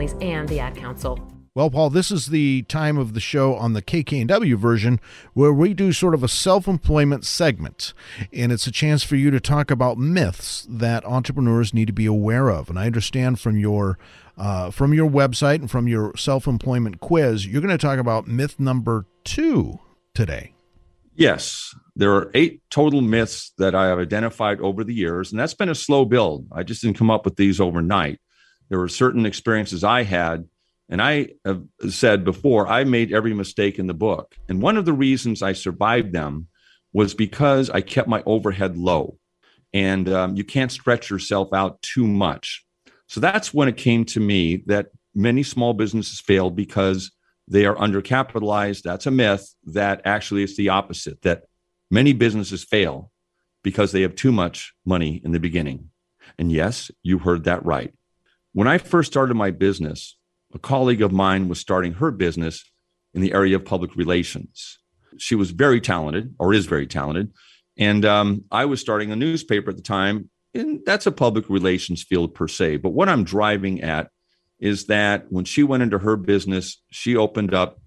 Families 0.00 0.16
and 0.22 0.48
the 0.48 0.60
Ad 0.60 0.76
Council. 0.76 1.18
Well, 1.54 1.68
Paul, 1.68 1.90
this 1.90 2.10
is 2.10 2.26
the 2.26 2.62
time 2.62 2.96
of 2.96 3.12
the 3.12 3.20
show 3.20 3.54
on 3.54 3.72
the 3.72 3.82
KKNW 3.82 4.56
version 4.56 5.00
where 5.34 5.52
we 5.52 5.74
do 5.74 5.92
sort 5.92 6.14
of 6.14 6.22
a 6.22 6.28
self 6.28 6.66
employment 6.66 7.26
segment. 7.26 7.92
And 8.32 8.50
it's 8.52 8.66
a 8.66 8.72
chance 8.72 9.02
for 9.02 9.16
you 9.16 9.30
to 9.30 9.40
talk 9.40 9.70
about 9.70 9.98
myths 9.98 10.66
that 10.70 11.04
entrepreneurs 11.04 11.74
need 11.74 11.86
to 11.88 11.92
be 11.92 12.06
aware 12.06 12.48
of. 12.48 12.70
And 12.70 12.78
I 12.78 12.86
understand 12.86 13.40
from 13.40 13.58
your 13.58 13.98
uh, 14.38 14.70
from 14.70 14.94
your 14.94 15.10
website 15.10 15.56
and 15.56 15.70
from 15.70 15.86
your 15.86 16.16
self 16.16 16.46
employment 16.46 17.00
quiz, 17.00 17.46
you're 17.46 17.60
going 17.60 17.76
to 17.76 17.86
talk 17.86 17.98
about 17.98 18.26
myth 18.26 18.58
number 18.58 19.04
two 19.24 19.80
today. 20.14 20.54
Yes, 21.14 21.74
there 21.94 22.14
are 22.14 22.30
eight 22.32 22.62
total 22.70 23.02
myths 23.02 23.52
that 23.58 23.74
I 23.74 23.88
have 23.88 23.98
identified 23.98 24.60
over 24.60 24.84
the 24.84 24.94
years, 24.94 25.30
and 25.32 25.38
that's 25.38 25.52
been 25.52 25.68
a 25.68 25.74
slow 25.74 26.06
build. 26.06 26.46
I 26.52 26.62
just 26.62 26.80
didn't 26.80 26.96
come 26.96 27.10
up 27.10 27.26
with 27.26 27.36
these 27.36 27.60
overnight 27.60 28.20
there 28.70 28.78
were 28.78 28.88
certain 28.88 29.26
experiences 29.26 29.84
I 29.84 30.04
had. 30.04 30.48
And 30.88 31.02
I 31.02 31.28
have 31.44 31.62
said 31.90 32.24
before, 32.24 32.66
I 32.66 32.84
made 32.84 33.12
every 33.12 33.34
mistake 33.34 33.78
in 33.78 33.86
the 33.86 33.94
book. 33.94 34.34
And 34.48 34.62
one 34.62 34.76
of 34.76 34.86
the 34.86 34.92
reasons 34.92 35.42
I 35.42 35.52
survived 35.52 36.12
them 36.12 36.48
was 36.92 37.14
because 37.14 37.68
I 37.70 37.80
kept 37.80 38.08
my 38.08 38.22
overhead 38.26 38.76
low. 38.76 39.18
And 39.72 40.08
um, 40.08 40.36
you 40.36 40.42
can't 40.42 40.72
stretch 40.72 41.10
yourself 41.10 41.52
out 41.52 41.80
too 41.82 42.06
much. 42.06 42.64
So 43.06 43.20
that's 43.20 43.54
when 43.54 43.68
it 43.68 43.76
came 43.76 44.04
to 44.06 44.20
me 44.20 44.64
that 44.66 44.86
many 45.14 45.42
small 45.42 45.74
businesses 45.74 46.20
fail 46.20 46.50
because 46.50 47.12
they 47.46 47.66
are 47.66 47.76
undercapitalized. 47.76 48.82
That's 48.82 49.06
a 49.06 49.10
myth 49.10 49.54
that 49.66 50.02
actually 50.04 50.42
it's 50.42 50.56
the 50.56 50.70
opposite, 50.70 51.22
that 51.22 51.44
many 51.90 52.12
businesses 52.12 52.64
fail 52.64 53.10
because 53.62 53.92
they 53.92 54.02
have 54.02 54.14
too 54.14 54.32
much 54.32 54.72
money 54.84 55.20
in 55.24 55.32
the 55.32 55.40
beginning. 55.40 55.90
And 56.38 56.50
yes, 56.50 56.90
you 57.02 57.18
heard 57.18 57.44
that 57.44 57.64
right. 57.64 57.92
When 58.52 58.66
I 58.66 58.78
first 58.78 59.12
started 59.12 59.34
my 59.34 59.52
business, 59.52 60.16
a 60.52 60.58
colleague 60.58 61.02
of 61.02 61.12
mine 61.12 61.48
was 61.48 61.60
starting 61.60 61.92
her 61.94 62.10
business 62.10 62.64
in 63.14 63.20
the 63.20 63.32
area 63.32 63.54
of 63.54 63.64
public 63.64 63.94
relations. 63.94 64.78
She 65.18 65.36
was 65.36 65.52
very 65.52 65.80
talented, 65.80 66.34
or 66.38 66.52
is 66.52 66.66
very 66.66 66.86
talented. 66.86 67.32
And 67.76 68.04
um, 68.04 68.44
I 68.50 68.64
was 68.64 68.80
starting 68.80 69.12
a 69.12 69.16
newspaper 69.16 69.70
at 69.70 69.76
the 69.76 69.82
time, 69.82 70.30
and 70.52 70.80
that's 70.84 71.06
a 71.06 71.12
public 71.12 71.48
relations 71.48 72.02
field 72.02 72.34
per 72.34 72.48
se. 72.48 72.78
But 72.78 72.90
what 72.90 73.08
I'm 73.08 73.22
driving 73.22 73.82
at 73.82 74.10
is 74.58 74.86
that 74.86 75.26
when 75.30 75.44
she 75.44 75.62
went 75.62 75.84
into 75.84 75.98
her 75.98 76.16
business, 76.16 76.82
she 76.90 77.16
opened 77.16 77.54
up 77.54 77.80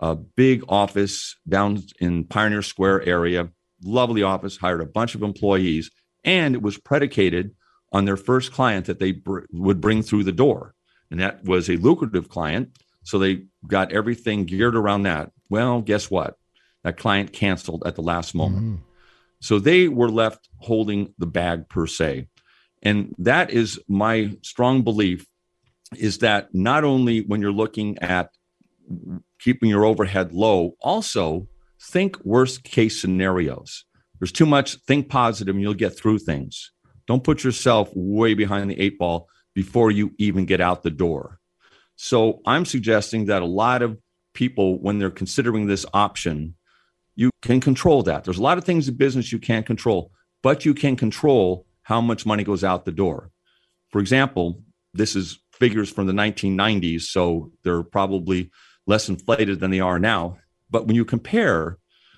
a 0.00 0.14
big 0.14 0.62
office 0.68 1.36
down 1.48 1.82
in 1.98 2.24
Pioneer 2.24 2.62
Square 2.62 3.08
area, 3.08 3.48
lovely 3.82 4.22
office, 4.22 4.58
hired 4.58 4.82
a 4.82 4.86
bunch 4.86 5.14
of 5.14 5.22
employees, 5.22 5.90
and 6.24 6.54
it 6.54 6.62
was 6.62 6.76
predicated 6.76 7.54
on 7.92 8.04
their 8.04 8.16
first 8.16 8.52
client 8.52 8.86
that 8.86 8.98
they 8.98 9.12
br- 9.12 9.40
would 9.52 9.80
bring 9.80 10.02
through 10.02 10.24
the 10.24 10.32
door. 10.32 10.74
And 11.10 11.20
that 11.20 11.44
was 11.44 11.68
a 11.68 11.76
lucrative 11.76 12.28
client. 12.28 12.76
So 13.02 13.18
they 13.18 13.44
got 13.66 13.92
everything 13.92 14.44
geared 14.44 14.76
around 14.76 15.02
that. 15.02 15.32
Well, 15.48 15.80
guess 15.80 16.10
what? 16.10 16.36
That 16.84 16.96
client 16.96 17.32
canceled 17.32 17.82
at 17.86 17.96
the 17.96 18.02
last 18.02 18.34
moment. 18.34 18.64
Mm-hmm. 18.64 18.82
So 19.40 19.58
they 19.58 19.88
were 19.88 20.10
left 20.10 20.48
holding 20.58 21.14
the 21.18 21.26
bag 21.26 21.68
per 21.68 21.86
se. 21.86 22.28
And 22.82 23.14
that 23.18 23.50
is 23.50 23.80
my 23.88 24.36
strong 24.42 24.82
belief 24.82 25.26
is 25.96 26.18
that 26.18 26.54
not 26.54 26.84
only 26.84 27.22
when 27.22 27.40
you're 27.40 27.52
looking 27.52 27.98
at 27.98 28.30
keeping 29.40 29.68
your 29.68 29.84
overhead 29.84 30.32
low, 30.32 30.76
also 30.80 31.48
think 31.80 32.22
worst 32.24 32.62
case 32.62 33.00
scenarios. 33.00 33.84
There's 34.18 34.32
too 34.32 34.46
much 34.46 34.76
think 34.86 35.08
positive 35.08 35.54
and 35.54 35.62
you'll 35.62 35.74
get 35.74 35.96
through 35.96 36.18
things. 36.18 36.72
Don't 37.10 37.24
put 37.24 37.42
yourself 37.42 37.90
way 37.92 38.34
behind 38.34 38.70
the 38.70 38.80
eight 38.80 38.96
ball 38.96 39.28
before 39.52 39.90
you 39.90 40.14
even 40.18 40.44
get 40.44 40.60
out 40.60 40.84
the 40.84 40.92
door. 40.92 41.40
So 41.96 42.40
I'm 42.46 42.64
suggesting 42.64 43.24
that 43.24 43.42
a 43.42 43.46
lot 43.46 43.82
of 43.82 43.98
people, 44.32 44.80
when 44.80 45.00
they're 45.00 45.10
considering 45.10 45.66
this 45.66 45.84
option, 45.92 46.54
you 47.16 47.30
can 47.42 47.60
control 47.60 48.04
that. 48.04 48.22
There's 48.22 48.38
a 48.38 48.42
lot 48.42 48.58
of 48.58 48.64
things 48.64 48.86
in 48.86 48.94
business 48.94 49.32
you 49.32 49.40
can't 49.40 49.66
control, 49.66 50.12
but 50.40 50.64
you 50.64 50.72
can 50.72 50.94
control 50.94 51.66
how 51.82 52.00
much 52.00 52.26
money 52.26 52.44
goes 52.44 52.62
out 52.62 52.84
the 52.84 52.92
door. 52.92 53.32
For 53.88 54.00
example, 54.00 54.62
this 54.94 55.16
is 55.16 55.40
figures 55.50 55.90
from 55.90 56.06
the 56.06 56.12
1990s, 56.12 57.02
so 57.02 57.50
they're 57.64 57.82
probably 57.82 58.52
less 58.86 59.08
inflated 59.08 59.58
than 59.58 59.72
they 59.72 59.80
are 59.80 59.98
now. 59.98 60.38
But 60.70 60.86
when 60.86 60.94
you 60.94 61.04
compare 61.04 61.76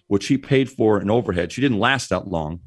what 0.09 0.23
she 0.23 0.37
paid 0.37 0.71
for 0.71 0.99
an 0.99 1.09
overhead, 1.11 1.51
she 1.51 1.63
didn't 1.63 1.79
last 1.79 2.11
that 2.11 2.29
long. 2.29 2.61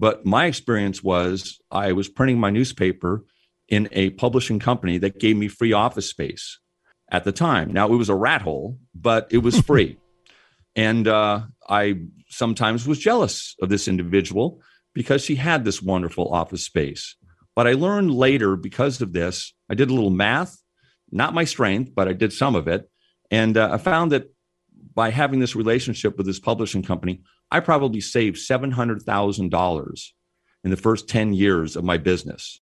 But 0.00 0.24
my 0.24 0.46
experience 0.46 1.04
was 1.04 1.60
I 1.70 1.92
was 1.92 2.08
printing 2.08 2.40
my 2.40 2.48
newspaper 2.48 3.22
in 3.68 3.86
a 3.92 4.10
publishing 4.10 4.58
company 4.58 4.96
that 4.96 5.20
gave 5.20 5.36
me 5.36 5.46
free 5.46 5.74
office 5.74 6.08
space 6.08 6.58
at 7.12 7.24
the 7.24 7.32
time. 7.32 7.70
Now 7.70 7.92
it 7.92 7.96
was 7.96 8.08
a 8.08 8.14
rat 8.14 8.40
hole, 8.40 8.78
but 8.94 9.28
it 9.30 9.38
was 9.38 9.60
free. 9.60 9.98
and 10.74 11.06
uh, 11.06 11.42
I 11.68 12.00
sometimes 12.30 12.88
was 12.88 12.98
jealous 12.98 13.54
of 13.60 13.68
this 13.68 13.88
individual 13.88 14.62
because 14.94 15.22
she 15.22 15.34
had 15.34 15.66
this 15.66 15.82
wonderful 15.82 16.32
office 16.32 16.64
space. 16.64 17.14
But 17.54 17.66
I 17.66 17.74
learned 17.74 18.10
later 18.10 18.56
because 18.56 19.02
of 19.02 19.12
this, 19.12 19.52
I 19.68 19.74
did 19.74 19.90
a 19.90 19.94
little 19.94 20.08
math, 20.08 20.56
not 21.10 21.34
my 21.34 21.44
strength, 21.44 21.94
but 21.94 22.08
I 22.08 22.14
did 22.14 22.32
some 22.32 22.54
of 22.54 22.68
it. 22.68 22.88
And 23.30 23.58
uh, 23.58 23.68
I 23.72 23.76
found 23.76 24.12
that 24.12 24.32
by 24.94 25.10
having 25.10 25.40
this 25.40 25.54
relationship 25.54 26.16
with 26.16 26.24
this 26.24 26.40
publishing 26.40 26.82
company, 26.82 27.20
I 27.50 27.60
probably 27.60 28.00
saved 28.00 28.36
$700,000 28.36 30.04
in 30.64 30.70
the 30.70 30.76
first 30.76 31.08
10 31.08 31.32
years 31.32 31.76
of 31.76 31.84
my 31.84 31.98
business. 31.98 32.60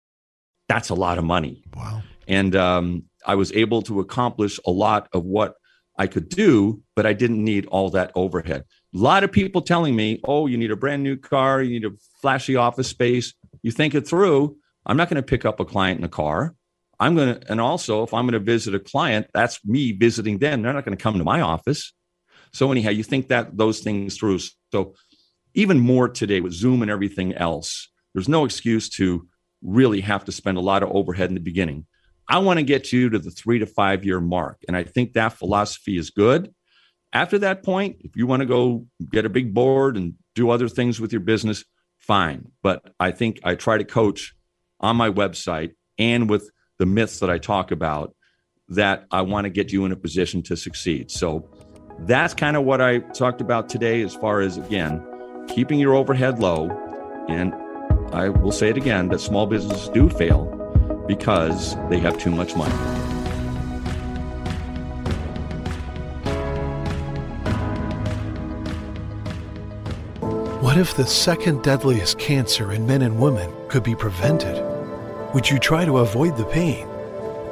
That's 0.69 0.89
a 0.89 0.95
lot 0.95 1.19
of 1.19 1.25
money. 1.25 1.65
Wow. 1.77 2.03
And 2.27 2.57
um, 2.57 3.05
I 3.27 3.35
was 3.35 3.53
able 3.53 3.83
to 3.83 4.01
accomplish 4.01 4.59
a 4.67 4.71
lot 4.71 5.09
of 5.13 5.25
what 5.25 5.55
I 5.99 6.07
could 6.07 6.29
do, 6.29 6.83
but 6.97 7.07
I 7.07 7.13
didn't 7.13 7.45
need 7.45 7.67
all 7.67 7.91
that 7.91 8.13
overhead. 8.15 8.65
A 8.95 8.99
lot 8.99 9.25
of 9.25 9.33
people 9.33 9.61
telling 9.61 9.95
me, 9.95 10.21
oh, 10.25 10.47
you 10.47 10.57
need 10.57 10.71
a 10.71 10.77
brand 10.77 11.03
new 11.03 11.17
car, 11.17 11.63
you 11.63 11.71
need 11.71 11.85
a 11.85 11.97
flashy 12.21 12.57
office 12.57 12.89
space. 12.89 13.35
You 13.63 13.71
think 13.71 13.95
it 13.95 14.09
through. 14.09 14.57
I'm 14.87 14.97
not 14.97 15.09
going 15.09 15.23
to 15.23 15.23
pick 15.23 15.45
up 15.45 15.61
a 15.61 15.65
client 15.65 15.99
in 15.99 16.05
a 16.05 16.09
car. 16.09 16.55
I'm 16.99 17.15
going 17.15 17.35
to, 17.35 17.51
and 17.51 17.61
also 17.61 18.03
if 18.03 18.15
I'm 18.15 18.25
going 18.25 18.33
to 18.33 18.39
visit 18.39 18.75
a 18.75 18.81
client, 18.81 19.27
that's 19.35 19.65
me 19.65 19.93
visiting 19.93 20.39
them. 20.39 20.63
They're 20.63 20.73
not 20.73 20.85
going 20.85 20.97
to 20.97 21.03
come 21.03 21.19
to 21.19 21.25
my 21.25 21.41
office. 21.41 21.93
So 22.53 22.71
anyhow, 22.71 22.91
you 22.91 23.03
think 23.03 23.29
that 23.29 23.57
those 23.57 23.81
things 23.81 24.17
through. 24.17 24.41
So 24.73 24.95
even 25.55 25.79
more 25.79 26.09
today 26.09 26.41
with 26.41 26.53
Zoom 26.53 26.83
and 26.83 26.91
everything 26.91 27.35
else, 27.35 27.89
there's 28.15 28.29
no 28.29 28.45
excuse 28.45 28.89
to 28.91 29.27
really 29.63 30.01
have 30.01 30.25
to 30.25 30.33
spend 30.33 30.59
a 30.59 30.63
lot 30.63 30.83
of 30.83 30.91
overhead 30.91 31.29
in 31.29 31.35
the 31.35 31.41
beginning. 31.41 31.87
I 32.29 32.39
want 32.39 32.59
to 32.59 32.65
get 32.65 32.93
you 32.93 33.11
to 33.11 33.19
the 33.19 33.31
three 33.31 33.59
to 33.59 33.67
five 33.67 34.05
year 34.05 34.21
mark. 34.21 34.63
And 34.67 34.77
I 34.77 34.85
think 34.85 35.13
that 35.13 35.35
philosophy 35.35 35.97
is 35.97 36.11
good. 36.11 36.55
After 37.13 37.39
that 37.41 37.63
point, 37.63 37.97
if 38.01 38.17
you 38.17 38.27
want 38.27 38.41
to 38.41 38.47
go 38.47 38.87
get 39.11 39.27
a 39.27 39.31
big 39.31 39.53
board 39.53 39.97
and 39.97 40.15
do 40.35 40.51
other 40.51 40.69
things 40.69 40.99
with 40.99 41.13
your 41.13 41.21
business, 41.21 41.65
fine. 41.99 42.51
But 42.63 42.83
I 42.99 43.11
think 43.11 43.41
I 43.45 43.55
try 43.55 43.77
to 43.79 43.85
coach 43.85 44.35
on 44.81 44.97
my 44.97 45.11
website 45.11 45.73
and 45.99 46.29
with 46.29 46.51
the 46.79 46.87
myths 46.87 47.21
that 47.21 47.31
I 47.31 47.39
talk 47.39 47.71
about 47.71 48.15
that 48.69 49.05
I 49.11 49.23
want 49.23 49.45
to 49.45 49.51
get 49.51 49.73
you 49.73 49.85
in 49.85 49.93
a 49.93 49.97
position 49.97 50.43
to 50.45 50.57
succeed. 50.57 51.11
So 51.11 51.49
that's 52.01 52.35
kind 52.35 52.57
of 52.57 52.65
what 52.65 52.81
I 52.81 52.99
talked 52.99 53.41
about 53.41 53.69
today 53.69 54.03
as 54.03 54.15
far 54.15 54.41
as, 54.41 54.57
again, 54.57 55.05
keeping 55.49 55.79
your 55.79 55.95
overhead 55.95 56.39
low. 56.39 56.71
And 57.29 57.55
I 58.13 58.29
will 58.29 58.53
say 58.53 58.69
it 58.69 58.77
again 58.77 59.09
that 59.09 59.21
small 59.21 59.47
businesses 59.47 59.89
do 59.89 60.09
fail 60.09 60.45
because 61.07 61.77
they 61.89 61.99
have 61.99 62.19
too 62.19 62.31
much 62.31 62.57
money. 62.57 62.75
What 70.63 70.79
if 70.79 70.97
the 70.97 71.07
second 71.07 71.63
deadliest 71.63 72.19
cancer 72.19 72.73
in 72.73 72.87
men 72.87 73.03
and 73.03 73.19
women 73.19 73.53
could 73.69 73.83
be 73.83 73.95
prevented? 73.95 74.65
Would 75.35 75.51
you 75.51 75.59
try 75.59 75.85
to 75.85 75.99
avoid 75.99 76.37
the 76.37 76.45
pain? 76.47 76.89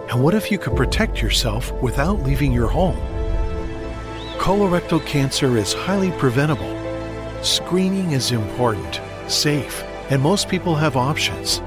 And 0.08 0.22
what 0.22 0.34
if 0.34 0.50
you 0.50 0.58
could 0.58 0.76
protect 0.76 1.20
yourself 1.20 1.72
without 1.82 2.20
leaving 2.22 2.52
your 2.52 2.68
home? 2.68 2.96
Colorectal 4.40 5.04
cancer 5.04 5.58
is 5.58 5.74
highly 5.74 6.12
preventable. 6.12 6.74
Screening 7.44 8.12
is 8.12 8.32
important, 8.32 8.98
safe, 9.28 9.84
and 10.08 10.22
most 10.22 10.48
people 10.48 10.74
have 10.74 10.96
options. 10.96 11.60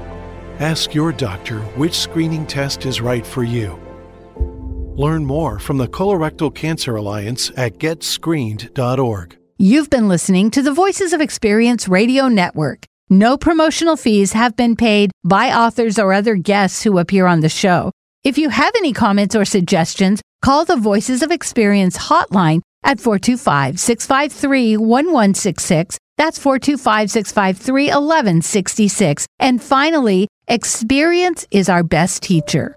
Ask 0.58 0.92
your 0.92 1.12
doctor 1.12 1.60
which 1.76 1.94
screening 1.94 2.44
test 2.44 2.84
is 2.84 3.00
right 3.00 3.24
for 3.24 3.44
you. 3.44 3.78
Learn 4.96 5.24
more 5.24 5.60
from 5.60 5.78
the 5.78 5.86
Colorectal 5.86 6.52
Cancer 6.52 6.96
Alliance 6.96 7.52
at 7.56 7.78
getscreened.org. 7.78 9.36
You've 9.56 9.90
been 9.90 10.08
listening 10.08 10.50
to 10.50 10.60
the 10.60 10.72
Voices 10.72 11.12
of 11.12 11.20
Experience 11.20 11.86
Radio 11.86 12.26
Network. 12.26 12.86
No 13.08 13.36
promotional 13.36 13.96
fees 13.96 14.32
have 14.32 14.56
been 14.56 14.74
paid 14.74 15.12
by 15.22 15.52
authors 15.52 15.96
or 15.96 16.12
other 16.12 16.34
guests 16.34 16.82
who 16.82 16.98
appear 16.98 17.26
on 17.26 17.38
the 17.38 17.48
show. 17.48 17.92
If 18.24 18.36
you 18.36 18.48
have 18.48 18.72
any 18.74 18.92
comments 18.92 19.36
or 19.36 19.44
suggestions, 19.44 20.22
call 20.44 20.66
the 20.66 20.76
Voices 20.76 21.22
of 21.22 21.30
Experience 21.30 21.96
hotline 21.96 22.60
at 22.84 23.00
425 23.00 23.80
653 23.80 24.76
1166. 24.76 25.96
That's 26.18 26.38
425 26.38 27.10
653 27.10 27.86
1166. 27.86 29.26
And 29.38 29.62
finally, 29.62 30.28
experience 30.46 31.46
is 31.50 31.70
our 31.70 31.82
best 31.82 32.22
teacher. 32.22 32.76